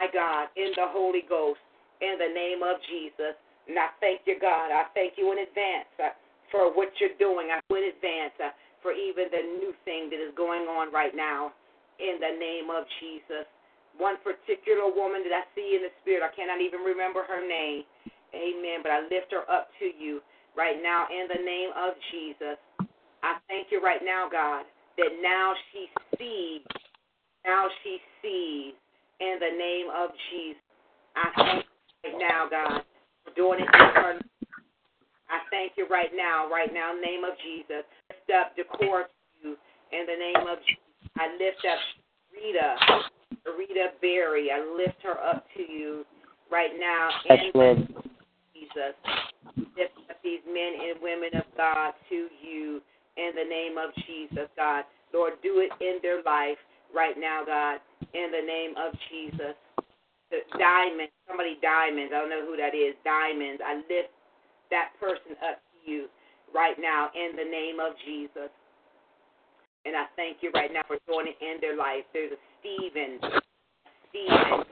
my 0.00 0.08
God, 0.08 0.48
in 0.56 0.72
the 0.80 0.88
Holy 0.88 1.22
Ghost, 1.28 1.60
in 2.00 2.16
the 2.16 2.32
name 2.32 2.64
of 2.64 2.80
Jesus. 2.88 3.36
And 3.68 3.76
I 3.76 3.92
thank 4.00 4.24
you, 4.24 4.40
God. 4.40 4.72
I 4.72 4.88
thank 4.96 5.20
you 5.20 5.28
in 5.30 5.44
advance 5.44 5.92
uh, 6.00 6.16
for 6.48 6.72
what 6.72 6.88
you're 6.96 7.14
doing. 7.20 7.52
I 7.52 7.60
in 7.68 7.92
advance 7.92 8.34
uh, 8.40 8.56
for 8.80 8.96
even 8.96 9.28
the 9.28 9.44
new 9.60 9.76
thing 9.84 10.08
that 10.08 10.16
is 10.16 10.32
going 10.32 10.64
on 10.64 10.88
right 10.88 11.12
now, 11.12 11.52
in 12.00 12.16
the 12.16 12.32
name 12.32 12.72
of 12.72 12.88
Jesus. 12.98 13.44
One 14.00 14.16
particular 14.24 14.88
woman 14.88 15.20
that 15.28 15.36
I 15.36 15.44
see 15.52 15.76
in 15.76 15.84
the 15.84 15.92
spirit, 16.00 16.24
I 16.24 16.32
cannot 16.32 16.64
even 16.64 16.80
remember 16.80 17.20
her 17.28 17.44
name. 17.44 17.84
Amen. 18.32 18.80
But 18.80 18.96
I 18.96 19.04
lift 19.04 19.28
her 19.36 19.44
up 19.52 19.68
to 19.84 19.86
you 19.92 20.24
right 20.56 20.80
now 20.80 21.04
in 21.12 21.28
the 21.28 21.44
name 21.44 21.76
of 21.76 21.92
Jesus. 22.08 22.56
I 23.20 23.36
thank 23.52 23.68
you 23.68 23.84
right 23.84 24.00
now, 24.00 24.32
God, 24.32 24.64
that 24.96 25.12
now 25.20 25.52
she 25.70 25.92
sees, 26.16 26.64
now 27.44 27.68
she 27.84 28.00
sees 28.24 28.72
in 29.20 29.36
the 29.38 29.52
name 29.56 29.86
of 29.94 30.10
Jesus. 30.30 30.62
I 31.16 31.28
thank 31.36 31.64
you 31.64 32.10
right 32.10 32.18
now, 32.18 32.48
God, 32.48 32.82
for 33.24 33.34
doing 33.34 33.60
it 33.60 33.68
in 33.68 34.02
her 34.02 34.20
I 35.30 35.38
thank 35.50 35.78
you 35.78 35.86
right 35.86 36.10
now, 36.14 36.50
right 36.50 36.74
now, 36.74 36.90
in 36.90 37.00
the 37.00 37.06
name 37.06 37.22
of 37.22 37.38
Jesus. 37.38 37.86
Lift 38.10 38.30
up 38.34 38.56
decor 38.58 39.06
to 39.06 39.14
you 39.42 39.56
in 39.94 40.02
the 40.06 40.18
name 40.18 40.46
of 40.50 40.58
Jesus. 40.66 40.82
I 41.14 41.30
lift 41.38 41.62
up 41.62 41.78
Rita, 42.34 42.68
Rita 43.56 43.86
Berry. 44.02 44.50
I 44.50 44.58
lift 44.76 44.98
her 45.04 45.14
up 45.22 45.46
to 45.56 45.62
you 45.62 46.04
right 46.50 46.74
now 46.78 47.10
in 47.30 47.50
Lord. 47.54 47.78
Jesus. 48.54 48.94
Lift 49.78 49.94
up 50.10 50.18
these 50.24 50.42
men 50.46 50.90
and 50.90 50.98
women 51.00 51.30
of 51.38 51.46
God 51.56 51.94
to 52.10 52.26
you 52.42 52.82
in 53.16 53.30
the 53.38 53.46
name 53.46 53.78
of 53.78 53.94
Jesus, 54.06 54.50
God. 54.56 54.84
Lord, 55.14 55.34
do 55.42 55.62
it 55.62 55.70
in 55.80 55.98
their 56.02 56.22
life 56.22 56.58
right 56.94 57.16
now, 57.18 57.42
God, 57.44 57.80
in 58.14 58.30
the 58.30 58.44
name 58.44 58.74
of 58.76 58.94
Jesus. 59.10 59.56
The 60.30 60.46
diamond, 60.58 61.10
somebody 61.26 61.58
diamonds, 61.58 62.14
I 62.14 62.22
don't 62.22 62.30
know 62.30 62.46
who 62.46 62.56
that 62.56 62.70
is, 62.70 62.94
diamonds. 63.02 63.58
I 63.64 63.82
lift 63.90 64.14
that 64.70 64.94
person 65.02 65.34
up 65.42 65.58
to 65.58 65.76
you 65.82 66.06
right 66.54 66.78
now 66.78 67.10
in 67.18 67.34
the 67.34 67.42
name 67.42 67.82
of 67.82 67.98
Jesus. 68.06 68.50
And 69.84 69.96
I 69.96 70.06
thank 70.14 70.38
you 70.42 70.50
right 70.54 70.70
now 70.70 70.86
for 70.86 70.98
joining 71.08 71.34
in 71.40 71.58
their 71.60 71.74
life. 71.74 72.06
There's 72.12 72.30
a 72.30 72.40
Stephen, 72.60 73.18
Stephen 74.10 74.62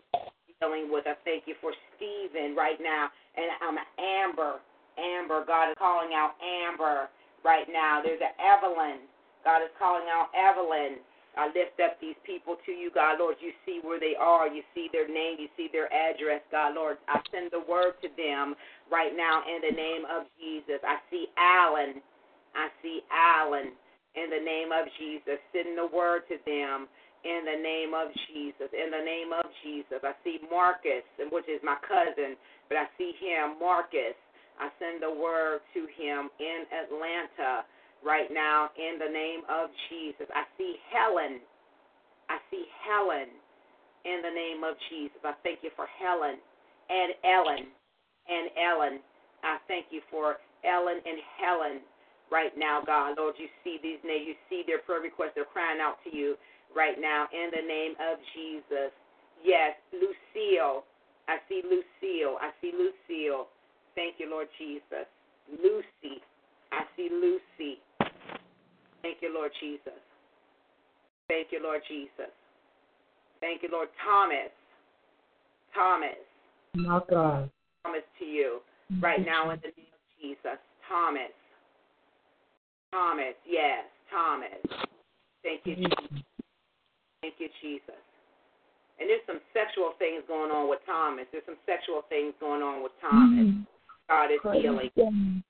dealing 0.61 0.93
with. 0.93 1.07
I 1.07 1.17
thank 1.25 1.47
you 1.47 1.55
for 1.61 1.73
Stephen 1.97 2.55
right 2.55 2.79
now. 2.79 3.09
And 3.35 3.47
I'm 3.63 3.79
Amber. 3.99 4.61
Amber, 4.99 5.45
God 5.47 5.71
is 5.71 5.77
calling 5.79 6.11
out 6.13 6.35
Amber 6.43 7.09
right 7.45 7.67
now. 7.71 8.03
There's 8.03 8.21
an 8.21 8.35
Evelyn. 8.39 9.07
God 9.45 9.63
is 9.63 9.71
calling 9.79 10.07
out 10.11 10.29
Evelyn. 10.35 10.99
I 11.39 11.47
lift 11.55 11.79
up 11.79 12.01
these 12.03 12.19
people 12.27 12.59
to 12.67 12.73
you, 12.73 12.91
God, 12.91 13.23
Lord. 13.23 13.37
You 13.39 13.55
see 13.65 13.79
where 13.83 14.01
they 14.01 14.19
are. 14.19 14.51
You 14.51 14.63
see 14.75 14.91
their 14.91 15.07
name. 15.07 15.39
You 15.39 15.47
see 15.57 15.71
their 15.71 15.87
address, 15.87 16.43
God, 16.51 16.75
Lord. 16.75 16.99
I 17.07 17.23
send 17.31 17.55
the 17.55 17.63
word 17.63 17.95
to 18.03 18.09
them 18.19 18.59
right 18.91 19.15
now 19.15 19.47
in 19.47 19.63
the 19.63 19.75
name 19.75 20.03
of 20.11 20.27
Jesus. 20.35 20.83
I 20.83 20.99
see 21.11 21.31
Alan. 21.39 22.03
I 22.59 22.69
see 22.83 23.07
Alan 23.15 23.71
in 24.19 24.35
the 24.35 24.43
name 24.43 24.75
of 24.75 24.91
Jesus. 24.99 25.39
Send 25.55 25.79
the 25.79 25.87
word 25.87 26.27
to 26.27 26.43
them 26.43 26.91
in 27.23 27.47
the 27.47 27.59
name 27.63 27.95
of 27.95 28.11
Jesus. 28.27 28.75
In 28.75 28.91
the 28.91 29.05
name 29.05 29.31
of 29.31 29.47
Jesus. 29.63 30.03
I 30.03 30.19
see 30.27 30.43
Marcus, 30.51 31.07
which 31.31 31.47
is 31.47 31.63
my 31.63 31.79
cousin, 31.87 32.35
but 32.67 32.83
I 32.83 32.87
see 32.99 33.15
him, 33.23 33.63
Marcus. 33.63 34.19
I 34.59 34.75
send 34.83 35.03
the 35.03 35.15
word 35.15 35.63
to 35.75 35.87
him 35.95 36.35
in 36.43 36.67
Atlanta 36.75 37.63
right 38.05 38.29
now 38.33 38.71
in 38.77 38.99
the 38.99 39.11
name 39.11 39.43
of 39.49 39.71
Jesus. 39.91 40.27
I 40.35 40.45
see 40.57 40.77
Helen. 40.93 41.41
I 42.29 42.39
see 42.51 42.65
Helen 42.85 43.29
in 44.05 44.23
the 44.23 44.31
name 44.31 44.65
of 44.65 44.77
Jesus. 44.91 45.19
I 45.25 45.35
thank 45.43 45.61
you 45.63 45.71
for 45.75 45.87
Helen 45.99 46.37
and 46.89 47.13
Ellen 47.25 47.67
and 48.29 48.47
Ellen. 48.57 49.01
I 49.43 49.59
thank 49.67 49.87
you 49.91 50.01
for 50.11 50.37
Ellen, 50.65 50.99
and 51.07 51.19
Helen 51.39 51.79
right 52.31 52.53
now, 52.57 52.83
God. 52.85 53.15
Lord, 53.17 53.35
you 53.39 53.47
see 53.63 53.79
these 53.83 54.03
names. 54.05 54.27
You 54.27 54.35
see 54.51 54.63
their 54.67 54.81
prayer 54.83 55.01
requests. 55.01 55.33
They're 55.35 55.49
crying 55.49 55.81
out 55.81 55.97
to 56.05 56.11
you 56.15 56.35
right 56.75 56.99
now 56.99 57.27
in 57.33 57.51
the 57.55 57.63
name 57.63 57.95
of 58.03 58.19
Jesus. 58.35 58.91
Yes, 59.43 59.79
Lucille. 59.93 60.85
I 61.29 61.39
see 61.49 61.63
Lucille. 61.63 62.37
I 62.41 62.51
see 62.61 62.73
Lucille. 62.73 63.47
Thank 63.95 64.17
you, 64.19 64.31
Lord 64.31 64.49
Jesus. 64.59 65.07
Lucy. 65.51 66.21
I 66.73 66.85
see 66.97 67.09
Lucy. 67.11 67.79
Thank 69.03 69.19
you, 69.21 69.35
Lord 69.35 69.53
Jesus. 69.61 70.01
Thank 71.29 71.49
you, 71.53 71.63
Lord 71.63 71.81
Jesus. 71.89 72.33
Thank 73.41 73.63
you, 73.63 73.69
Lord 73.71 73.89
Thomas. 74.05 74.51
Thomas. 75.75 76.19
My 76.75 77.01
God. 77.09 77.51
Thomas 77.85 78.03
to 78.19 78.25
you 78.25 78.61
right 79.01 79.25
now 79.25 79.51
in 79.51 79.61
the 79.61 79.69
name 79.69 79.93
of 79.93 80.13
Jesus. 80.21 80.59
Thomas. 80.89 81.35
Thomas. 82.91 83.35
Yes, 83.47 83.85
Thomas. 84.11 84.59
Thank 85.43 85.61
you, 85.65 85.77
Jesus. 85.77 86.25
Thank 87.21 87.35
you, 87.39 87.49
Jesus. 87.63 88.03
And 88.99 89.09
there's 89.09 89.23
some 89.27 89.41
sexual 89.55 89.93
things 89.99 90.25
going 90.27 90.51
on 90.51 90.69
with 90.69 90.81
Thomas. 90.87 91.27
There's 91.31 91.47
some 91.47 91.61
sexual 91.67 92.03
things 92.09 92.35
going 92.41 92.63
on 92.63 92.83
with 92.83 92.93
Thomas. 93.01 93.55
God 94.09 94.33
is 94.33 94.41
healing. 94.43 94.91
Him. 94.97 95.45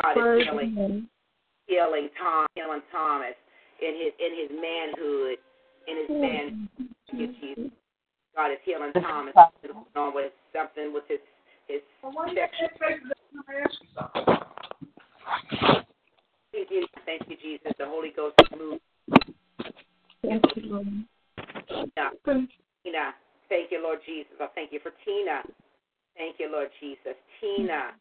God 0.00 0.38
is 0.38 0.46
healing. 0.46 1.08
Healing 1.66 2.08
Tom, 2.18 2.46
healing 2.54 2.82
Thomas 2.92 3.34
in 3.82 3.94
his 3.94 4.12
in 4.18 4.32
his 4.38 4.50
manhood, 4.50 5.38
in 5.88 5.96
his 5.96 6.10
mm-hmm. 6.10 6.20
man. 6.20 6.68
Thank 7.10 7.20
you, 7.20 7.26
Jesus. 7.40 7.72
God 8.34 8.52
is 8.52 8.58
healing 8.64 8.92
Thomas. 8.92 9.34
Something 9.34 9.72
going 9.72 10.06
on 10.06 10.14
with 10.14 10.32
something 10.54 10.92
with 10.92 11.04
his 11.08 11.20
his 11.66 11.80
sexual. 12.02 12.68
Thank 16.52 16.70
you, 16.70 16.86
thank 17.04 17.22
you, 17.28 17.36
Jesus. 17.42 17.72
The 17.78 17.86
Holy 17.86 18.12
Ghost 18.14 18.34
is 18.40 18.58
moving. 18.58 18.80
Thank 20.22 20.44
you, 20.56 20.62
Lord. 20.72 20.86
Tina, 21.68 22.10
Tina, 22.82 23.14
thank 23.48 23.70
you, 23.70 23.82
Lord 23.82 23.98
Jesus. 24.06 24.32
I 24.40 24.46
thank 24.54 24.72
you 24.72 24.80
for 24.82 24.92
Tina. 25.04 25.42
Thank 26.16 26.36
you, 26.38 26.50
Lord 26.50 26.68
Jesus. 26.80 27.14
Tina, 27.40 27.92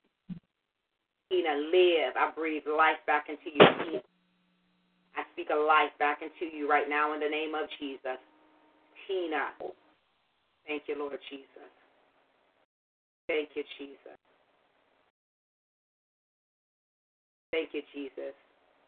Tina, 1.30 1.56
live. 1.72 2.14
I 2.16 2.32
breathe 2.36 2.64
life 2.68 3.02
back 3.08 3.28
into 3.30 3.50
you. 3.54 3.66
Tina. 3.84 4.02
I 5.16 5.24
speak 5.34 5.50
a 5.50 5.56
life 5.56 5.92
back 5.98 6.20
into 6.22 6.54
you 6.56 6.70
right 6.70 6.90
now 6.90 7.14
in 7.14 7.20
the 7.20 7.30
name 7.30 7.56
of 7.56 7.70
Jesus. 7.80 8.20
Tina, 9.08 9.54
thank 10.68 10.84
you, 10.88 10.96
Lord 10.98 11.20
Jesus. 11.30 11.72
Thank 13.28 13.50
you, 13.56 13.64
Jesus. 13.78 14.20
Thank 17.52 17.70
you, 17.74 17.82
Jesus. 17.94 18.36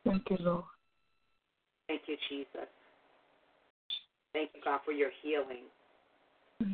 Thank 0.06 0.30
you, 0.30 0.38
Lord. 0.40 0.64
Thank 1.88 2.02
you, 2.08 2.18
Jesus. 2.30 2.68
Thank 4.34 4.52
you, 4.54 4.62
God, 4.64 4.82
for 4.84 4.92
your 4.92 5.10
healing. 5.24 5.64
Mm-hmm. 6.62 6.74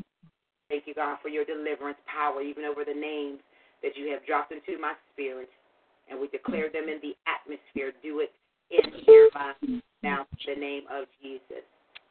Thank 0.70 0.88
you, 0.88 0.96
God, 0.96 1.18
for 1.22 1.30
your 1.30 1.46
deliverance 1.46 2.00
power, 2.08 2.42
even 2.42 2.66
over 2.66 2.84
the 2.84 3.00
names 3.00 3.40
that 3.84 3.96
you 3.96 4.10
have 4.12 4.26
dropped 4.26 4.52
into 4.52 4.80
my 4.82 4.94
spirit. 5.14 5.50
And 6.10 6.20
we 6.20 6.28
declare 6.28 6.72
them 6.72 6.90
in 6.90 7.00
the 7.04 7.16
atmosphere. 7.28 7.94
Do 8.02 8.20
it 8.20 8.32
in 8.72 9.04
your 9.06 9.30
life 9.36 9.82
now 10.04 10.26
the 10.46 10.56
name 10.56 10.84
of 10.92 11.06
Jesus. 11.22 11.64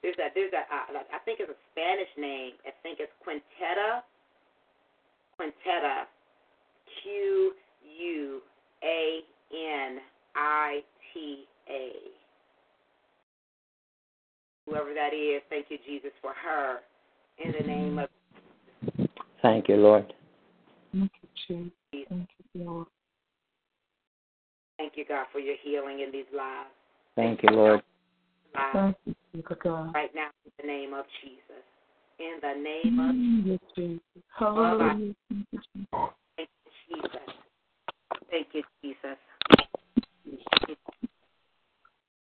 There's 0.03 0.16
a, 0.18 0.29
there's 0.35 0.53
a, 0.53 0.64
uh, 0.66 1.03
I 1.14 1.18
think 1.25 1.41
it's 1.41 1.51
a 1.51 1.61
Spanish 1.73 2.09
name. 2.18 2.53
I 2.66 2.73
think 2.83 2.99
it's 3.01 3.12
Quintetta. 3.20 4.03
Quintetta. 5.39 6.05
Q 7.03 7.53
U 7.99 8.41
A 8.83 9.20
N 9.53 9.99
I 10.35 10.81
T 11.12 11.45
A. 11.70 11.91
Whoever 14.66 14.95
that 14.95 15.12
is, 15.12 15.43
thank 15.51 15.66
you, 15.68 15.79
Jesus, 15.87 16.11
for 16.20 16.33
her. 16.33 16.79
In 17.45 17.53
the 17.53 17.66
name 17.66 17.99
of 17.99 18.09
Thank 19.43 19.68
you, 19.68 19.77
Lord. 19.77 20.12
Thank 21.49 21.61
you, 21.61 21.72
Jesus. 21.93 22.09
Thank 22.09 22.28
you, 22.55 22.64
Lord. 22.64 22.86
Thank 24.78 24.93
you, 24.97 25.05
God, 25.09 25.26
for 25.32 25.38
your 25.38 25.57
healing 25.62 26.01
in 26.01 26.12
these 26.12 26.26
lives. 26.36 26.70
Thank 27.16 27.43
you, 27.43 27.51
Lord. 27.51 27.82
Lives 28.55 28.97
Thank 29.05 29.16
you, 29.34 29.57
God. 29.62 29.95
right 29.95 30.11
now, 30.14 30.28
in 30.45 30.53
the 30.61 30.66
name 30.66 30.95
of 30.95 31.05
Jesus. 31.22 31.64
In 32.18 32.38
the 32.40 32.55
name 32.61 32.99
of 32.99 33.47
Yes, 33.47 33.59
Jesus. 33.76 34.01
Hallelujah. 34.38 35.14
Thank 35.28 35.47
you, 35.53 35.61
Jesus. 35.68 35.88
Thank 36.36 36.49
you, 36.64 36.70
Jesus. 36.90 37.18
Thank 38.30 38.47
you, 38.55 38.62
Jesus. 38.82 39.18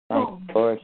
Thank 0.09 0.29
you, 0.29 0.53
Lord. 0.53 0.79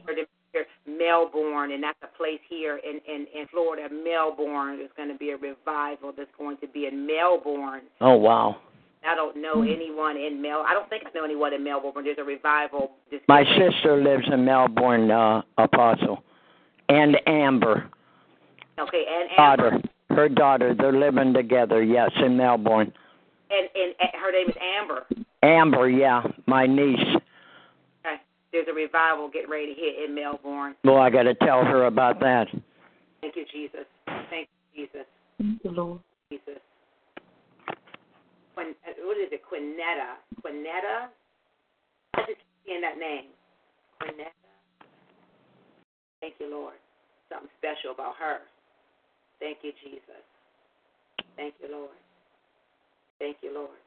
For 0.52 0.58
the- 0.60 0.64
here, 0.86 0.98
Melbourne, 0.98 1.72
and 1.72 1.82
that's 1.82 1.98
a 2.02 2.16
place 2.16 2.40
here 2.48 2.78
in, 2.78 3.00
in, 3.12 3.26
in 3.34 3.46
Florida, 3.48 3.88
Melbourne. 3.92 4.78
There's 4.78 4.90
going 4.96 5.08
to 5.10 5.18
be 5.18 5.30
a 5.30 5.36
revival 5.36 6.12
that's 6.16 6.30
going 6.38 6.56
to 6.58 6.68
be 6.68 6.86
in 6.86 7.06
Melbourne. 7.06 7.82
Oh, 8.00 8.16
wow. 8.16 8.56
I 9.06 9.14
don't 9.14 9.40
know 9.40 9.62
anyone 9.62 10.16
in 10.16 10.42
Mel. 10.42 10.64
I 10.66 10.74
don't 10.74 10.88
think 10.90 11.04
I 11.06 11.10
know 11.16 11.24
anyone 11.24 11.52
in 11.54 11.62
Melbourne. 11.62 12.04
There's 12.04 12.18
a 12.18 12.24
revival. 12.24 12.92
This 13.10 13.20
My 13.28 13.44
sister 13.44 13.96
lives 14.02 14.24
in 14.32 14.44
Melbourne, 14.44 15.10
uh, 15.10 15.42
Apostle. 15.56 16.24
And 16.88 17.16
Amber, 17.26 17.88
Okay, 18.78 19.04
and 19.08 19.30
Amber, 19.38 19.70
daughter. 19.70 19.82
Her 20.10 20.28
daughter. 20.28 20.74
They're 20.74 20.92
living 20.98 21.32
together, 21.34 21.82
yes, 21.82 22.10
in 22.24 22.36
Melbourne. 22.36 22.92
and, 23.50 23.68
and 23.74 23.94
and 24.00 24.10
her 24.20 24.32
name 24.32 24.48
is 24.48 24.56
Amber. 24.80 25.04
Amber, 25.42 25.88
yeah, 25.90 26.22
my 26.46 26.66
niece. 26.66 26.98
Okay, 28.48 28.64
there's 28.64 28.66
a 28.68 28.74
revival 28.74 29.28
getting 29.28 29.50
ready 29.50 29.74
to 29.74 29.80
hit 29.80 30.08
in 30.08 30.14
Melbourne. 30.14 30.74
Well, 30.84 30.98
I 30.98 31.10
got 31.10 31.24
to 31.24 31.34
tell 31.34 31.64
her 31.64 31.84
about 31.86 32.20
that. 32.20 32.46
Thank 33.20 33.36
you, 33.36 33.44
Jesus. 33.52 33.86
Thank 34.30 34.48
you, 34.74 34.86
Jesus. 34.86 35.06
Thank 35.38 35.60
you, 35.64 35.70
Lord. 35.70 36.00
Jesus. 36.30 36.60
Quin, 38.54 38.74
uh, 38.86 38.92
what 39.04 39.16
is 39.18 39.28
it? 39.32 39.42
Quinetta. 39.42 40.16
Quinetta. 40.44 41.08
I 42.14 42.20
just 42.20 42.28
keep 42.28 42.38
seeing 42.66 42.80
that 42.80 42.98
name. 42.98 43.30
Quinetta. 44.02 44.32
Thank 46.20 46.34
you, 46.40 46.50
Lord. 46.50 46.74
Something 47.28 47.48
special 47.58 47.92
about 47.92 48.14
her. 48.18 48.38
Thank 49.40 49.58
you, 49.62 49.72
Jesus. 49.84 50.24
Thank 51.36 51.54
you, 51.62 51.68
Lord. 51.70 51.90
Thank 53.18 53.36
you, 53.42 53.54
Lord. 53.54 53.78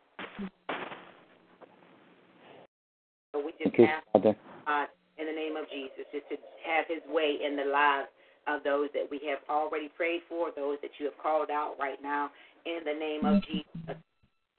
So 3.31 3.39
we 3.39 3.51
just 3.51 3.63
Thank 3.63 3.79
you, 3.79 3.85
ask 3.85 4.05
Father. 4.13 4.35
God 4.71 4.87
in 5.19 5.27
the 5.27 5.35
name 5.35 5.57
of 5.57 5.67
Jesus 5.69 6.07
just 6.11 6.27
to 6.29 6.37
have 6.63 6.85
His 6.87 7.03
way 7.11 7.37
in 7.43 7.55
the 7.55 7.67
lives 7.67 8.07
of 8.47 8.63
those 8.63 8.89
that 8.93 9.05
we 9.11 9.19
have 9.27 9.39
already 9.49 9.89
prayed 9.89 10.21
for, 10.29 10.49
those 10.55 10.77
that 10.81 10.91
you 10.97 11.05
have 11.05 11.17
called 11.21 11.49
out 11.51 11.75
right 11.79 12.01
now 12.01 12.31
in 12.65 12.79
the 12.85 12.97
name 12.97 13.25
of 13.25 13.43
mm-hmm. 13.43 13.51
Jesus. 13.51 14.01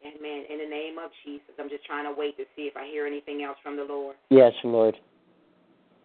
Amen. 0.04 0.44
In 0.50 0.58
the 0.58 0.68
name 0.68 0.98
of 0.98 1.10
Jesus. 1.24 1.54
I'm 1.58 1.68
just 1.68 1.84
trying 1.84 2.04
to 2.04 2.18
wait 2.18 2.36
to 2.36 2.44
see 2.54 2.62
if 2.62 2.76
I 2.76 2.86
hear 2.86 3.06
anything 3.06 3.42
else 3.42 3.56
from 3.62 3.76
the 3.76 3.84
Lord. 3.84 4.16
Yes, 4.30 4.52
Lord. 4.64 4.96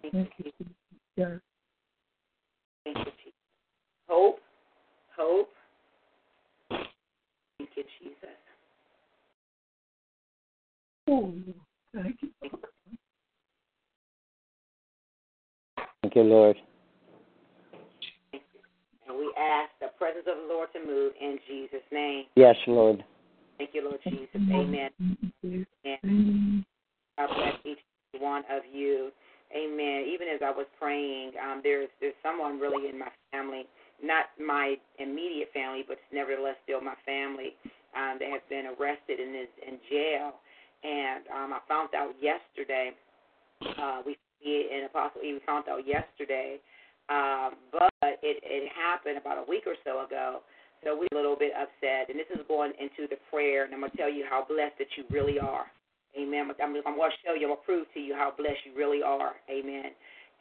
Thank 0.01 0.13
you, 0.13 0.19
Thank 0.21 0.33
you, 0.37 0.43
Jesus. 0.45 0.73
Jesus. 1.17 1.41
Thank 2.83 2.97
you, 2.97 3.03
Jesus. 3.03 3.33
Hope. 4.07 4.39
Hope. 5.17 5.49
Thank 6.69 7.69
you, 7.75 7.83
Jesus. 7.99 8.37
Oh, 11.09 11.33
thank 11.95 12.17
you. 12.21 12.29
Thank 12.41 12.53
you, 12.53 12.59
Lord. 16.23 16.57
And 18.33 19.17
we 19.17 19.33
ask 19.37 19.71
the 19.79 19.87
presence 19.97 20.25
of 20.27 20.37
the 20.37 20.53
Lord 20.53 20.69
to 20.73 20.85
move 20.85 21.13
in 21.19 21.39
Jesus' 21.47 21.85
name. 21.91 22.25
Yes, 22.35 22.55
Lord. 22.67 23.03
Thank 23.57 23.71
you, 23.73 23.83
Lord 23.83 23.99
Jesus. 24.03 24.27
Amen. 24.35 24.89
Jesus. 25.43 25.67
Amen. 25.85 25.99
Amen. 26.03 26.65
God 27.17 27.29
bless 27.35 27.53
each 27.65 27.79
one 28.19 28.43
of 28.51 28.63
you. 28.71 29.11
Amen. 29.55 30.05
Even 30.13 30.27
as 30.27 30.41
I 30.43 30.51
was 30.51 30.67
praying, 30.77 31.31
um, 31.41 31.61
there's 31.63 31.89
there's 32.01 32.13
someone 32.21 32.59
really 32.59 32.89
in 32.89 32.99
my 32.99 33.09
family, 33.31 33.65
not 34.03 34.25
my 34.37 34.75
immediate 34.99 35.49
family, 35.53 35.83
but 35.87 35.97
nevertheless 36.11 36.55
still 36.63 36.81
my 36.81 36.95
family, 37.05 37.55
um, 37.95 38.17
that 38.19 38.29
has 38.29 38.41
been 38.49 38.65
arrested 38.67 39.19
and 39.19 39.35
is 39.35 39.53
in 39.65 39.79
jail. 39.89 40.33
And 40.83 41.23
um, 41.33 41.53
I 41.53 41.59
found 41.67 41.89
out 41.95 42.13
yesterday. 42.21 42.91
Uh, 43.61 44.01
we 44.05 44.17
it 44.41 44.71
in 44.71 44.85
Apostle 44.85 45.21
E. 45.21 45.33
We 45.33 45.41
found 45.45 45.67
out 45.69 45.87
yesterday, 45.87 46.57
um, 47.09 47.55
but 47.71 47.91
it 48.01 48.41
it 48.43 48.69
happened 48.71 49.17
about 49.17 49.37
a 49.37 49.49
week 49.49 49.63
or 49.65 49.75
so 49.83 50.05
ago. 50.05 50.41
So 50.83 50.93
we're 50.93 51.09
a 51.11 51.15
little 51.15 51.35
bit 51.35 51.53
upset, 51.57 52.09
and 52.09 52.19
this 52.19 52.29
is 52.29 52.45
going 52.47 52.71
into 52.79 53.09
the 53.09 53.17
prayer, 53.31 53.65
and 53.65 53.73
I'm 53.73 53.81
gonna 53.81 53.97
tell 53.97 54.11
you 54.11 54.25
how 54.29 54.45
blessed 54.47 54.77
that 54.77 54.87
you 54.95 55.03
really 55.09 55.39
are. 55.39 55.65
Amen. 56.17 56.49
I'm, 56.61 56.75
I'm 56.85 56.95
to 56.95 57.09
show 57.25 57.33
you, 57.33 57.49
I'm 57.49 57.57
to 57.57 57.61
prove 57.63 57.85
to 57.93 57.99
you 57.99 58.15
how 58.15 58.33
blessed 58.35 58.65
you 58.65 58.73
really 58.75 59.03
are. 59.03 59.33
Amen. 59.49 59.91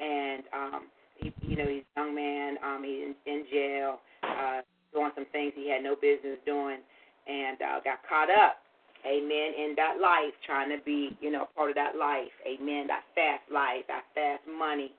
And, 0.01 0.43
um, 0.53 0.83
he, 1.17 1.33
you 1.43 1.57
know, 1.57 1.69
he's 1.69 1.85
a 1.97 2.01
young 2.01 2.15
man. 2.15 2.57
Um, 2.65 2.83
he's 2.85 3.13
in, 3.13 3.15
in 3.27 3.45
jail, 3.51 4.01
uh, 4.23 4.61
doing 4.93 5.11
some 5.15 5.27
things 5.33 5.53
he 5.57 5.71
had 5.71 5.83
no 5.83 5.95
business 5.95 6.39
doing, 6.45 6.79
and 7.27 7.61
uh, 7.61 7.81
got 7.85 8.01
caught 8.09 8.31
up. 8.31 8.65
Amen. 9.07 9.55
In 9.55 9.75
that 9.77 10.03
life, 10.03 10.35
trying 10.45 10.71
to 10.77 10.83
be, 10.85 11.17
you 11.21 11.31
know, 11.31 11.47
part 11.55 11.71
of 11.71 11.77
that 11.77 11.95
life. 11.95 12.33
Amen. 12.43 12.87
That 12.89 13.07
fast 13.15 13.47
life, 13.53 13.87
that 13.87 14.03
fast 14.15 14.43
money. 14.51 14.91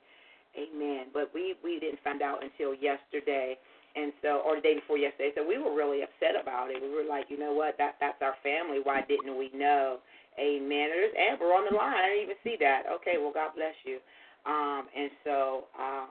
Amen. 0.56 1.12
But 1.12 1.30
we 1.34 1.54
we 1.62 1.78
didn't 1.78 2.00
find 2.02 2.22
out 2.22 2.42
until 2.42 2.72
yesterday, 2.72 3.58
and 3.94 4.12
so 4.22 4.40
or 4.46 4.56
the 4.56 4.62
day 4.62 4.74
before 4.80 4.96
yesterday. 4.96 5.30
So 5.36 5.46
we 5.46 5.58
were 5.58 5.76
really 5.76 6.02
upset 6.02 6.40
about 6.40 6.70
it. 6.70 6.80
We 6.80 6.88
were 6.88 7.04
like, 7.04 7.26
you 7.28 7.38
know 7.38 7.52
what? 7.52 7.76
That 7.76 7.96
that's 8.00 8.18
our 8.22 8.34
family. 8.42 8.80
Why 8.82 9.04
didn't 9.06 9.36
we 9.36 9.50
know? 9.52 9.98
Amen. 10.40 10.88
There's 10.88 11.14
Amber 11.18 11.52
on 11.52 11.66
the 11.68 11.76
line. 11.76 11.92
I 11.92 12.08
didn't 12.08 12.24
even 12.24 12.40
see 12.42 12.56
that. 12.60 12.88
Okay. 12.96 13.20
Well, 13.20 13.32
God 13.34 13.52
bless 13.54 13.76
you. 13.84 13.98
Um, 14.46 14.88
and 14.96 15.10
so, 15.24 15.64
um, 15.76 16.08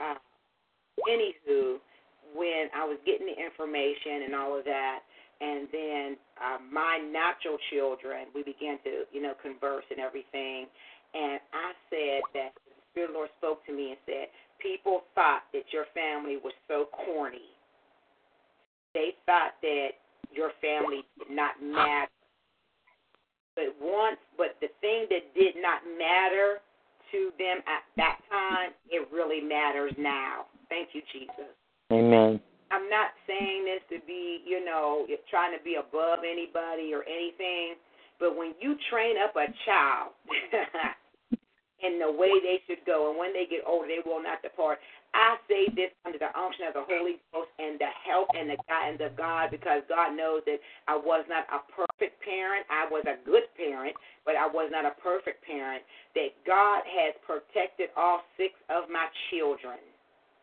uh, 0.00 0.18
anywho, 1.04 1.76
when 2.34 2.72
I 2.74 2.86
was 2.86 2.96
getting 3.04 3.26
the 3.26 3.36
information 3.36 4.24
and 4.24 4.34
all 4.34 4.56
of 4.56 4.64
that, 4.64 5.00
and 5.40 5.68
then 5.72 6.16
uh, 6.40 6.58
my 6.72 6.98
natural 6.98 7.58
children, 7.70 8.28
we 8.34 8.42
began 8.42 8.78
to, 8.84 9.04
you 9.12 9.20
know, 9.20 9.34
converse 9.42 9.84
and 9.90 10.00
everything. 10.00 10.66
And 11.14 11.40
I 11.52 11.72
said 11.90 12.20
that 12.34 12.50
the 12.56 12.82
Spirit 12.92 13.10
of 13.10 13.12
the 13.12 13.18
Lord 13.18 13.30
spoke 13.38 13.64
to 13.66 13.72
me 13.72 13.90
and 13.90 14.00
said, 14.06 14.28
people 14.60 15.04
thought 15.14 15.44
that 15.52 15.64
your 15.72 15.84
family 15.92 16.38
was 16.42 16.54
so 16.68 16.88
corny. 17.04 17.52
They 18.94 19.12
thought 19.26 19.60
that 19.60 20.00
your 20.32 20.50
family 20.60 21.04
did 21.18 21.34
not 21.34 21.60
matter. 21.60 22.10
But 23.54 23.76
once, 23.80 24.18
but 24.36 24.56
the 24.60 24.68
thing 24.80 25.06
that 25.10 25.34
did 25.34 25.56
not 25.60 25.80
matter 25.98 26.60
to 27.12 27.30
them 27.38 27.58
at 27.68 27.84
that 27.96 28.18
time, 28.30 28.70
it 28.88 29.06
really 29.12 29.40
matters 29.40 29.92
now. 29.98 30.46
Thank 30.68 30.88
you, 30.92 31.02
Jesus. 31.12 31.52
Amen. 31.92 32.40
I'm 32.70 32.90
not 32.90 33.14
saying 33.26 33.64
this 33.64 33.82
to 33.94 34.04
be, 34.06 34.42
you 34.46 34.64
know, 34.64 35.06
trying 35.30 35.56
to 35.56 35.62
be 35.62 35.76
above 35.76 36.20
anybody 36.26 36.92
or 36.92 37.04
anything, 37.06 37.78
but 38.18 38.36
when 38.36 38.54
you 38.60 38.76
train 38.90 39.16
up 39.22 39.36
a 39.36 39.46
child 39.64 40.10
in 41.84 42.00
the 42.00 42.10
way 42.10 42.32
they 42.42 42.58
should 42.66 42.82
go, 42.84 43.10
and 43.10 43.18
when 43.18 43.32
they 43.32 43.46
get 43.46 43.62
older, 43.66 43.86
they 43.86 44.02
will 44.02 44.22
not 44.22 44.42
depart. 44.42 44.78
I 45.14 45.36
say 45.48 45.70
this 45.72 45.94
under 46.04 46.18
the 46.18 46.32
unction 46.34 46.66
of 46.66 46.74
the 46.74 46.84
Holy 46.84 47.22
Ghost 47.32 47.48
and 47.58 47.78
the 47.78 47.88
help 48.04 48.28
and 48.34 48.50
the 48.50 48.58
guidance 48.68 49.00
of 49.00 49.16
God 49.16 49.48
because 49.54 49.80
God 49.88 50.12
knows 50.16 50.42
that 50.44 50.58
I 50.88 50.96
was 50.96 51.24
not 51.28 51.46
a 51.48 51.62
perfect 51.70 52.20
parent. 52.20 52.66
I 52.68 52.84
was 52.90 53.06
a 53.06 53.16
good 53.24 53.48
parent, 53.56 53.94
but 54.26 54.34
I 54.34 54.44
was 54.44 54.68
not 54.74 54.84
a 54.84 54.92
perfect 55.00 55.46
parent. 55.46 55.86
That 56.18 56.34
God 56.44 56.82
has 56.84 57.14
protected 57.24 57.94
all 57.96 58.26
six 58.36 58.52
of 58.68 58.90
my 58.90 59.06
children. 59.30 59.78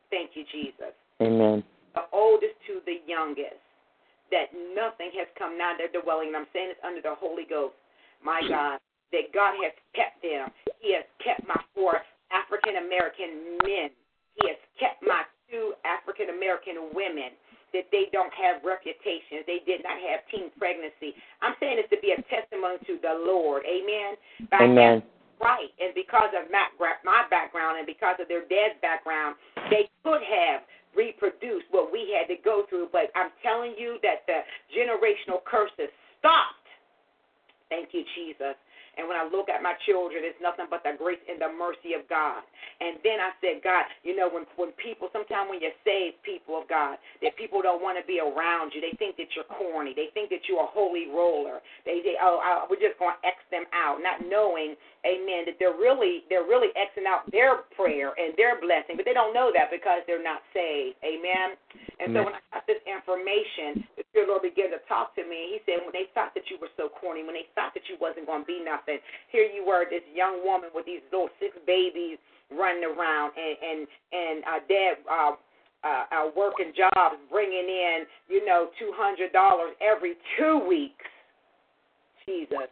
Thank 0.09 0.33
you, 0.33 0.45
Jesus. 0.49 0.95
Amen 1.21 1.61
the 1.93 2.05
oldest 2.11 2.57
to 2.67 2.81
the 2.85 3.01
youngest, 3.05 3.61
that 4.31 4.49
nothing 4.73 5.13
has 5.13 5.29
come 5.37 5.57
nigh 5.57 5.77
their 5.77 5.93
dwelling. 5.93 6.33
And 6.33 6.37
I'm 6.37 6.49
saying 6.53 6.73
this 6.73 6.81
under 6.81 7.01
the 7.01 7.13
Holy 7.13 7.45
Ghost, 7.45 7.77
my 8.23 8.41
hmm. 8.41 8.49
God, 8.49 8.77
that 9.13 9.29
God 9.33 9.53
has 9.61 9.73
kept 9.93 10.21
them. 10.25 10.49
He 10.81 10.97
has 10.97 11.05
kept 11.21 11.45
my 11.45 11.59
four 11.77 12.01
African 12.33 12.81
American 12.81 13.61
men. 13.61 13.93
He 14.41 14.49
has 14.49 14.57
kept 14.81 15.05
my 15.05 15.21
two 15.53 15.77
African 15.85 16.33
American 16.33 16.89
women 16.97 17.37
that 17.73 17.89
they 17.93 18.09
don't 18.13 18.33
have 18.33 18.61
reputations. 18.65 19.45
They 19.45 19.61
did 19.65 19.81
not 19.85 19.97
have 19.97 20.25
teen 20.29 20.49
pregnancy. 20.57 21.17
I'm 21.41 21.57
saying 21.59 21.77
this 21.81 21.89
to 21.93 22.01
be 22.01 22.13
a 22.13 22.21
testimony 22.29 22.77
to 22.85 22.97
the 23.01 23.13
Lord. 23.25 23.63
Amen. 23.65 24.17
By 24.49 24.65
Amen. 24.65 25.01
Right. 25.41 25.71
And 25.81 25.93
because 25.93 26.31
of 26.31 26.49
my, 26.51 26.65
my 27.03 27.23
background 27.29 27.77
and 27.77 27.87
because 27.87 28.15
of 28.19 28.27
their 28.27 28.47
dad's 28.47 28.79
background, 28.81 29.35
they 29.69 29.89
could 30.03 30.21
have 30.23 30.61
reproduced 30.95 31.65
what 31.71 31.91
we 31.91 32.15
had 32.15 32.31
to 32.33 32.39
go 32.41 32.63
through. 32.69 32.89
But 32.91 33.11
I'm 33.15 33.31
telling 33.41 33.73
you 33.77 33.97
that 34.03 34.23
the 34.27 34.41
generational 34.71 35.43
curses 35.43 35.91
stopped. 36.19 36.63
Thank 37.69 37.89
you, 37.91 38.03
Jesus. 38.15 38.55
And 38.97 39.09
when 39.09 39.17
I 39.17 39.25
look 39.25 39.49
at 39.49 39.65
my 39.65 39.73
children, 39.89 40.21
it's 40.21 40.37
nothing 40.37 40.69
but 40.69 40.85
the 40.85 40.93
grace 40.93 41.21
and 41.25 41.41
the 41.41 41.49
mercy 41.49 41.97
of 41.97 42.05
God. 42.05 42.45
And 42.77 43.01
then 43.01 43.17
I 43.17 43.33
said, 43.41 43.65
God, 43.65 43.89
you 44.05 44.13
know, 44.13 44.29
when 44.29 44.45
when 44.55 44.69
people, 44.77 45.09
sometimes 45.09 45.49
when 45.49 45.61
you 45.61 45.73
save 45.81 46.21
people 46.21 46.61
of 46.61 46.69
God, 46.69 47.01
that 47.25 47.33
people 47.37 47.61
don't 47.65 47.81
want 47.81 47.97
to 47.97 48.05
be 48.05 48.21
around 48.21 48.73
you. 48.73 48.81
They 48.81 48.93
think 49.01 49.17
that 49.17 49.33
you're 49.33 49.49
corny. 49.49 49.97
They 49.97 50.13
think 50.13 50.29
that 50.29 50.45
you're 50.45 50.61
a 50.61 50.69
holy 50.69 51.09
roller. 51.09 51.59
They, 51.85 52.05
they 52.05 52.15
oh, 52.21 52.37
I, 52.37 52.69
we're 52.69 52.81
just 52.81 53.01
going 53.01 53.17
to 53.17 53.21
X 53.25 53.41
them 53.49 53.65
out, 53.73 53.97
not 54.01 54.21
knowing, 54.29 54.77
Amen, 55.03 55.43
that 55.49 55.59
they're 55.59 55.75
really 55.75 56.23
they're 56.29 56.47
really 56.47 56.69
Xing 56.77 57.09
out 57.09 57.27
their 57.33 57.67
prayer 57.75 58.13
and 58.15 58.31
their 58.37 58.61
blessing, 58.61 58.95
but 58.95 59.03
they 59.03 59.13
don't 59.13 59.33
know 59.33 59.51
that 59.51 59.67
because 59.73 60.05
they're 60.07 60.23
not 60.23 60.39
saved. 60.53 60.95
Amen. 61.03 61.59
And 61.99 62.15
so 62.15 62.23
when 62.23 62.35
I 62.37 62.41
got 62.55 62.63
this 62.67 62.79
information, 62.87 63.83
Spirit 64.13 64.29
Lord 64.29 64.45
began 64.45 64.69
to 64.69 64.77
talk 64.85 65.17
to 65.17 65.25
me. 65.25 65.57
He 65.57 65.59
said, 65.65 65.81
when 65.81 65.89
they 65.89 66.05
thought 66.13 66.37
that 66.37 66.45
you 66.45 66.61
were 66.61 66.69
so 66.77 66.85
corny, 66.85 67.25
when 67.25 67.33
they 67.33 67.49
thought 67.57 67.73
that 67.73 67.89
you 67.89 67.97
wasn't 67.97 68.29
going 68.29 68.45
to 68.45 68.49
be 68.49 68.61
nothing 68.61 68.73
nothing. 68.73 68.99
Here 69.31 69.45
you 69.45 69.65
were, 69.65 69.85
this 69.89 70.01
young 70.13 70.43
woman 70.43 70.69
with 70.73 70.85
these 70.85 71.01
little 71.11 71.29
six 71.39 71.55
babies 71.65 72.17
running 72.51 72.83
around, 72.83 73.33
and 73.37 73.57
and 73.61 73.87
and 74.11 74.43
uh, 74.43 74.59
dad 74.67 74.93
uh, 75.09 75.31
uh, 75.83 76.03
uh, 76.11 76.31
working 76.35 76.73
jobs, 76.75 77.15
bringing 77.31 77.67
in 77.67 78.05
you 78.27 78.45
know 78.45 78.69
two 78.79 78.91
hundred 78.95 79.31
dollars 79.31 79.71
every 79.81 80.15
two 80.37 80.61
weeks. 80.67 81.05
Jesus, 82.25 82.71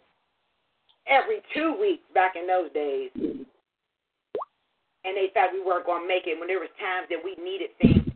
every 1.08 1.42
two 1.54 1.76
weeks 1.80 2.04
back 2.14 2.36
in 2.40 2.48
those 2.48 2.72
days. 2.72 3.10
And 5.04 5.18
they 5.18 5.30
thought 5.34 5.50
we 5.52 5.62
weren't 5.62 5.86
going 5.86 6.04
to 6.04 6.08
make 6.08 6.24
it 6.28 6.40
when 6.40 6.48
there 6.48 6.60
was 6.60 6.70
times 6.80 7.08
that 7.10 7.18
we 7.20 7.36
needed 7.44 7.72
things 7.82 8.11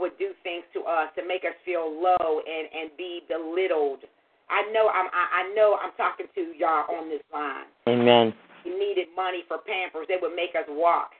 would 0.00 0.16
do 0.18 0.32
things 0.42 0.64
to 0.72 0.82
us 0.82 1.08
to 1.16 1.26
make 1.26 1.44
us 1.44 1.56
feel 1.64 1.86
low 1.86 2.40
and 2.44 2.68
and 2.72 2.90
be 2.96 3.22
belittled 3.28 4.04
I 4.50 4.70
know 4.72 4.88
I'm 4.92 5.08
I, 5.08 5.24
I 5.40 5.54
know 5.54 5.78
I'm 5.80 5.92
talking 5.96 6.26
to 6.34 6.42
y'all 6.56 6.84
on 6.92 7.08
this 7.08 7.24
line. 7.32 7.68
Amen. 7.88 8.34
We 8.64 8.72
needed 8.76 9.08
money 9.16 9.44
for 9.48 9.58
Pampers. 9.58 10.06
They 10.08 10.20
would 10.20 10.36
make 10.36 10.52
us 10.56 10.68
walk 10.68 11.12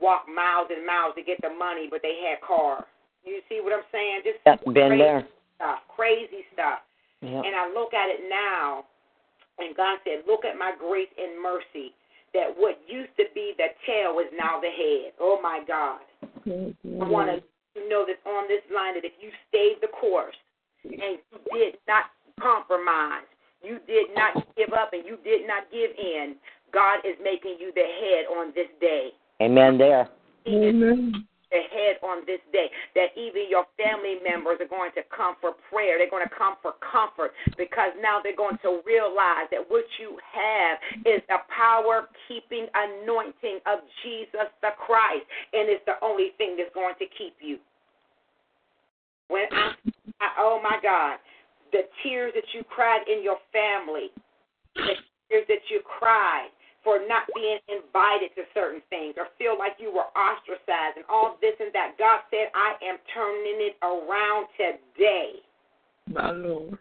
walk 0.00 0.26
miles 0.30 0.68
and 0.70 0.86
miles 0.86 1.14
to 1.18 1.22
get 1.22 1.42
the 1.42 1.50
money, 1.50 1.88
but 1.90 2.02
they 2.02 2.22
had 2.22 2.38
cars. 2.40 2.86
You 3.24 3.40
see 3.48 3.58
what 3.60 3.72
I'm 3.72 3.86
saying? 3.90 4.22
Just 4.22 4.38
That's 4.44 4.62
been 4.62 4.94
crazy 4.94 5.02
there. 5.02 5.26
stuff, 5.56 5.78
crazy 5.90 6.46
stuff. 6.54 6.86
Yep. 7.20 7.42
And 7.44 7.54
I 7.58 7.66
look 7.74 7.92
at 7.94 8.06
it 8.08 8.30
now, 8.30 8.86
and 9.58 9.74
God 9.74 9.98
said, 10.04 10.22
"Look 10.26 10.44
at 10.44 10.56
my 10.56 10.72
grace 10.78 11.10
and 11.18 11.42
mercy. 11.42 11.94
That 12.32 12.54
what 12.54 12.78
used 12.86 13.10
to 13.16 13.24
be 13.34 13.54
the 13.58 13.74
tail 13.86 14.20
is 14.20 14.30
now 14.38 14.60
the 14.60 14.70
head. 14.70 15.12
Oh 15.18 15.40
my 15.42 15.64
God! 15.66 16.00
I 16.46 17.04
want 17.10 17.28
to 17.28 17.42
know 17.86 18.02
that 18.08 18.18
on 18.28 18.48
this 18.48 18.64
line 18.74 18.94
that 18.94 19.04
if 19.04 19.14
you 19.20 19.30
stayed 19.48 19.78
the 19.80 19.88
course 19.88 20.36
and 20.84 21.22
you 21.30 21.38
did 21.52 21.78
not 21.86 22.10
compromise. 22.40 23.26
You 23.62 23.78
did 23.86 24.14
not 24.14 24.46
give 24.56 24.72
up 24.72 24.92
and 24.92 25.04
you 25.04 25.18
did 25.24 25.46
not 25.46 25.70
give 25.70 25.90
in. 25.98 26.36
God 26.72 27.00
is 27.04 27.16
making 27.22 27.56
you 27.58 27.72
the 27.74 27.82
head 27.82 28.24
on 28.30 28.52
this 28.54 28.70
day. 28.80 29.10
Amen. 29.42 29.78
There. 29.78 30.08
Amen. 30.46 31.26
The 31.50 31.64
head 31.72 31.96
on 32.04 32.22
this 32.26 32.40
day. 32.52 32.70
That 32.94 33.16
even 33.16 33.48
your 33.48 33.64
family 33.80 34.20
members 34.22 34.58
are 34.60 34.68
going 34.68 34.92
to 34.94 35.02
come 35.10 35.34
for 35.40 35.56
prayer. 35.72 35.98
They're 35.98 36.10
going 36.10 36.28
to 36.28 36.34
come 36.34 36.54
for 36.62 36.74
comfort 36.78 37.32
because 37.56 37.96
now 37.98 38.20
they're 38.22 38.36
going 38.36 38.58
to 38.62 38.84
realize 38.84 39.48
that 39.50 39.64
what 39.66 39.84
you 39.98 40.18
have 40.22 40.78
is 41.08 41.24
the 41.26 41.40
power 41.48 42.06
keeping 42.28 42.68
anointing 42.76 43.58
of 43.66 43.80
Jesus 44.04 44.52
the 44.62 44.76
Christ. 44.78 45.24
And 45.52 45.66
it's 45.72 45.82
the 45.88 45.98
only 46.04 46.36
thing 46.38 46.54
that's 46.60 46.72
going 46.74 46.94
to 47.00 47.08
keep 47.16 47.34
you. 47.40 47.58
When 49.28 49.46
I, 49.52 49.72
I 50.20 50.28
oh 50.38 50.60
my 50.62 50.78
God, 50.82 51.18
the 51.72 51.82
tears 52.02 52.32
that 52.34 52.44
you 52.54 52.64
cried 52.64 53.06
in 53.06 53.22
your 53.22 53.38
family, 53.52 54.10
the 54.74 54.96
tears 55.28 55.44
that 55.48 55.64
you 55.70 55.80
cried 55.84 56.48
for 56.84 56.98
not 57.06 57.28
being 57.34 57.58
invited 57.68 58.32
to 58.36 58.42
certain 58.54 58.80
things 58.88 59.14
or 59.18 59.26
feel 59.36 59.58
like 59.58 59.72
you 59.78 59.92
were 59.92 60.08
ostracized 60.16 60.96
and 60.96 61.04
all 61.08 61.36
this 61.42 61.54
and 61.60 61.72
that. 61.74 61.98
God 61.98 62.20
said, 62.30 62.48
I 62.54 62.80
am 62.84 62.96
turning 63.12 63.60
it 63.68 63.76
around 63.82 64.46
today. 64.56 65.44
My 66.08 66.30
Lord 66.30 66.78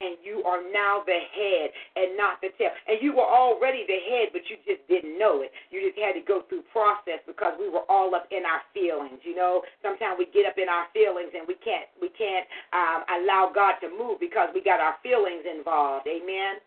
and 0.00 0.14
you 0.22 0.42
are 0.46 0.62
now 0.70 1.02
the 1.02 1.18
head 1.34 1.70
and 1.98 2.16
not 2.16 2.38
the 2.40 2.54
tail. 2.54 2.70
And 2.86 3.02
you 3.02 3.14
were 3.14 3.26
already 3.26 3.82
the 3.86 3.98
head, 4.06 4.30
but 4.30 4.46
you 4.46 4.56
just 4.62 4.86
didn't 4.86 5.18
know 5.18 5.42
it. 5.42 5.50
You 5.70 5.82
just 5.82 5.98
had 5.98 6.14
to 6.14 6.22
go 6.22 6.46
through 6.46 6.62
process 6.70 7.18
because 7.26 7.58
we 7.58 7.68
were 7.68 7.86
all 7.90 8.14
up 8.14 8.30
in 8.30 8.46
our 8.46 8.62
feelings. 8.70 9.18
You 9.26 9.34
know, 9.34 9.62
sometimes 9.82 10.18
we 10.18 10.30
get 10.30 10.46
up 10.46 10.58
in 10.58 10.70
our 10.70 10.86
feelings 10.94 11.34
and 11.34 11.46
we 11.46 11.58
can't 11.62 11.90
we 11.98 12.10
can't 12.14 12.46
um, 12.70 13.02
allow 13.22 13.50
God 13.50 13.82
to 13.82 13.90
move 13.90 14.22
because 14.22 14.50
we 14.54 14.62
got 14.62 14.78
our 14.78 14.94
feelings 15.02 15.42
involved. 15.42 16.06
Amen. 16.06 16.62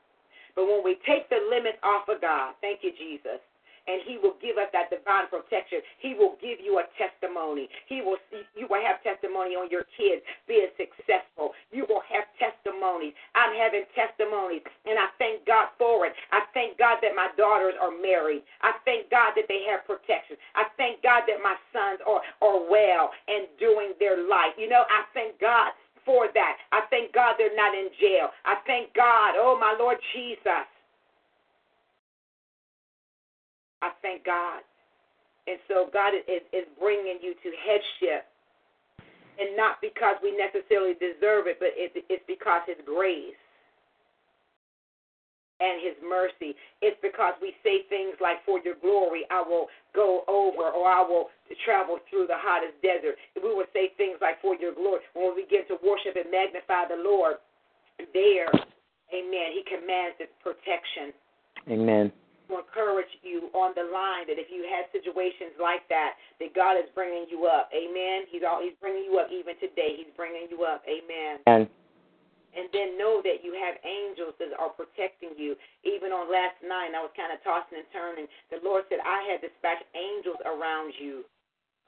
But 0.56 0.68
when 0.68 0.84
we 0.84 1.00
take 1.08 1.32
the 1.32 1.40
limits 1.48 1.80
off 1.84 2.12
of 2.12 2.20
God, 2.20 2.60
thank 2.60 2.84
you, 2.84 2.92
Jesus 2.92 3.40
and 3.88 4.02
He 4.06 4.18
will 4.18 4.38
give 4.42 4.58
us 4.58 4.70
that 4.74 4.90
divine 4.90 5.28
protection. 5.30 5.82
He 6.00 6.14
will 6.14 6.38
give 6.42 6.60
you 6.62 6.82
a 6.82 6.86
testimony. 6.98 7.70
He 7.88 8.02
will 8.02 8.18
you 8.56 8.68
will 8.70 8.82
have 8.82 9.02
testimony 9.02 9.56
on 9.58 9.70
your 9.70 9.86
kids 9.98 10.22
being 10.48 10.70
successful. 10.78 11.54
You 11.72 11.86
will 11.90 12.04
have 12.10 12.26
testimonies. 12.38 13.14
I'm 13.36 13.54
having 13.56 13.86
testimonies, 13.94 14.62
and 14.86 14.98
I 14.98 15.10
thank 15.18 15.46
God 15.46 15.72
for 15.78 16.06
it. 16.06 16.14
I 16.32 16.46
thank 16.54 16.78
God 16.78 17.00
that 17.02 17.16
my 17.16 17.30
daughters 17.38 17.76
are 17.82 17.94
married. 17.94 18.44
I 18.62 18.78
thank 18.86 19.10
God 19.10 19.34
that 19.36 19.48
they 19.48 19.64
have 19.70 19.86
protection. 19.88 20.38
I 20.56 20.70
thank 20.78 21.02
God 21.02 21.24
that 21.28 21.40
my 21.42 21.56
sons 21.74 22.00
are 22.06 22.22
are 22.42 22.60
well 22.70 23.12
and 23.28 23.48
doing 23.60 23.94
their 24.00 24.28
life. 24.28 24.54
You 24.58 24.70
know, 24.70 24.84
I 24.90 25.08
thank 25.14 25.40
God 25.40 25.72
for 26.06 26.28
that. 26.34 26.58
I 26.72 26.82
thank 26.90 27.14
God 27.14 27.36
they're 27.38 27.56
not 27.56 27.74
in 27.74 27.90
jail. 28.00 28.30
I 28.46 28.56
thank 28.66 28.94
God, 28.94 29.36
oh 29.38 29.58
my 29.60 29.76
Lord 29.78 29.98
Jesus. 30.14 30.66
I 33.82 33.92
thank 34.02 34.26
God. 34.26 34.62
And 35.48 35.58
so 35.68 35.90
God 35.92 36.14
is, 36.14 36.46
is 36.54 36.68
bringing 36.80 37.18
you 37.22 37.34
to 37.34 37.50
headship. 37.66 38.26
And 39.40 39.58
not 39.58 39.82
because 39.82 40.18
we 40.22 40.38
necessarily 40.38 40.94
deserve 40.94 41.48
it, 41.48 41.58
but 41.58 41.74
it, 41.74 41.98
it's 42.10 42.24
because 42.28 42.62
His 42.68 42.78
grace 42.86 43.40
and 45.62 45.78
his 45.78 45.96
mercy. 46.02 46.58
It's 46.82 46.98
because 47.06 47.38
we 47.38 47.54
say 47.62 47.86
things 47.88 48.18
like, 48.18 48.42
For 48.46 48.60
your 48.66 48.76
glory, 48.82 49.24
I 49.30 49.46
will 49.46 49.70
go 49.94 50.26
over, 50.28 50.74
or 50.74 50.90
I 50.90 51.06
will 51.06 51.30
travel 51.64 52.02
through 52.10 52.26
the 52.26 52.42
hottest 52.42 52.74
desert. 52.82 53.16
We 53.38 53.54
will 53.54 53.70
say 53.72 53.94
things 53.96 54.18
like, 54.20 54.42
For 54.42 54.58
your 54.58 54.74
glory. 54.74 55.06
When 55.14 55.38
we 55.38 55.46
begin 55.46 55.70
to 55.70 55.78
worship 55.86 56.18
and 56.18 56.34
magnify 56.34 56.90
the 56.90 56.98
Lord, 56.98 57.38
there, 58.14 58.50
amen, 59.14 59.48
he 59.54 59.62
commands 59.70 60.18
his 60.18 60.34
protection. 60.42 61.14
Amen. 61.70 62.12
You 63.22 63.52
on 63.54 63.76
the 63.76 63.86
line 63.88 64.28
that 64.32 64.40
if 64.40 64.48
you 64.48 64.64
had 64.66 64.88
situations 64.96 65.56
like 65.60 65.84
that, 65.92 66.16
that 66.40 66.56
God 66.56 66.80
is 66.80 66.88
bringing 66.96 67.28
you 67.30 67.46
up. 67.46 67.70
Amen. 67.76 68.26
He's 68.32 68.42
all, 68.48 68.64
He's 68.64 68.78
bringing 68.80 69.06
you 69.06 69.20
up 69.20 69.28
even 69.30 69.56
today. 69.60 70.00
He's 70.00 70.14
bringing 70.16 70.48
you 70.50 70.64
up. 70.64 70.84
Amen. 70.88 71.44
And 71.46 71.70
and 72.52 72.68
then 72.76 73.00
know 73.00 73.24
that 73.24 73.48
you 73.48 73.56
have 73.56 73.80
angels 73.80 74.36
that 74.36 74.52
are 74.60 74.76
protecting 74.76 75.40
you. 75.40 75.56
Even 75.88 76.12
on 76.12 76.28
last 76.28 76.60
night, 76.60 76.92
I 76.92 77.00
was 77.00 77.16
kind 77.16 77.32
of 77.32 77.40
tossing 77.48 77.80
and 77.80 77.88
turning. 77.96 78.28
The 78.52 78.60
Lord 78.60 78.84
said, 78.92 79.00
I 79.00 79.24
had 79.24 79.40
dispatched 79.40 79.88
angels 79.96 80.36
around 80.44 80.92
you. 81.00 81.24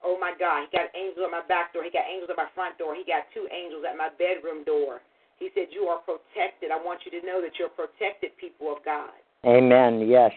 Oh 0.04 0.16
my 0.16 0.32
God, 0.36 0.68
He 0.68 0.70
got 0.72 0.88
angels 0.96 1.24
at 1.28 1.36
my 1.36 1.44
back 1.52 1.76
door. 1.76 1.84
He 1.84 1.92
got 1.92 2.08
angels 2.08 2.32
at 2.32 2.40
my 2.40 2.52
front 2.56 2.80
door. 2.80 2.96
He 2.96 3.04
got 3.04 3.28
two 3.36 3.48
angels 3.52 3.84
at 3.84 4.00
my 4.00 4.12
bedroom 4.16 4.64
door. 4.64 5.04
He 5.40 5.52
said, 5.56 5.68
You 5.72 5.92
are 5.92 6.00
protected. 6.00 6.72
I 6.72 6.80
want 6.80 7.04
you 7.04 7.12
to 7.20 7.26
know 7.26 7.44
that 7.44 7.60
you're 7.60 7.72
protected, 7.72 8.32
people 8.40 8.72
of 8.72 8.80
God. 8.88 9.16
Amen. 9.46 10.08
Yes. 10.08 10.32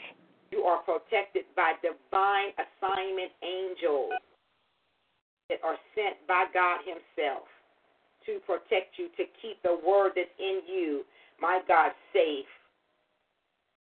You 0.57 0.62
are 0.65 0.78
protected 0.78 1.45
by 1.55 1.74
divine 1.83 2.57
assignment 2.57 3.31
angels 3.45 4.12
that 5.51 5.59
are 5.62 5.77
sent 5.95 6.16
by 6.27 6.47
God 6.55 6.81
Himself 6.87 7.45
to 8.24 8.41
protect 8.47 8.97
you, 8.97 9.09
to 9.19 9.24
keep 9.43 9.62
the 9.62 9.78
word 9.87 10.12
that's 10.16 10.33
in 10.39 10.61
you, 10.66 11.05
my 11.41 11.61
God, 11.69 11.93
safe. 12.12 12.49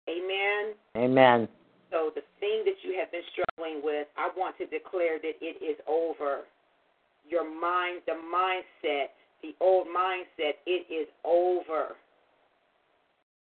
Amen. 0.08 0.74
Amen. 0.96 1.50
So 1.92 2.12
the 2.16 2.24
thing 2.40 2.64
that 2.66 2.80
you 2.82 2.98
have 2.98 3.12
been 3.12 3.22
struggling 3.36 3.82
with, 3.84 4.08
I 4.18 4.30
want 4.36 4.58
to 4.58 4.66
declare 4.66 5.20
that 5.20 5.36
it 5.42 5.62
is 5.62 5.78
over. 5.88 6.48
Your 7.28 7.44
mind, 7.44 8.02
the 8.08 8.14
mindset, 8.14 9.12
the 9.42 9.54
old 9.60 9.88
mindset, 9.88 10.54
it 10.66 10.88
is 10.92 11.08
over. 11.26 11.96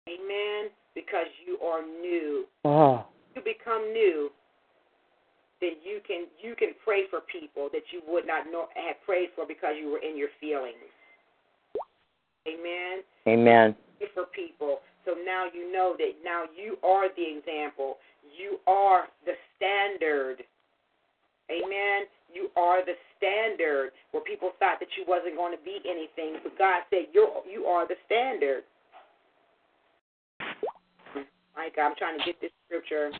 Amen. 0.09 0.71
Because 0.95 1.27
you 1.47 1.59
are 1.59 1.83
new. 1.83 2.47
Oh. 2.65 3.07
You 3.35 3.43
become 3.43 3.93
new 3.93 4.31
then 5.61 5.81
you 5.83 6.01
can 6.07 6.27
you 6.43 6.55
can 6.55 6.77
pray 6.85 7.09
for 7.09 7.21
people 7.21 7.69
that 7.73 7.83
you 7.93 8.03
would 8.07 8.27
not 8.27 8.47
know, 8.51 8.69
have 8.77 9.01
prayed 9.05 9.31
for 9.35 9.47
because 9.47 9.75
you 9.81 9.89
were 9.91 10.05
in 10.05 10.17
your 10.17 10.29
feelings. 10.41 10.93
Amen. 12.47 13.03
Amen. 13.27 13.75
Pray 13.99 14.09
for 14.15 14.27
people. 14.37 14.81
So 15.05 15.15
now 15.25 15.47
you 15.53 15.73
know 15.73 15.97
that 15.99 16.21
now 16.25 16.45
you 16.53 16.77
are 16.85 17.09
the 17.17 17.39
example. 17.39 17.97
You 18.37 18.59
are 18.67 19.09
the 19.25 19.33
standard. 19.57 20.45
Amen. 21.49 22.05
You 22.33 22.51
are 22.57 22.85
the 22.85 22.99
standard 23.17 23.91
where 24.11 24.23
people 24.23 24.51
thought 24.59 24.79
that 24.81 24.93
you 24.99 25.05
wasn't 25.09 25.37
going 25.37 25.57
to 25.57 25.63
be 25.65 25.79
anything, 25.89 26.43
but 26.43 26.59
God 26.59 26.83
said 26.91 27.09
you're 27.15 27.33
you 27.51 27.65
are 27.65 27.89
the 27.89 27.97
standard. 28.05 28.63
My 31.57 31.69
God, 31.75 31.91
I'm 31.91 31.97
trying 31.97 32.19
to 32.19 32.25
get 32.25 32.41
this 32.41 32.51
scripture. 32.67 33.11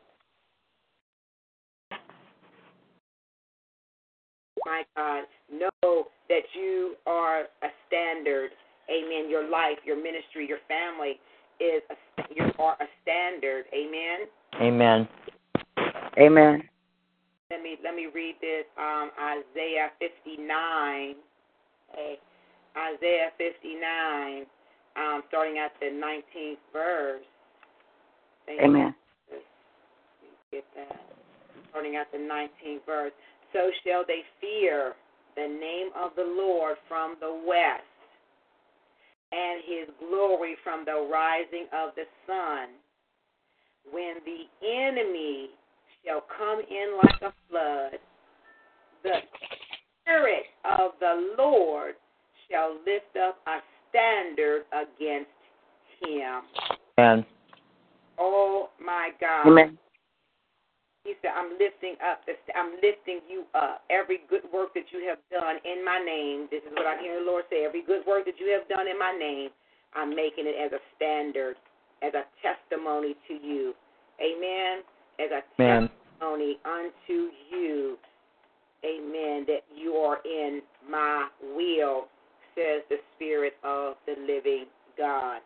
my 4.67 4.83
God, 4.97 5.25
know 5.51 6.09
that 6.29 6.43
you 6.55 6.97
are 7.07 7.43
a 7.43 7.69
standard. 7.87 8.51
Amen. 8.91 9.31
Your 9.31 9.49
life, 9.49 9.79
your 9.85 9.97
ministry, 9.97 10.47
your 10.47 10.59
family 10.69 11.21
is 11.61 11.83
a, 11.91 12.23
you 12.35 12.51
are 12.59 12.75
a 12.75 12.87
standard. 13.03 13.65
Amen. 13.73 14.27
Amen. 14.61 15.09
Amen. 16.19 16.63
Let 17.51 17.63
me 17.63 17.77
let 17.85 17.95
me 17.95 18.09
read 18.13 18.35
this. 18.41 18.65
Um, 18.77 19.11
Isaiah 19.19 19.91
59. 20.01 21.15
Hey, 21.95 22.19
Isaiah 22.77 23.31
59, 23.39 24.45
um, 24.97 25.23
starting 25.29 25.59
at 25.59 25.73
the 25.81 25.87
19th 25.87 26.57
verse. 26.73 27.23
Amen. 28.49 28.95
Get 30.53 30.65
that. 30.77 31.01
Starting 31.71 31.97
at 31.97 32.11
the 32.13 32.19
19th 32.19 32.87
verse 32.87 33.13
so 33.53 33.71
shall 33.85 34.05
they 34.07 34.21
fear 34.41 34.95
the 35.35 35.49
name 35.49 35.89
of 35.97 36.13
the 36.17 36.25
Lord 36.25 36.77
from 36.89 37.17
the 37.21 37.43
west, 37.47 37.83
and 39.33 39.63
his 39.65 39.89
glory 39.99 40.57
from 40.63 40.85
the 40.85 41.09
rising 41.11 41.67
of 41.73 41.91
the 41.97 42.05
sun. 42.27 42.69
When 43.91 44.17
the 44.25 44.67
enemy 44.67 45.51
shall 46.05 46.23
come 46.37 46.61
in 46.61 46.99
like 46.99 47.23
a 47.23 47.33
flood, 47.49 47.99
the 49.03 49.21
Spirit 50.03 50.45
of 50.65 50.93
the 51.01 51.35
Lord 51.39 51.95
shall 52.51 52.75
lift 52.85 53.17
up 53.17 53.39
a 53.47 53.59
standard 53.91 54.65
against 54.73 55.31
him. 56.03 56.43
Amen. 56.99 57.27
Oh 58.19 58.71
my 58.81 59.11
God. 59.21 59.49
Amen. 59.49 59.79
He 61.05 61.15
said, 61.23 61.31
I'm 61.39 61.53
lifting 61.53 61.95
up, 62.03 62.27
this, 62.27 62.35
I'm 62.57 62.75
lifting 62.83 63.23
you 63.31 63.45
up. 63.55 63.83
Every 63.91 64.27
good 64.29 64.43
work 64.53 64.75
that 64.75 64.91
you 64.91 65.07
have 65.07 65.23
done 65.31 65.63
in 65.63 65.85
my 65.85 66.03
name, 66.03 66.49
this 66.51 66.63
is 66.67 66.73
what 66.75 66.85
I'm 66.85 66.99
hearing 66.99 67.25
the 67.25 67.31
Lord 67.31 67.45
say, 67.49 67.65
every 67.65 67.83
good 67.83 68.03
work 68.07 68.25
that 68.27 68.35
you 68.41 68.51
have 68.51 68.67
done 68.67 68.89
in 68.89 68.99
my 68.99 69.15
name, 69.17 69.51
I'm 69.95 70.11
making 70.11 70.51
it 70.51 70.59
as 70.59 70.73
a 70.73 70.83
standard, 70.97 71.55
as 72.03 72.13
a 72.15 72.27
testimony 72.43 73.15
to 73.29 73.35
you. 73.35 73.73
Amen. 74.21 74.83
As 75.23 75.31
a 75.31 75.63
Amen. 75.63 75.89
testimony 76.19 76.59
unto 76.67 77.31
you. 77.55 77.97
Amen. 78.85 79.47
That 79.47 79.63
you 79.75 79.95
are 79.95 80.19
in 80.25 80.61
my 80.91 81.29
will, 81.55 82.07
says 82.57 82.83
the 82.91 82.97
Spirit 83.15 83.55
of 83.63 83.95
the 84.07 84.15
living 84.27 84.67
God. 84.99 85.41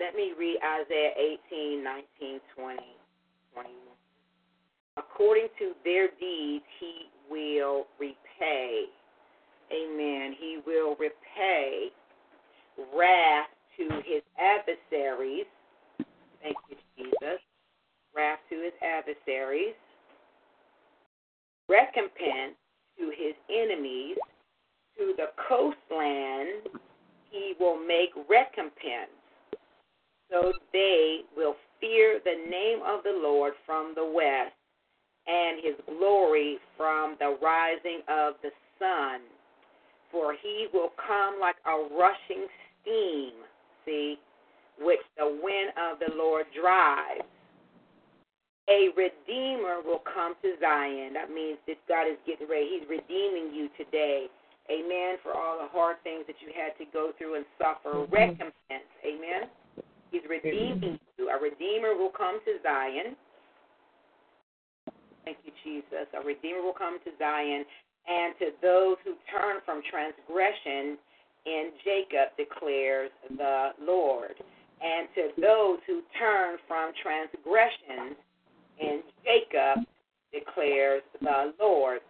Let 0.00 0.16
me 0.16 0.32
read 0.38 0.58
Isaiah 0.64 1.12
18, 1.52 1.84
19, 1.84 2.40
20, 2.56 2.78
21 3.52 3.90
according 5.00 5.48
to 5.58 5.72
their 5.84 6.08
deeds, 6.18 6.64
he 6.78 7.08
will 7.30 7.86
repay. 7.98 8.84
Amen. 9.72 10.34
He 10.38 10.58
will 10.66 10.96
repay 10.98 11.88
wrath 12.96 13.48
to 13.76 13.84
his 14.04 14.22
adversaries. 14.38 15.46
Thank 16.42 16.56
you, 16.68 16.76
Jesus. 16.96 17.40
Wrath 18.16 18.40
to 18.50 18.56
his 18.56 18.72
adversaries. 18.82 19.74
Recompense 21.68 22.56
to 22.98 23.12
his 23.16 23.34
enemies. 23.48 24.16
To 24.98 25.14
the 25.16 25.30
coastland, 25.48 26.68
he 27.30 27.54
will 27.58 27.78
make 27.78 28.10
recompense. 28.28 29.19
So 30.30 30.52
they 30.72 31.20
will 31.36 31.56
fear 31.80 32.20
the 32.24 32.50
name 32.50 32.80
of 32.86 33.02
the 33.02 33.18
Lord 33.20 33.54
from 33.66 33.92
the 33.94 34.04
west 34.04 34.54
and 35.26 35.60
his 35.62 35.74
glory 35.86 36.58
from 36.76 37.16
the 37.18 37.36
rising 37.42 38.00
of 38.08 38.34
the 38.42 38.50
sun. 38.78 39.20
For 40.10 40.34
he 40.42 40.66
will 40.72 40.90
come 40.96 41.38
like 41.40 41.56
a 41.66 41.94
rushing 41.94 42.46
steam, 42.82 43.32
see, 43.84 44.18
which 44.80 45.00
the 45.16 45.38
wind 45.42 45.72
of 45.78 45.98
the 46.00 46.14
Lord 46.16 46.46
drives. 46.58 47.26
A 48.68 48.88
redeemer 48.96 49.82
will 49.84 50.02
come 50.06 50.34
to 50.42 50.54
Zion. 50.60 51.12
That 51.14 51.30
means 51.30 51.58
that 51.66 51.76
God 51.88 52.06
is 52.06 52.18
getting 52.26 52.48
ready. 52.48 52.78
He's 52.78 52.88
redeeming 52.88 53.54
you 53.54 53.68
today. 53.76 54.26
Amen. 54.70 55.18
For 55.22 55.34
all 55.34 55.58
the 55.58 55.66
hard 55.68 55.96
things 56.04 56.24
that 56.26 56.36
you 56.38 56.54
had 56.54 56.78
to 56.78 56.86
go 56.92 57.10
through 57.18 57.36
and 57.36 57.44
suffer. 57.58 57.98
Mm-hmm. 57.98 58.14
Recompense. 58.14 58.90
Amen. 59.02 59.50
He's 60.10 60.22
redeeming 60.28 60.98
you. 61.18 61.30
A 61.30 61.40
redeemer 61.40 61.94
will 61.94 62.10
come 62.10 62.40
to 62.44 62.52
Zion 62.62 63.16
Thank 65.24 65.38
you, 65.44 65.52
Jesus. 65.62 66.08
A 66.18 66.24
Redeemer 66.24 66.62
will 66.62 66.74
come 66.74 66.98
to 67.04 67.10
Zion, 67.18 67.64
and 68.08 68.34
to 68.38 68.50
those 68.62 68.96
who 69.04 69.14
turn 69.30 69.60
from 69.64 69.82
transgression 69.90 70.98
in 71.46 71.70
Jacob 71.84 72.34
declares 72.36 73.10
the 73.36 73.70
Lord. 73.80 74.34
And 74.80 75.08
to 75.14 75.40
those 75.40 75.78
who 75.86 76.02
turn 76.18 76.56
from 76.66 76.92
transgression 77.02 78.16
in 78.80 79.02
Jacob 79.22 79.84
declares 80.32 81.02
the 81.20 81.52
Lord. 81.60 82.00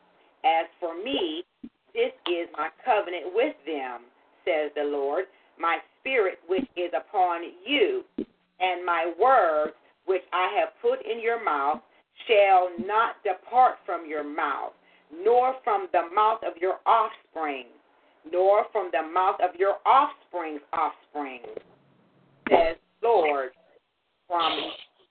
As 0.44 0.66
for 0.78 0.94
me, 0.97 1.44
this 1.93 2.14
is 2.31 2.48
my 2.56 2.70
covenant 2.85 3.35
with 3.35 3.56
them, 3.66 4.02
says 4.44 4.70
the 4.77 4.85
Lord, 4.85 5.24
my 5.59 5.78
spirit 6.01 6.39
which 6.48 6.66
is 6.77 6.90
upon 6.97 7.43
you, 7.66 8.05
and 8.18 8.85
my 8.85 9.12
words 9.20 9.72
which 10.06 10.22
I 10.32 10.51
have 10.59 10.70
put 10.82 11.05
in 11.06 11.20
your 11.20 11.43
mouth 11.44 11.81
shall 12.27 12.70
not 12.85 13.16
depart 13.22 13.77
from 13.86 14.09
your 14.09 14.24
mouth, 14.24 14.72
nor 15.24 15.55
from 15.64 15.89
the 15.93 16.02
mouth 16.14 16.40
of 16.47 16.60
your 16.60 16.78
offspring, 16.86 17.66
nor 18.31 18.64
from 18.72 18.90
the 18.93 19.02
mouth 19.02 19.36
of 19.43 19.59
your 19.59 19.77
offspring's 19.86 20.60
offspring, 20.72 21.40
says 22.48 22.77
Lord, 23.02 23.51
from 24.27 24.59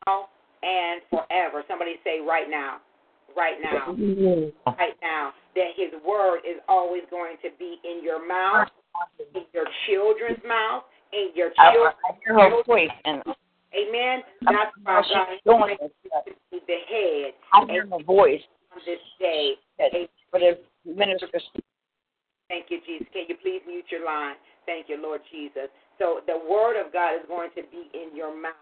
now 0.05 0.25
and 0.61 1.01
forever. 1.09 1.63
Somebody 1.67 1.95
say 2.03 2.19
right 2.19 2.49
now. 2.49 2.77
Right 3.35 3.57
now. 3.61 3.93
Right 4.77 4.95
now. 5.01 5.33
That 5.55 5.71
his 5.75 5.91
word 6.05 6.39
is 6.39 6.61
always 6.67 7.03
going 7.09 7.37
to 7.43 7.49
be 7.57 7.77
in 7.83 8.03
your 8.03 8.25
mouth, 8.25 8.69
in 9.35 9.43
your 9.53 9.65
children's 9.87 10.43
mouth, 10.47 10.83
in 11.13 11.31
your 11.35 11.51
children's 11.55 11.95
I 12.05 12.13
hear 12.23 12.39
her 12.39 12.63
voice, 12.63 12.89
and 13.05 13.23
Amen. 13.69 14.21
That's 14.41 14.73
why 14.83 15.01
God 15.13 15.27
doing 15.45 15.77
this. 15.79 15.91
the 16.51 16.79
head 16.89 17.33
I 17.53 17.65
hear 17.69 17.85
her 17.85 18.03
voice. 18.03 18.41
on 18.73 18.79
this 18.85 18.99
day. 19.19 19.53
But 19.77 20.41
if 20.41 20.57
Minister 20.85 21.27
Thank 22.49 22.73
you, 22.73 22.81
Jesus. 22.81 23.05
Can 23.13 23.29
you 23.29 23.37
please 23.37 23.61
mute 23.67 23.85
your 23.93 24.05
line? 24.05 24.33
Thank 24.65 24.89
you, 24.89 24.97
Lord 24.97 25.21
Jesus. 25.29 25.69
So 26.01 26.21
the 26.25 26.37
word 26.49 26.81
of 26.81 26.91
God 26.91 27.13
is 27.13 27.25
going 27.27 27.53
to 27.53 27.61
be 27.69 27.93
in 27.93 28.15
your 28.17 28.33
mouth. 28.33 28.57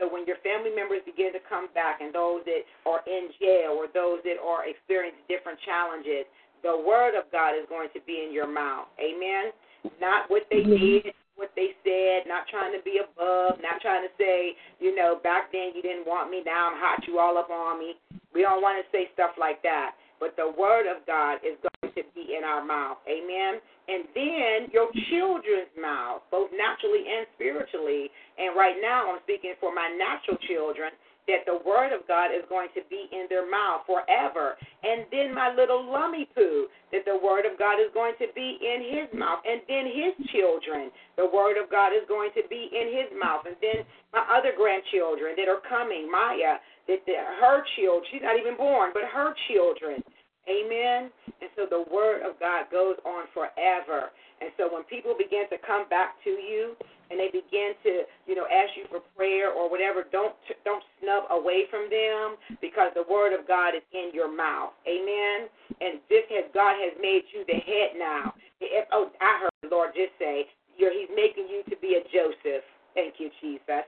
So 0.00 0.08
when 0.08 0.24
your 0.24 0.40
family 0.40 0.72
members 0.72 1.04
begin 1.04 1.36
to 1.36 1.42
come 1.44 1.68
back 1.76 2.00
and 2.00 2.08
those 2.08 2.40
that 2.48 2.64
are 2.88 3.04
in 3.04 3.28
jail 3.36 3.76
or 3.76 3.84
those 3.92 4.24
that 4.24 4.40
are 4.40 4.64
experiencing 4.64 5.20
different 5.28 5.60
challenges, 5.68 6.24
the 6.62 6.76
word 6.76 7.18
of 7.18 7.30
God 7.32 7.56
is 7.56 7.66
going 7.68 7.88
to 7.94 8.00
be 8.06 8.24
in 8.26 8.32
your 8.32 8.50
mouth. 8.50 8.88
Amen. 9.00 9.52
Not 10.00 10.28
what 10.28 10.44
they 10.50 10.62
did, 10.62 11.14
what 11.36 11.52
they 11.56 11.72
said, 11.84 12.28
not 12.28 12.44
trying 12.52 12.76
to 12.76 12.82
be 12.84 13.00
above, 13.00 13.56
not 13.64 13.80
trying 13.80 14.04
to 14.04 14.12
say, 14.20 14.52
you 14.78 14.94
know, 14.94 15.18
back 15.22 15.52
then 15.52 15.72
you 15.74 15.80
didn't 15.80 16.06
want 16.06 16.30
me, 16.30 16.42
now 16.44 16.68
I'm 16.68 16.76
hot, 16.76 17.00
you 17.08 17.18
all 17.18 17.38
up 17.38 17.48
on 17.48 17.78
me. 17.78 17.96
We 18.34 18.42
don't 18.42 18.60
want 18.60 18.76
to 18.76 18.86
say 18.92 19.08
stuff 19.14 19.32
like 19.40 19.62
that. 19.62 19.96
But 20.20 20.36
the 20.36 20.52
word 20.52 20.84
of 20.84 21.00
God 21.08 21.40
is 21.40 21.56
going 21.64 21.96
to 21.96 22.04
be 22.12 22.36
in 22.36 22.44
our 22.44 22.60
mouth. 22.60 23.00
Amen. 23.08 23.56
And 23.88 24.04
then 24.12 24.56
your 24.68 24.92
children's 25.08 25.72
mouth, 25.80 26.20
both 26.30 26.52
naturally 26.52 27.08
and 27.08 27.24
spiritually. 27.34 28.12
And 28.36 28.52
right 28.52 28.76
now 28.76 29.08
I'm 29.10 29.24
speaking 29.24 29.56
for 29.58 29.74
my 29.74 29.88
natural 29.88 30.36
children 30.44 30.92
that 31.26 31.48
the 31.48 31.58
word 31.64 31.96
of 31.96 32.06
God 32.06 32.36
is 32.36 32.44
going 32.52 32.68
to 32.76 32.82
be 32.92 33.08
in 33.12 33.26
their 33.32 33.48
mouth 33.48 33.88
forever. 33.88 34.60
And 34.82 35.04
then 35.12 35.34
my 35.34 35.52
little 35.52 35.84
lummy 35.84 36.28
poo, 36.34 36.66
that 36.92 37.04
the 37.04 37.20
word 37.20 37.44
of 37.44 37.58
God 37.58 37.76
is 37.76 37.92
going 37.92 38.14
to 38.18 38.26
be 38.34 38.56
in 38.60 38.80
his 38.80 39.08
mm. 39.12 39.20
mouth. 39.20 39.44
And 39.44 39.60
then 39.68 39.84
his 39.86 40.16
children, 40.32 40.90
the 41.16 41.28
word 41.28 41.60
of 41.60 41.68
God 41.68 41.92
is 41.92 42.04
going 42.08 42.32
to 42.36 42.42
be 42.48 42.72
in 42.72 42.88
his 42.88 43.08
mouth. 43.12 43.44
And 43.44 43.56
then 43.60 43.84
my 44.12 44.24
other 44.32 44.56
grandchildren 44.56 45.36
that 45.36 45.52
are 45.52 45.60
coming, 45.68 46.08
Maya, 46.08 46.58
that, 46.88 47.04
that 47.04 47.24
her 47.40 47.60
children, 47.76 48.08
she's 48.08 48.24
not 48.24 48.40
even 48.40 48.56
born, 48.56 48.90
but 48.96 49.04
her 49.04 49.36
children. 49.52 50.00
Amen. 50.48 51.12
And 51.44 51.50
so 51.54 51.68
the 51.68 51.84
word 51.92 52.24
of 52.24 52.40
God 52.40 52.72
goes 52.72 52.96
on 53.04 53.28
forever. 53.36 54.10
And 54.40 54.48
so 54.56 54.72
when 54.72 54.88
people 54.88 55.12
begin 55.12 55.44
to 55.52 55.60
come 55.60 55.84
back 55.92 56.16
to 56.24 56.30
you 56.30 56.74
and 57.10 57.18
they 57.18 57.26
begin 57.26 57.74
to, 57.82 58.06
you 58.26 58.38
know, 58.38 58.46
ask 58.46 58.70
you 58.78 58.86
for 58.88 59.02
prayer 59.18 59.50
or 59.50 59.68
whatever, 59.68 60.06
don't 60.10 60.34
don't 60.64 60.82
snub 61.02 61.26
away 61.30 61.66
from 61.70 61.90
them 61.90 62.38
because 62.62 62.94
the 62.94 63.04
word 63.10 63.34
of 63.34 63.46
God 63.46 63.74
is 63.74 63.82
in 63.92 64.10
your 64.14 64.30
mouth. 64.30 64.70
Amen. 64.86 65.50
And 65.82 65.98
this 66.08 66.24
has 66.30 66.46
God 66.54 66.78
has 66.78 66.94
made 67.02 67.26
you 67.34 67.44
the 67.46 67.58
head 67.58 67.98
now. 67.98 68.34
If, 68.60 68.86
oh, 68.92 69.10
I 69.20 69.42
heard 69.42 69.54
the 69.62 69.74
Lord 69.74 69.90
just 69.94 70.14
say, 70.18 70.46
you're, 70.78 70.92
He's 70.94 71.10
making 71.14 71.50
you 71.50 71.62
to 71.68 71.76
be 71.82 71.98
a 71.98 72.02
Joseph. 72.14 72.64
Thank 72.94 73.14
you, 73.18 73.30
Jesus. 73.40 73.84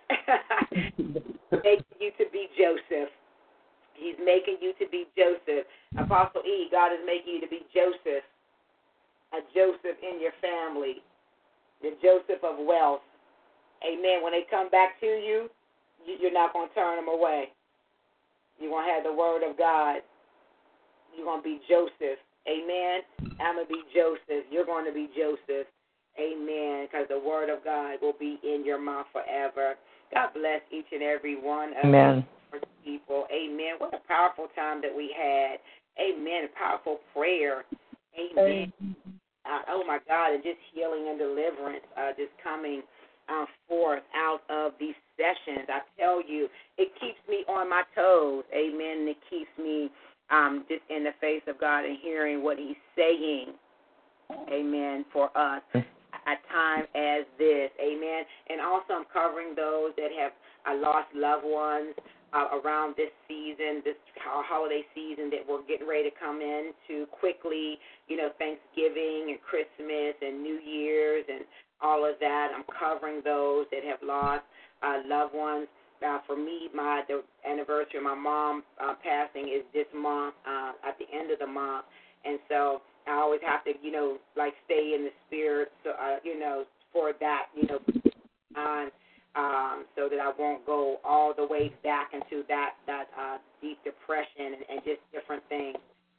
making 1.65 1.97
you 2.01 2.11
to 2.19 2.27
be 2.32 2.47
Joseph. 2.59 3.11
He's 3.94 4.19
making 4.24 4.59
you 4.61 4.73
to 4.78 4.86
be 4.90 5.07
Joseph. 5.16 5.66
Apostle 5.99 6.43
E, 6.43 6.69
God 6.70 6.93
is 6.93 7.01
making 7.07 7.35
you 7.35 7.40
to 7.40 7.49
be 7.49 7.62
Joseph, 7.74 8.24
a 9.32 9.40
Joseph 9.55 9.99
in 10.03 10.20
your 10.20 10.32
family, 10.40 11.03
the 11.82 11.94
Joseph 12.03 12.43
of 12.43 12.65
wealth. 12.65 13.03
Amen. 13.87 14.23
When 14.23 14.33
they 14.33 14.47
come 14.51 14.71
back 14.71 15.01
to 15.01 15.07
you, 15.07 15.51
you're 16.07 16.33
not 16.33 16.53
going 16.53 16.69
to 16.69 16.75
turn 16.75 16.97
them 16.97 17.09
away. 17.09 17.51
You're 18.59 18.71
going 18.71 18.87
to 18.87 18.93
have 18.93 19.05
the 19.05 19.13
word 19.13 19.43
of 19.49 19.59
God. 19.59 20.03
You're 21.17 21.27
going 21.27 21.41
to 21.41 21.45
be 21.45 21.61
Joseph. 21.69 22.19
Amen. 22.49 23.03
I'm 23.41 23.57
going 23.57 23.67
to 23.67 23.73
be 23.73 23.83
Joseph. 23.95 24.47
You're 24.51 24.67
going 24.67 24.87
to 24.87 24.93
be 24.93 25.09
Joseph. 25.17 25.67
Amen. 26.19 26.87
Because 26.87 27.07
the 27.09 27.19
word 27.19 27.51
of 27.51 27.65
God 27.65 27.99
will 28.03 28.15
be 28.19 28.39
in 28.43 28.65
your 28.65 28.81
mouth 28.81 29.07
forever. 29.13 29.75
God 30.13 30.29
bless 30.35 30.61
each 30.71 30.87
and 30.93 31.03
every 31.03 31.41
one 31.41 31.71
of 31.71 31.87
Amen. 31.87 32.25
people. 32.85 33.27
Amen. 33.33 33.75
What 33.79 33.95
a 33.95 34.09
powerful 34.09 34.49
time 34.55 34.83
that 34.83 34.95
we 34.95 35.15
had. 35.17 35.59
Amen. 35.99 36.45
A 36.45 36.59
powerful 36.59 37.01
prayer. 37.15 37.65
Amen. 38.19 38.73
Uh, 39.45 39.59
oh 39.71 39.83
my 39.87 39.99
God, 40.07 40.35
and 40.35 40.43
just 40.43 40.59
healing 40.73 41.09
and 41.09 41.19
deliverance 41.19 41.83
uh, 41.99 42.11
just 42.17 42.31
coming 42.43 42.83
uh, 43.28 43.47
forth 43.69 44.03
out 44.15 44.40
of 44.51 44.73
these 44.78 44.94
sessions. 45.16 45.69
I 45.69 45.81
tell 45.99 46.23
you, 46.27 46.49
it 46.78 46.93
keeps 47.01 47.19
me 47.28 47.44
on 47.49 47.69
my 47.69 47.82
toes. 47.94 48.44
Amen. 48.55 49.01
And 49.01 49.09
it 49.09 49.16
keeps 49.28 49.51
me 49.59 49.90
um, 50.31 50.65
just 50.69 50.82
in 50.90 51.05
the 51.05 51.12
face 51.20 51.43
of 51.47 51.61
God 51.61 51.85
and 51.85 51.99
hearing 52.03 52.43
what 52.43 52.59
He's 52.59 52.77
saying. 52.97 53.55
Amen. 54.51 55.05
For 55.12 55.27
us 55.36 55.62
at 55.74 56.39
time 56.51 56.85
as 56.94 57.24
this. 57.39 57.70
Amen. 57.81 58.24
And 58.49 58.61
also, 58.61 58.94
I'm 58.94 59.05
covering 59.12 59.55
those 59.55 59.93
that 59.97 60.11
have 60.19 60.32
uh, 60.66 60.81
lost 60.81 61.09
loved 61.15 61.44
ones 61.44 61.94
uh, 62.33 62.59
around 62.59 62.95
this 62.97 63.13
season, 63.29 63.83
this 63.85 63.97
holiday 64.17 64.83
season 64.95 65.31
that 65.31 65.41
we're 65.49 65.63
getting 65.69 65.87
ready 65.87 66.11
to 66.11 66.17
come 66.17 66.41
into 66.41 67.07
quickly. 67.11 67.79
You 68.09 68.17
know, 68.17 68.31
Thanksgiving 68.39 69.37
and 69.37 69.39
Christmas 69.43 70.15
and 70.21 70.43
New 70.43 70.59
Year's 70.61 71.25
and 71.29 71.45
all 71.81 72.09
of 72.09 72.17
that. 72.21 72.53
I'm 72.55 72.65
covering 72.69 73.21
those 73.25 73.67
that 73.71 73.85
have 73.85 73.99
lost 74.03 74.45
uh, 74.83 75.03
loved 75.07 75.35
ones. 75.35 75.69
Uh, 76.03 76.19
for 76.27 76.37
me, 76.37 76.69
my 76.75 77.03
the 77.07 77.23
anniversary 77.49 77.99
of 77.99 78.03
my 78.03 78.15
mom 78.15 78.65
uh, 78.83 78.95
passing 79.05 79.47
is 79.49 79.63
this 79.73 79.87
month, 79.95 80.35
uh, 80.49 80.73
at 80.87 80.99
the 80.99 81.07
end 81.17 81.31
of 81.31 81.39
the 81.39 81.47
month, 81.47 81.85
and 82.25 82.41
so 82.49 82.83
I 83.07 83.21
always 83.21 83.41
have 83.47 83.63
to, 83.65 83.73
you 83.83 83.93
know, 83.93 84.19
like 84.37 84.55
stay 84.65 84.95
in 84.97 85.05
the 85.05 85.11
spirit, 85.27 85.71
so 85.85 85.91
uh, 85.91 86.17
you 86.25 86.39
know, 86.41 86.65
for 86.93 87.13
that, 87.21 87.47
you 87.55 87.69
know, 87.69 87.79
on, 88.57 88.91
um, 89.35 89.85
so 89.97 90.09
that 90.09 90.21
I 90.21 90.33
won't 90.39 90.65
go 90.67 90.99
all 91.05 91.33
the 91.35 91.47
way 91.47 91.73
back 91.83 92.13
into 92.13 92.45
that 92.49 92.77
that 92.87 93.07
uh, 93.19 93.39
deep 93.61 93.79
depression 93.85 94.59
and, 94.59 94.65
and 94.69 94.79
just 94.85 95.01
different 95.13 95.43
things. 95.49 95.77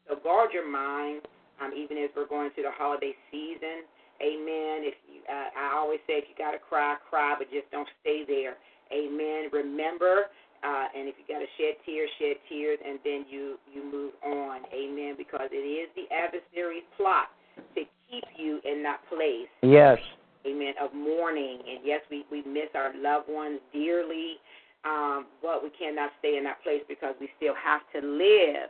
So 0.07 0.15
guard 0.15 0.49
your 0.53 0.69
mind, 0.69 1.22
um, 1.61 1.72
even 1.77 1.98
as 1.98 2.10
we're 2.15 2.27
going 2.27 2.49
through 2.52 2.64
the 2.64 2.76
holiday 2.76 3.14
season. 3.31 3.85
Amen. 4.22 4.85
If 4.88 4.95
you, 5.10 5.22
uh, 5.27 5.49
I 5.57 5.76
always 5.76 5.99
say, 6.07 6.22
if 6.22 6.26
you 6.30 6.35
got 6.38 6.52
to 6.52 6.61
cry, 6.61 6.95
cry, 7.10 7.35
but 7.38 7.49
just 7.49 7.69
don't 7.72 7.88
stay 8.02 8.23
there. 8.27 8.56
Amen. 8.94 9.49
Remember, 9.52 10.30
uh, 10.64 10.85
and 10.95 11.10
if 11.10 11.15
you 11.18 11.26
got 11.27 11.41
to 11.41 11.49
shed 11.57 11.76
tears, 11.85 12.10
shed 12.19 12.38
tears, 12.48 12.80
and 12.85 12.99
then 13.03 13.26
you 13.30 13.57
you 13.68 13.84
move 13.84 14.14
on. 14.23 14.61
Amen. 14.73 15.15
Because 15.18 15.49
it 15.52 15.65
is 15.65 15.90
the 15.98 16.07
adversary's 16.14 16.88
plot 16.95 17.30
to 17.76 17.81
keep 18.10 18.23
you 18.38 18.60
in 18.64 18.81
that 18.84 19.02
place. 19.10 19.49
Yes. 19.61 19.98
Amen. 20.45 20.73
Of 20.81 20.93
mourning, 20.93 21.59
and 21.67 21.79
yes, 21.83 22.01
we 22.11 22.25
we 22.31 22.43
miss 22.43 22.69
our 22.75 22.91
loved 22.97 23.29
ones 23.29 23.59
dearly, 23.71 24.35
um, 24.83 25.27
but 25.41 25.63
we 25.63 25.69
cannot 25.69 26.11
stay 26.19 26.37
in 26.37 26.43
that 26.43 26.61
place 26.63 26.81
because 26.87 27.15
we 27.19 27.29
still 27.37 27.55
have 27.55 27.81
to 27.95 28.05
live. 28.05 28.69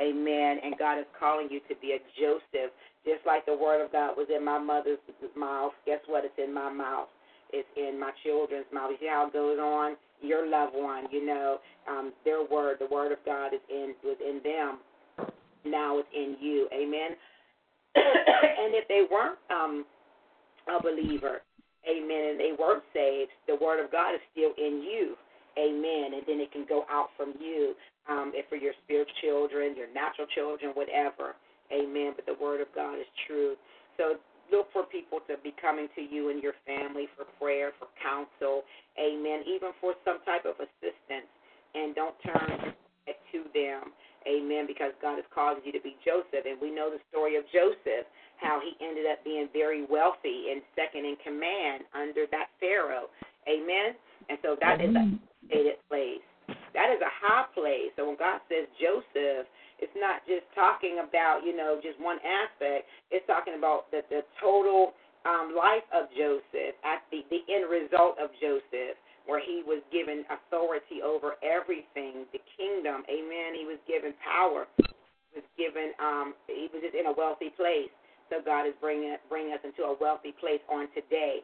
Amen. 0.00 0.58
And 0.64 0.74
God 0.78 0.98
is 0.98 1.06
calling 1.18 1.48
you 1.50 1.60
to 1.68 1.74
be 1.80 1.92
a 1.92 2.00
Joseph, 2.18 2.72
just 3.04 3.24
like 3.26 3.46
the 3.46 3.56
word 3.56 3.84
of 3.84 3.92
God 3.92 4.16
was 4.16 4.26
in 4.34 4.44
my 4.44 4.58
mother's 4.58 4.98
mouth. 5.36 5.72
Guess 5.86 6.00
what? 6.06 6.24
It's 6.24 6.34
in 6.38 6.52
my 6.52 6.72
mouth. 6.72 7.08
It's 7.52 7.68
in 7.76 8.00
my 8.00 8.10
children's 8.24 8.66
mouth. 8.72 8.90
You 8.90 8.96
see 9.00 9.08
how 9.08 9.28
it 9.28 9.32
goes 9.32 9.58
on? 9.58 9.96
Your 10.20 10.48
loved 10.48 10.74
one, 10.74 11.04
you 11.12 11.24
know, 11.24 11.58
um, 11.88 12.12
their 12.24 12.42
word, 12.44 12.78
the 12.80 12.86
word 12.86 13.12
of 13.12 13.18
God 13.26 13.52
is 13.52 13.60
in 13.70 13.94
was 14.02 14.16
in 14.26 14.40
them. 14.42 14.78
Now 15.64 15.98
it's 15.98 16.08
in 16.14 16.36
you. 16.40 16.68
Amen. 16.72 17.10
and 17.94 18.74
if 18.74 18.88
they 18.88 19.02
weren't 19.10 19.38
um, 19.50 19.84
a 20.68 20.82
believer, 20.82 21.42
amen, 21.88 22.36
and 22.36 22.40
they 22.40 22.52
weren't 22.58 22.84
saved, 22.92 23.30
the 23.46 23.56
word 23.56 23.82
of 23.84 23.90
God 23.92 24.14
is 24.14 24.20
still 24.32 24.52
in 24.56 24.82
you. 24.82 25.16
Amen. 25.54 26.18
And 26.18 26.22
then 26.26 26.42
it 26.42 26.50
can 26.50 26.66
go 26.68 26.82
out 26.90 27.14
from 27.16 27.34
you 27.38 27.74
um, 28.10 28.32
if 28.34 28.48
for 28.50 28.56
your 28.56 28.74
spiritual 28.84 29.14
children, 29.22 29.76
your 29.76 29.86
natural 29.94 30.26
children, 30.34 30.74
whatever. 30.74 31.38
Amen. 31.70 32.12
But 32.16 32.26
the 32.26 32.34
word 32.42 32.60
of 32.60 32.68
God 32.74 32.98
is 32.98 33.06
true. 33.26 33.54
So 33.96 34.18
look 34.50 34.66
for 34.72 34.82
people 34.82 35.20
to 35.30 35.38
be 35.46 35.54
coming 35.62 35.86
to 35.94 36.02
you 36.02 36.30
and 36.30 36.42
your 36.42 36.58
family 36.66 37.06
for 37.14 37.24
prayer, 37.38 37.70
for 37.78 37.86
counsel. 38.02 38.66
Amen. 38.98 39.46
Even 39.46 39.70
for 39.80 39.94
some 40.04 40.18
type 40.26 40.42
of 40.42 40.58
assistance. 40.58 41.30
And 41.74 41.94
don't 41.94 42.14
turn 42.22 42.74
to 43.06 43.38
them. 43.54 43.94
Amen. 44.28 44.66
Because 44.66 44.92
God 45.00 45.16
has 45.16 45.28
caused 45.34 45.60
you 45.64 45.72
to 45.72 45.80
be 45.80 45.96
Joseph. 46.04 46.44
And 46.44 46.60
we 46.60 46.70
know 46.70 46.90
the 46.90 47.00
story 47.10 47.36
of 47.36 47.44
Joseph, 47.52 48.08
how 48.36 48.60
he 48.60 48.72
ended 48.84 49.06
up 49.06 49.22
being 49.24 49.48
very 49.52 49.84
wealthy 49.86 50.52
and 50.52 50.60
second 50.74 51.04
in 51.04 51.16
command 51.22 51.84
under 51.92 52.26
that 52.30 52.48
Pharaoh. 52.60 53.12
Amen. 53.48 53.94
And 54.28 54.38
so 54.40 54.56
that 54.60 54.80
is 54.80 54.94
a 54.96 55.04
elevated 55.52 55.78
place. 55.88 56.24
That 56.74 56.90
is 56.90 57.00
a 57.00 57.12
high 57.22 57.46
place. 57.54 57.92
So 57.96 58.08
when 58.08 58.16
God 58.16 58.40
says 58.48 58.66
Joseph, 58.80 59.46
it's 59.78 59.94
not 59.96 60.26
just 60.26 60.42
talking 60.54 61.02
about, 61.02 61.42
you 61.44 61.56
know, 61.56 61.78
just 61.82 62.00
one 62.00 62.18
aspect. 62.24 62.88
It's 63.10 63.26
talking 63.26 63.54
about 63.58 63.90
the, 63.90 64.02
the 64.10 64.22
total 64.40 64.94
um, 65.24 65.54
life 65.56 65.86
of 65.94 66.08
Joseph, 66.12 66.76
at 66.84 67.00
the, 67.08 67.24
the 67.30 67.40
end 67.48 67.70
result 67.70 68.20
of 68.20 68.28
Joseph, 68.40 68.96
where 69.26 69.40
he 69.40 69.62
was 69.64 69.80
given 69.90 70.24
authority 70.28 71.00
over 71.00 71.40
everything, 71.40 72.28
the 72.32 72.40
kingdom. 72.56 73.04
Amen. 73.08 73.56
He 73.56 73.64
was 73.64 73.80
given 73.88 74.12
power. 74.20 74.68
He 75.32 75.40
was 75.40 75.48
given. 75.56 75.92
Um, 75.98 76.34
he 76.46 76.68
was 76.72 76.82
just 76.84 76.94
in 76.94 77.06
a 77.06 77.14
wealthy 77.14 77.50
place. 77.56 77.92
So 78.30 78.40
God 78.44 78.66
is 78.66 78.74
bringing 78.80 79.16
bringing 79.28 79.52
us 79.52 79.64
into 79.64 79.84
a 79.84 79.96
wealthy 79.96 80.32
place 80.36 80.60
on 80.70 80.88
today. 80.94 81.40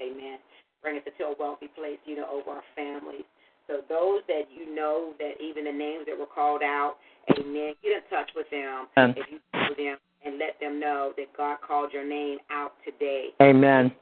Amen. 0.00 0.38
Bring 0.82 0.98
us 0.98 1.06
into 1.06 1.32
a 1.32 1.34
wealthy 1.38 1.68
place, 1.74 1.98
you 2.06 2.16
know, 2.16 2.28
over 2.30 2.62
our 2.62 2.66
families. 2.74 3.26
So 3.66 3.82
those 3.88 4.22
that 4.28 4.46
you 4.54 4.74
know 4.74 5.12
that 5.18 5.40
even 5.42 5.64
the 5.64 5.72
names 5.72 6.06
that 6.06 6.16
were 6.16 6.30
called 6.30 6.62
out, 6.62 6.96
amen, 7.36 7.74
get 7.82 7.98
in 7.98 8.02
touch 8.10 8.30
with 8.36 8.46
them. 8.50 8.86
Um, 8.96 9.14
if 9.16 9.26
you 9.30 9.38
know 9.52 9.74
them 9.76 9.98
and 10.24 10.38
let 10.38 10.58
them 10.60 10.78
know 10.78 11.12
that 11.16 11.26
God 11.36 11.58
called 11.66 11.92
your 11.92 12.06
name 12.06 12.38
out 12.50 12.72
today. 12.84 13.28
Amen. 13.42 13.92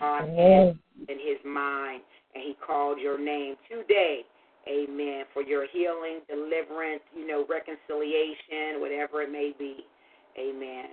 God 0.00 0.28
had 0.28 0.78
in 1.08 1.18
his 1.18 1.38
mind 1.44 2.02
and 2.34 2.44
he 2.44 2.56
called 2.64 2.98
your 3.00 3.18
name 3.18 3.56
today. 3.70 4.22
Amen. 4.68 5.24
For 5.32 5.42
your 5.42 5.66
healing, 5.72 6.20
deliverance, 6.28 7.02
you 7.14 7.26
know, 7.26 7.46
reconciliation, 7.48 8.80
whatever 8.80 9.22
it 9.22 9.30
may 9.30 9.52
be. 9.56 9.86
Amen. 10.38 10.86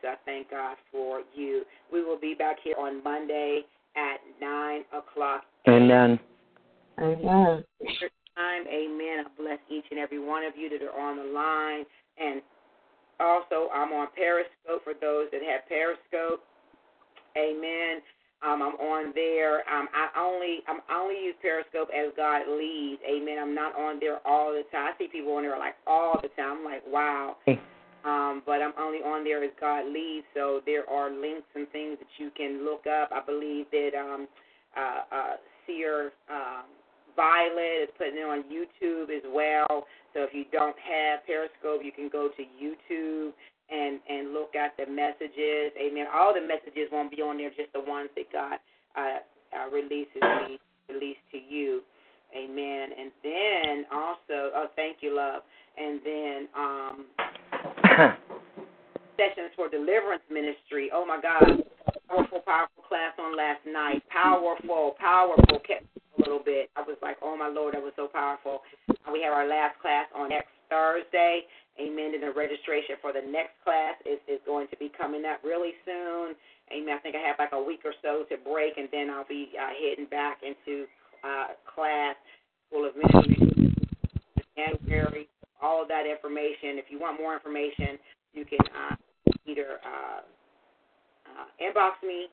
So 0.00 0.08
I 0.08 0.14
thank 0.24 0.50
God 0.50 0.76
for 0.90 1.22
you. 1.34 1.64
We 1.92 2.02
will 2.04 2.18
be 2.18 2.34
back 2.34 2.56
here 2.62 2.76
on 2.78 3.02
Monday 3.02 3.62
at 3.96 4.20
9 4.40 4.84
o'clock. 4.92 5.42
Amen. 5.68 6.18
Amen. 6.98 7.64
Time. 8.36 8.64
Amen. 8.68 9.24
I 9.26 9.28
bless 9.36 9.58
each 9.70 9.84
and 9.90 9.98
every 9.98 10.18
one 10.18 10.44
of 10.44 10.56
you 10.56 10.70
that 10.70 10.82
are 10.82 10.98
on 10.98 11.16
the 11.16 11.32
line. 11.32 11.84
And 12.16 12.40
also, 13.20 13.68
I'm 13.74 13.92
on 13.92 14.08
Periscope 14.16 14.84
for 14.84 14.94
those 14.98 15.26
that 15.32 15.42
have 15.42 15.68
Periscope. 15.68 16.42
Amen. 17.36 18.00
Um, 18.40 18.62
I'm 18.62 18.78
on 18.78 19.12
there. 19.14 19.66
Um, 19.68 19.88
I 19.92 20.08
only 20.16 20.60
I'm 20.68 20.80
I 20.88 21.00
only 21.00 21.24
use 21.24 21.34
Periscope 21.42 21.88
as 21.90 22.12
God 22.16 22.42
leads. 22.46 23.02
Amen. 23.02 23.38
I'm 23.40 23.54
not 23.54 23.74
on 23.76 23.98
there 23.98 24.18
all 24.24 24.52
the 24.52 24.62
time. 24.70 24.94
I 24.94 24.98
see 24.98 25.08
people 25.10 25.34
on 25.34 25.42
there 25.42 25.58
like 25.58 25.74
all 25.86 26.18
the 26.22 26.28
time. 26.40 26.58
I'm 26.58 26.64
like, 26.64 26.82
wow. 26.86 27.36
Um, 28.04 28.42
but 28.46 28.62
I'm 28.62 28.72
only 28.78 28.98
on 28.98 29.24
there 29.24 29.42
as 29.42 29.50
God 29.60 29.86
leads. 29.92 30.24
So 30.34 30.60
there 30.66 30.88
are 30.88 31.10
links 31.10 31.48
and 31.56 31.68
things 31.70 31.98
that 31.98 32.08
you 32.18 32.30
can 32.36 32.64
look 32.64 32.86
up. 32.86 33.10
I 33.12 33.20
believe 33.26 33.66
that 33.72 33.90
um, 33.98 34.28
uh, 34.76 35.14
uh, 35.14 35.36
Seer 35.66 36.12
um, 36.30 36.70
Violet 37.16 37.82
is 37.82 37.88
putting 37.98 38.18
it 38.18 38.22
on 38.22 38.44
YouTube 38.46 39.10
as 39.10 39.24
well. 39.34 39.84
So 40.14 40.22
if 40.22 40.30
you 40.32 40.44
don't 40.52 40.76
have 40.78 41.26
Periscope, 41.26 41.82
you 41.82 41.90
can 41.90 42.08
go 42.08 42.28
to 42.28 42.42
YouTube 42.42 43.32
and 43.70 44.00
and 44.08 44.32
look 44.32 44.54
at 44.54 44.76
the 44.76 44.90
messages. 44.90 45.72
Amen. 45.76 46.06
All 46.12 46.32
the 46.34 46.40
messages 46.40 46.88
won't 46.90 47.10
be 47.10 47.22
on 47.22 47.38
there, 47.38 47.50
just 47.50 47.72
the 47.72 47.80
ones 47.80 48.08
that 48.16 48.32
God 48.32 48.58
uh, 48.96 49.18
uh, 49.52 49.70
releases 49.70 50.22
me 50.22 50.58
released 50.88 51.24
to 51.32 51.38
you. 51.38 51.82
Amen. 52.36 52.88
And 52.98 53.10
then 53.22 53.84
also, 53.92 54.52
oh, 54.54 54.66
thank 54.76 54.98
you, 55.00 55.16
love. 55.16 55.42
And 55.78 56.00
then 56.04 56.48
um, 56.56 57.04
sessions 59.16 59.52
for 59.56 59.68
deliverance 59.68 60.22
ministry. 60.30 60.90
Oh 60.92 61.06
my 61.06 61.20
God, 61.20 61.62
powerful, 62.08 62.40
powerful 62.40 62.84
class 62.88 63.12
on 63.18 63.36
last 63.36 63.60
night. 63.66 64.02
Powerful, 64.10 64.94
powerful. 64.98 65.58
Kept 65.66 65.84
a 65.96 66.20
little 66.20 66.42
bit. 66.44 66.70
I 66.76 66.82
was 66.82 66.96
like, 67.02 67.16
oh 67.22 67.36
my 67.36 67.48
Lord, 67.48 67.74
that 67.74 67.82
was 67.82 67.92
so 67.96 68.08
powerful. 68.08 68.60
We 69.12 69.22
have 69.22 69.32
our 69.32 69.48
last 69.48 69.80
class 69.80 70.06
on 70.14 70.28
next 70.28 70.52
Thursday. 70.70 71.42
Amen. 71.80 72.12
And 72.14 72.22
the 72.22 72.32
registration 72.32 72.96
for 73.00 73.12
the 73.12 73.22
next 73.22 73.54
class 73.62 73.94
is, 74.04 74.18
is 74.26 74.40
going 74.46 74.66
to 74.68 74.76
be 74.76 74.90
coming 74.96 75.24
up 75.24 75.40
really 75.44 75.72
soon. 75.84 76.34
Amen. 76.72 76.96
I 76.96 77.00
think 77.00 77.14
I 77.16 77.22
have 77.26 77.38
like 77.38 77.52
a 77.52 77.62
week 77.62 77.80
or 77.84 77.94
so 78.02 78.24
to 78.28 78.36
break, 78.42 78.76
and 78.76 78.88
then 78.92 79.10
I'll 79.10 79.28
be 79.28 79.50
uh, 79.54 79.72
heading 79.78 80.10
back 80.10 80.42
into 80.42 80.84
uh, 81.24 81.54
class, 81.64 82.16
School 82.68 82.84
of 82.86 82.94
Ministry, 82.96 83.72
January. 84.56 85.28
All 85.62 85.82
of 85.82 85.88
that 85.88 86.04
information. 86.06 86.78
If 86.78 86.86
you 86.90 87.00
want 87.00 87.18
more 87.18 87.34
information, 87.34 87.98
you 88.34 88.44
can 88.44 88.60
uh, 88.74 88.94
either 89.46 89.80
uh, 89.82 90.20
uh, 91.26 91.46
inbox 91.62 92.06
me 92.06 92.26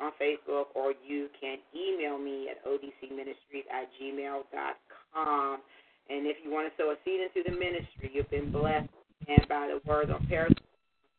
on 0.00 0.12
Facebook 0.20 0.72
or 0.74 0.94
you 1.06 1.28
can 1.38 1.58
email 1.76 2.18
me 2.18 2.48
at 2.48 2.64
odcministries 2.64 3.66
at 3.70 3.88
gmail.com. 4.00 5.58
And 6.10 6.26
if 6.26 6.36
you 6.42 6.50
want 6.50 6.66
to 6.66 6.74
sow 6.76 6.90
a 6.90 6.96
seed 7.04 7.20
into 7.20 7.48
the 7.48 7.54
ministry, 7.54 8.10
you've 8.12 8.28
been 8.30 8.50
blessed 8.50 8.90
and 9.28 9.46
by 9.48 9.68
the 9.70 9.80
words 9.88 10.10
on 10.10 10.26
Paris 10.26 10.52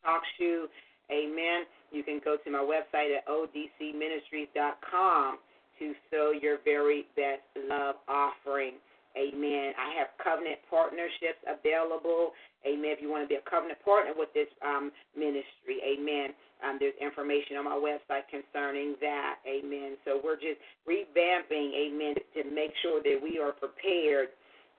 Talk 0.04 0.22
Shoe. 0.38 0.68
Amen. 1.10 1.64
You 1.90 2.02
can 2.02 2.20
go 2.24 2.36
to 2.36 2.50
my 2.50 2.58
website 2.58 3.16
at 3.16 3.26
odcministries.com 3.26 5.38
to 5.78 5.94
sow 6.10 6.32
your 6.32 6.58
very 6.64 7.06
best 7.16 7.40
love 7.68 7.96
offering. 8.08 8.74
Amen. 9.16 9.72
I 9.76 9.94
have 9.98 10.08
covenant 10.22 10.58
partnerships 10.70 11.40
available. 11.44 12.32
Amen. 12.64 12.96
If 12.96 13.02
you 13.02 13.10
want 13.10 13.24
to 13.24 13.28
be 13.28 13.36
a 13.36 13.44
covenant 13.44 13.78
partner 13.84 14.12
with 14.16 14.32
this 14.32 14.48
um, 14.64 14.90
ministry, 15.16 15.84
amen. 15.84 16.32
Um, 16.64 16.78
there's 16.80 16.96
information 17.02 17.58
on 17.58 17.66
my 17.66 17.76
website 17.76 18.24
concerning 18.30 18.96
that. 19.02 19.36
Amen. 19.44 19.98
So 20.06 20.18
we're 20.22 20.40
just 20.40 20.56
revamping, 20.88 21.74
amen, 21.76 22.14
to 22.38 22.44
make 22.54 22.72
sure 22.80 23.02
that 23.02 23.20
we 23.20 23.38
are 23.38 23.52
prepared, 23.52 24.28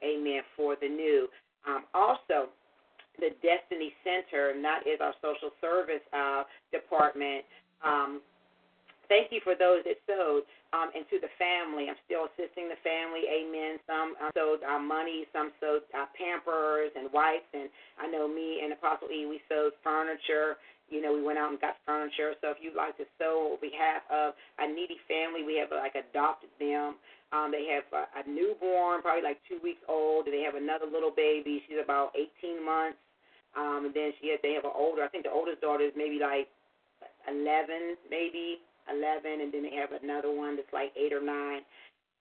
amen, 0.03 0.41
for 0.55 0.75
the 0.79 0.87
new. 0.87 1.27
Um, 1.67 1.85
also, 1.93 2.51
the 3.19 3.29
Destiny 3.41 3.93
Center, 4.03 4.51
and 4.51 4.63
that 4.63 4.85
is 4.85 4.99
our 4.99 5.13
social 5.21 5.51
service 5.61 6.03
uh, 6.11 6.43
department. 6.71 7.45
Um, 7.85 8.21
thank 9.07 9.31
you 9.31 9.39
for 9.43 9.53
those 9.53 9.85
that 9.85 10.01
sowed 10.09 10.43
um, 10.73 10.89
and 10.97 11.05
to 11.13 11.21
the 11.21 11.29
family. 11.37 11.85
I'm 11.87 11.99
still 12.09 12.25
assisting 12.33 12.65
the 12.65 12.79
family. 12.81 13.29
Amen. 13.29 13.77
Some 13.85 14.17
uh, 14.17 14.33
sowed 14.33 14.65
uh, 14.65 14.81
money, 14.81 15.29
some 15.29 15.53
sowed 15.61 15.85
uh, 15.93 16.09
Pampers 16.17 16.89
and 16.97 17.13
wipes, 17.13 17.47
and 17.53 17.69
I 18.01 18.09
know 18.09 18.25
me 18.25 18.65
and 18.65 18.73
Apostle 18.73 19.13
E. 19.13 19.29
We 19.29 19.39
sowed 19.45 19.77
furniture. 19.85 20.57
You 20.93 21.01
know, 21.01 21.13
we 21.13 21.25
went 21.25 21.41
out 21.41 21.49
and 21.49 21.59
got 21.59 21.81
furniture. 21.85 22.37
So 22.39 22.53
if 22.53 22.61
you'd 22.61 22.77
like 22.77 22.95
to 23.01 23.05
sow 23.17 23.57
on 23.57 23.59
behalf 23.59 24.05
of 24.13 24.37
a 24.61 24.69
needy 24.69 25.01
family, 25.09 25.41
we 25.41 25.57
have 25.57 25.73
like 25.73 25.97
adopted 25.97 26.53
them. 26.61 27.01
Um, 27.33 27.49
they 27.49 27.65
have 27.73 27.89
a, 27.89 28.05
a 28.13 28.21
newborn, 28.29 29.01
probably 29.01 29.25
like 29.25 29.41
two 29.49 29.57
weeks 29.65 29.81
old. 29.89 30.29
They 30.29 30.45
have 30.45 30.53
another 30.53 30.85
little 30.85 31.09
baby. 31.09 31.65
She's 31.65 31.81
about 31.81 32.13
18 32.13 32.61
months. 32.61 33.01
Um, 33.57 33.89
and 33.89 33.93
then 33.93 34.13
she 34.21 34.29
has, 34.29 34.39
they 34.45 34.53
have 34.53 34.65
an 34.65 34.77
older. 34.77 35.01
I 35.01 35.09
think 35.09 35.25
the 35.25 35.33
oldest 35.33 35.61
daughter 35.61 35.85
is 35.85 35.93
maybe 35.97 36.21
like 36.21 36.49
11, 37.25 37.97
maybe 38.09 38.61
11, 38.89 39.41
and 39.41 39.49
then 39.53 39.63
they 39.65 39.75
have 39.77 39.93
another 39.97 40.29
one 40.29 40.55
that's 40.55 40.71
like 40.73 40.93
eight 40.93 41.13
or 41.13 41.21
nine. 41.21 41.65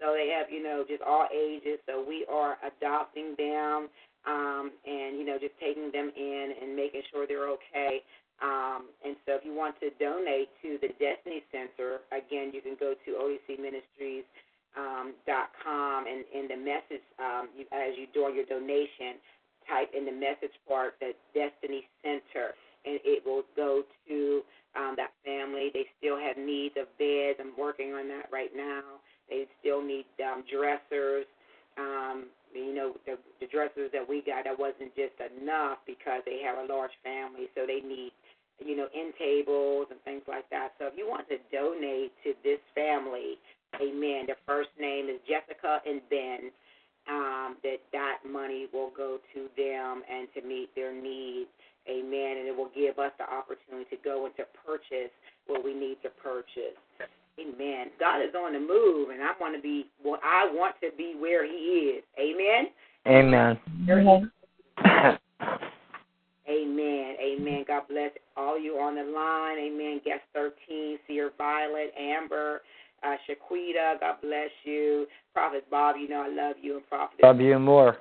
So 0.01 0.13
they 0.17 0.33
have, 0.37 0.51
you 0.51 0.63
know, 0.63 0.85
just 0.89 1.03
all 1.03 1.29
ages. 1.33 1.79
So 1.87 2.05
we 2.05 2.27
are 2.27 2.57
adopting 2.65 3.35
them 3.39 3.89
um, 4.27 4.73
and, 4.87 5.19
you 5.19 5.25
know, 5.25 5.39
just 5.39 5.55
taking 5.61 5.91
them 5.93 6.11
in 6.17 6.55
and 6.61 6.77
making 6.77 7.03
sure 7.11 7.27
they're 7.27 7.51
okay. 7.51 8.03
Um, 8.43 8.91
and 9.07 9.15
so 9.25 9.39
if 9.39 9.47
you 9.47 9.55
want 9.55 9.79
to 9.81 9.91
donate 10.03 10.51
to 10.63 10.77
the 10.83 10.91
Destiny 10.99 11.47
Center, 11.55 12.03
again, 12.11 12.51
you 12.53 12.61
can 12.61 12.75
go 12.75 12.95
to 12.99 13.11
odcministries.com 13.15 14.27
um, 14.75 16.05
and 16.09 16.25
in 16.35 16.49
the 16.49 16.57
message, 16.57 17.05
um, 17.21 17.49
you, 17.57 17.67
as 17.71 17.95
you 17.97 18.07
do 18.13 18.27
your 18.35 18.47
donation, 18.47 19.23
type 19.69 19.91
in 19.97 20.05
the 20.05 20.13
message 20.13 20.51
part 20.67 20.95
the 20.99 21.13
Destiny 21.35 21.87
Center, 22.03 22.59
and 22.85 22.99
it 23.05 23.25
will 23.25 23.45
go 23.55 23.85
to 24.09 24.43
um, 24.75 24.95
that 24.97 25.13
family. 25.25 25.71
They 25.73 25.87
still 25.99 26.19
have 26.19 26.37
needs 26.37 26.75
of 26.81 26.89
beds. 26.99 27.39
I'm 27.39 27.53
working 27.59 27.93
on 27.93 28.09
that 28.09 28.27
right 28.33 28.51
now. 28.57 28.83
They 29.29 29.47
still 29.61 29.83
need 29.83 30.07
um, 30.19 30.43
dressers. 30.51 31.27
Um, 31.79 32.27
you 32.55 32.75
know, 32.75 32.95
the, 33.07 33.19
the 33.41 33.47
dressers 33.47 33.91
that 33.93 34.07
we 34.07 34.23
got, 34.23 34.45
that 34.45 34.59
wasn't 34.59 34.95
just 34.95 35.17
enough 35.21 35.79
because 35.87 36.23
they 36.27 36.41
have 36.45 36.59
a 36.59 36.67
large 36.73 36.95
family, 37.03 37.49
so 37.55 37.67
they 37.67 37.81
need, 37.81 38.13
you 38.61 38.77
know, 38.77 38.89
end 38.95 39.15
tables 39.19 39.87
and 39.91 40.01
things 40.03 40.23
like 40.29 40.49
that. 40.51 40.73
So 40.79 40.87
if 40.87 40.95
you 40.97 41.09
want 41.09 41.29
to 41.29 41.39
donate 41.51 42.13
to 42.25 42.35
this 42.45 42.61
family, 42.75 43.41
amen, 43.81 44.29
the 44.29 44.37
first 44.47 44.71
name 44.79 45.09
is 45.09 45.19
Jessica 45.25 45.81
and 45.87 46.01
Ben, 46.11 46.53
um, 47.09 47.57
that 47.63 47.83
that 47.93 48.19
money 48.29 48.69
will 48.73 48.93
go 48.97 49.19
to 49.35 49.41
them 49.57 50.03
and 50.07 50.29
to 50.35 50.47
meet 50.47 50.71
their 50.75 50.95
needs. 50.95 51.51
Amen. 51.91 52.39
And 52.39 52.47
it 52.47 52.55
will 52.57 52.71
give 52.75 52.99
us 53.03 53.11
the 53.19 53.27
opportunity 53.27 53.91
to 53.91 53.99
go 54.05 54.27
and 54.27 54.35
to 54.37 54.47
purchase 54.65 55.11
what 55.47 55.65
we 55.65 55.75
need 55.75 55.99
to 56.07 56.11
purchase. 56.23 56.79
Amen. 57.41 57.87
God 57.99 58.21
is 58.21 58.35
on 58.37 58.53
the 58.53 58.61
move, 58.61 59.11
and 59.11 59.23
I 59.23 59.31
want 59.41 59.57
to 59.57 59.63
be. 59.63 59.87
Well, 60.05 60.21
I 60.23 60.51
want 60.53 60.77
to 60.83 60.91
be 60.97 61.15
where 61.19 61.47
He 61.47 61.97
is. 61.97 62.05
Amen. 62.19 62.67
Amen. 63.07 63.59
Amen. 66.49 67.17
Amen. 67.21 67.65
God 67.67 67.83
bless 67.89 68.11
all 68.37 68.61
you 68.61 68.73
on 68.79 68.97
the 68.97 69.05
line. 69.05 69.59
Amen. 69.59 70.01
Guest 70.05 70.23
thirteen, 70.35 70.99
Seer 71.07 71.31
Violet, 71.39 71.95
Amber, 71.99 72.61
uh, 73.03 73.17
Shaquita. 73.29 73.99
God 74.01 74.17
bless 74.21 74.51
you. 74.65 75.07
Prophet 75.33 75.65
Bob, 75.71 75.97
you 75.99 76.09
know 76.09 76.23
I 76.23 76.29
love 76.29 76.57
you, 76.61 76.77
and 76.77 76.89
Prophet. 76.89 77.21
Love 77.23 77.41
you 77.41 77.59
more. 77.59 77.97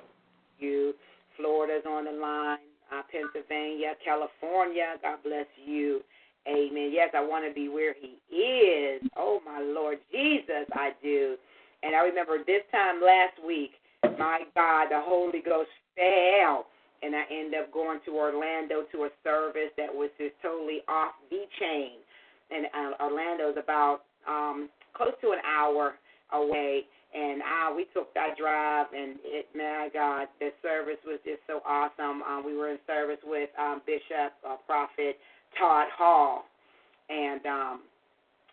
You. 0.58 0.94
Florida's 1.36 1.86
on 1.88 2.04
the 2.04 2.12
line. 2.12 2.58
Uh, 2.92 3.00
Pennsylvania, 3.10 3.94
California. 4.04 4.96
God 5.00 5.18
bless 5.24 5.46
you. 5.64 6.02
Amen. 6.48 6.90
Yes, 6.92 7.10
I 7.14 7.20
want 7.20 7.46
to 7.46 7.54
be 7.54 7.68
where 7.68 7.94
He 7.94 8.18
is. 8.34 9.02
Oh, 9.16 9.40
my 9.44 9.60
Lord 9.60 9.98
Jesus, 10.10 10.66
I 10.72 10.90
do. 11.02 11.36
And 11.82 11.94
I 11.94 12.00
remember 12.00 12.38
this 12.38 12.62
time 12.70 13.00
last 13.04 13.34
week, 13.46 13.72
my 14.18 14.40
God, 14.54 14.88
the 14.90 15.00
Holy 15.00 15.40
Ghost 15.44 15.70
fell. 15.94 16.66
And 17.02 17.16
I 17.16 17.22
ended 17.30 17.60
up 17.60 17.72
going 17.72 17.98
to 18.06 18.12
Orlando 18.14 18.86
to 18.92 19.04
a 19.04 19.10
service 19.24 19.74
that 19.76 19.92
was 19.92 20.10
just 20.18 20.34
totally 20.40 20.82
off 20.88 21.12
the 21.30 21.42
chain. 21.58 21.98
And 22.50 22.66
uh, 22.66 23.02
Orlando 23.02 23.50
is 23.50 23.56
about 23.58 24.02
um, 24.28 24.68
close 24.94 25.14
to 25.22 25.32
an 25.32 25.42
hour 25.44 25.94
away. 26.32 26.82
And 27.14 27.42
uh, 27.42 27.74
we 27.76 27.86
took 27.92 28.14
that 28.14 28.38
drive, 28.38 28.86
and 28.96 29.16
it, 29.22 29.46
my 29.54 29.90
God, 29.92 30.28
the 30.40 30.48
service 30.62 30.96
was 31.04 31.20
just 31.24 31.40
so 31.46 31.60
awesome. 31.66 32.22
Um, 32.22 32.42
we 32.46 32.56
were 32.56 32.70
in 32.70 32.78
service 32.86 33.20
with 33.24 33.50
um, 33.60 33.82
Bishop, 33.84 34.32
uh, 34.48 34.56
Prophet 34.64 35.18
Todd 35.58 35.88
Hall, 35.96 36.44
and 37.08 37.44
um, 37.46 37.80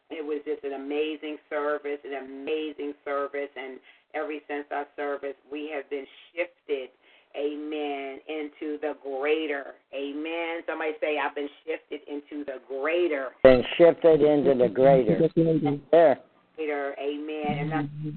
it 0.09 0.26
was 0.26 0.41
just 0.45 0.63
an 0.63 0.73
amazing 0.73 1.38
service, 1.49 1.99
an 2.03 2.26
amazing 2.26 2.93
service. 3.05 3.49
And 3.55 3.80
ever 4.15 4.34
since 4.47 4.65
our 4.71 4.85
service, 4.95 5.35
we 5.51 5.71
have 5.73 5.89
been 5.89 6.05
shifted, 6.34 6.89
amen, 7.38 8.19
into 8.27 8.80
the 8.81 8.95
greater. 9.03 9.76
Amen. 9.93 10.61
Somebody 10.67 10.93
say, 10.99 11.17
I've 11.19 11.35
been 11.35 11.49
shifted 11.65 12.01
into 12.07 12.43
the 12.45 12.59
greater. 12.67 13.30
Been 13.43 13.63
shifted 13.77 14.21
into 14.21 14.55
the 14.55 14.69
greater. 14.69 15.30
There. 15.91 16.19
Greater, 16.55 16.95
amen. 16.99 17.57
And 17.59 17.73
I'm, 17.73 18.15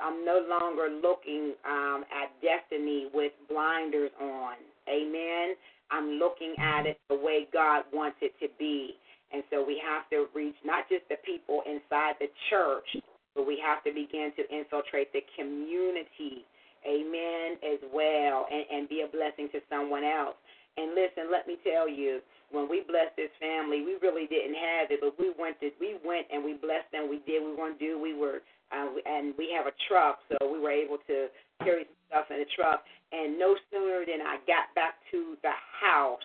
I'm 0.00 0.24
no 0.24 0.46
longer 0.48 0.88
looking 1.02 1.54
um, 1.68 2.04
at 2.14 2.30
destiny 2.40 3.08
with 3.12 3.32
blinders 3.48 4.10
on. 4.20 4.54
Amen. 4.88 5.56
I'm 5.94 6.18
looking 6.18 6.54
at 6.58 6.86
it 6.86 6.98
the 7.08 7.14
way 7.14 7.46
God 7.52 7.84
wants 7.92 8.18
it 8.20 8.34
to 8.42 8.48
be. 8.58 8.98
And 9.32 9.42
so 9.50 9.62
we 9.62 9.78
have 9.78 10.10
to 10.10 10.26
reach 10.34 10.58
not 10.66 10.88
just 10.90 11.06
the 11.08 11.22
people 11.22 11.62
inside 11.66 12.18
the 12.18 12.26
church, 12.50 12.86
but 13.34 13.46
we 13.46 13.62
have 13.62 13.82
to 13.86 13.94
begin 13.94 14.34
to 14.34 14.42
infiltrate 14.50 15.14
the 15.14 15.22
community, 15.38 16.42
amen, 16.82 17.58
as 17.62 17.78
well, 17.94 18.46
and, 18.50 18.66
and 18.70 18.88
be 18.88 19.06
a 19.06 19.10
blessing 19.10 19.48
to 19.54 19.62
someone 19.70 20.02
else. 20.02 20.34
And 20.76 20.94
listen, 20.98 21.30
let 21.30 21.46
me 21.46 21.54
tell 21.62 21.86
you, 21.86 22.18
when 22.50 22.68
we 22.68 22.82
blessed 22.82 23.14
this 23.14 23.30
family, 23.38 23.82
we 23.82 23.94
really 24.02 24.26
didn't 24.26 24.58
have 24.58 24.90
it, 24.90 24.98
but 24.98 25.14
we 25.18 25.30
went 25.38 25.58
to 25.62 25.70
we 25.78 25.94
went 26.02 26.26
and 26.30 26.42
we 26.42 26.54
blessed 26.54 26.90
them. 26.90 27.06
We 27.10 27.22
did 27.26 27.42
we 27.42 27.54
want 27.54 27.78
to 27.78 27.80
do. 27.82 27.98
We 27.98 28.14
were 28.14 28.42
uh, 28.74 28.90
and 29.06 29.34
we 29.38 29.54
have 29.54 29.66
a 29.66 29.74
truck, 29.86 30.18
so 30.30 30.50
we 30.50 30.58
were 30.58 30.74
able 30.74 30.98
to 31.06 31.30
carry 31.62 31.86
stuff 32.08 32.26
in 32.30 32.38
the 32.38 32.46
truck. 32.56 32.82
And 33.12 33.38
no 33.38 33.54
sooner 33.70 34.02
than 34.06 34.26
I 34.26 34.42
got 34.46 34.74
back 34.74 34.94
to 35.12 35.36
the 35.42 35.54
house, 35.80 36.24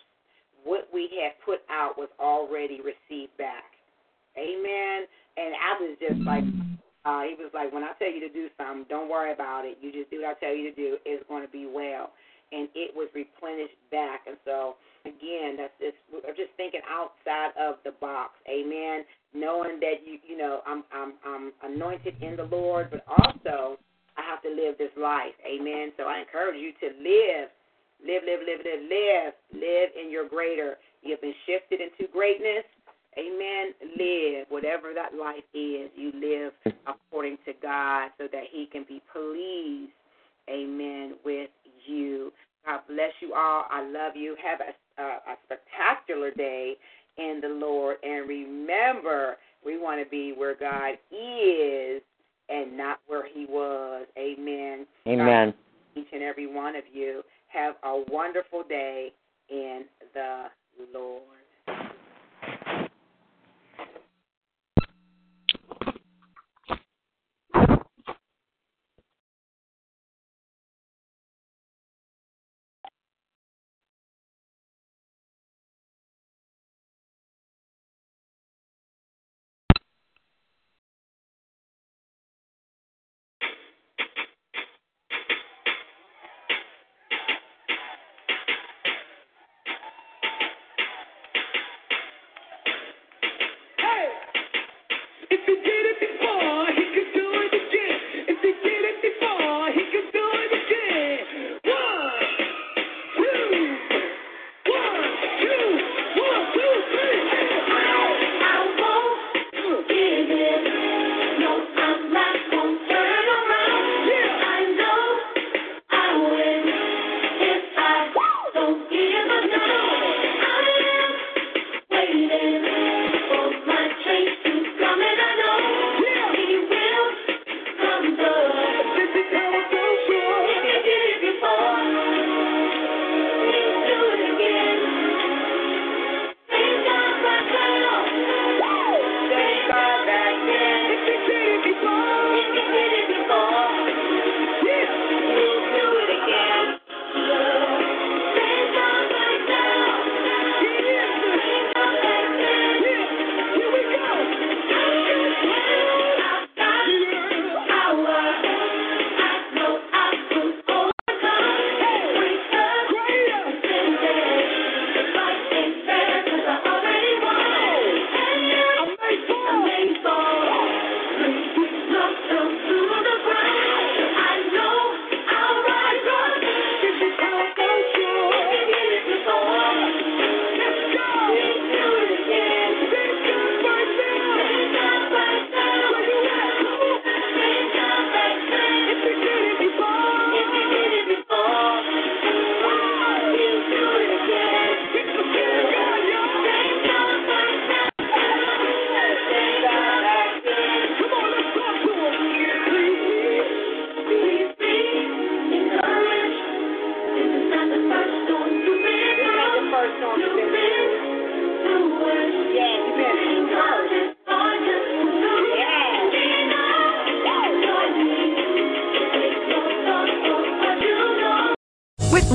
what 0.63 0.89
we 0.93 1.09
had 1.21 1.33
put 1.45 1.61
out 1.69 1.97
was 1.97 2.09
already 2.19 2.81
received 2.81 3.35
back. 3.37 3.77
Amen. 4.37 5.05
And 5.37 5.53
I 5.55 5.71
was 5.79 5.97
just 5.99 6.21
like, 6.25 6.43
uh, 7.05 7.23
he 7.23 7.35
was 7.37 7.51
like, 7.53 7.71
when 7.71 7.83
I 7.83 7.93
tell 7.99 8.11
you 8.11 8.19
to 8.21 8.33
do 8.33 8.47
something, 8.57 8.85
don't 8.89 9.09
worry 9.09 9.31
about 9.31 9.65
it. 9.65 9.77
You 9.81 9.91
just 9.91 10.09
do 10.09 10.21
what 10.21 10.35
I 10.35 10.39
tell 10.39 10.55
you 10.55 10.69
to 10.69 10.75
do. 10.75 10.97
It's 11.05 11.23
going 11.29 11.45
to 11.45 11.51
be 11.51 11.65
well. 11.65 12.11
And 12.51 12.67
it 12.73 12.95
was 12.95 13.07
replenished 13.13 13.77
back. 13.91 14.25
And 14.27 14.37
so, 14.43 14.75
again, 15.05 15.55
that's 15.57 15.73
just, 15.79 15.95
we're 16.11 16.33
just 16.33 16.51
thinking 16.57 16.81
outside 16.89 17.53
of 17.59 17.75
the 17.85 17.91
box. 18.01 18.33
Amen. 18.49 19.05
Knowing 19.33 19.79
that 19.79 20.01
you, 20.03 20.17
you 20.27 20.37
know, 20.37 20.61
I'm, 20.65 20.83
I'm, 20.91 21.13
I'm 21.23 21.53
anointed 21.63 22.15
in 22.21 22.35
the 22.35 22.49
Lord, 22.49 22.89
but 22.89 23.05
also 23.07 23.77
I 24.19 24.23
have 24.29 24.43
to 24.43 24.49
live 24.49 24.77
this 24.77 24.91
life. 24.99 25.31
Amen. 25.47 25.91
So 25.95 26.03
I 26.03 26.19
encourage 26.19 26.59
you 26.59 26.73
to 26.83 26.87
live, 26.99 27.47
live, 28.03 28.23
live, 28.27 28.41
live, 28.43 28.59
live, 28.67 28.83
live, 28.91 29.33
live 29.53 29.89
in 29.95 30.11
your 30.11 30.27
greater. 30.27 30.77
You've 31.01 31.21
been 31.21 31.39
shifted 31.47 31.79
into 31.79 32.11
greatness. 32.11 32.67
Amen. 33.17 33.73
Live 33.97 34.47
whatever 34.49 34.93
that 34.93 35.15
life 35.15 35.47
is. 35.53 35.89
You 35.95 36.11
live 36.19 36.75
according 36.85 37.37
to 37.45 37.53
God 37.61 38.11
so 38.17 38.27
that 38.31 38.43
He 38.51 38.65
can 38.65 38.83
be 38.87 39.01
pleased. 39.13 39.91
Amen. 40.49 41.15
With 41.23 41.49
you. 41.87 42.33
God 42.65 42.81
bless 42.89 43.13
you 43.21 43.33
all. 43.33 43.65
I 43.71 43.87
love 43.87 44.15
you. 44.15 44.35
Have 44.43 44.59
a, 44.59 45.01
a, 45.01 45.05
a 45.05 45.35
spectacular 45.45 46.31
day 46.31 46.75
in 47.17 47.39
the 47.41 47.47
Lord. 47.47 47.97
And 48.03 48.27
remember, 48.27 49.37
we 49.65 49.77
want 49.77 50.03
to 50.03 50.09
be 50.09 50.33
where 50.35 50.55
God 50.55 50.97
is 51.11 52.01
and 52.49 52.75
not 52.77 52.99
where 53.07 53.27
He 53.27 53.45
was. 53.45 54.05
Amen. 54.17 54.85
Amen. 55.07 55.53
God, 55.95 56.01
each 56.01 56.07
and 56.13 56.23
every 56.23 56.47
one 56.47 56.75
of 56.75 56.83
you. 56.91 57.23
Have 57.47 57.75
a 57.83 58.03
wonderful 58.11 58.63
day 58.67 59.11
in 59.49 59.85
the 60.13 60.49
Lord. 60.93 61.38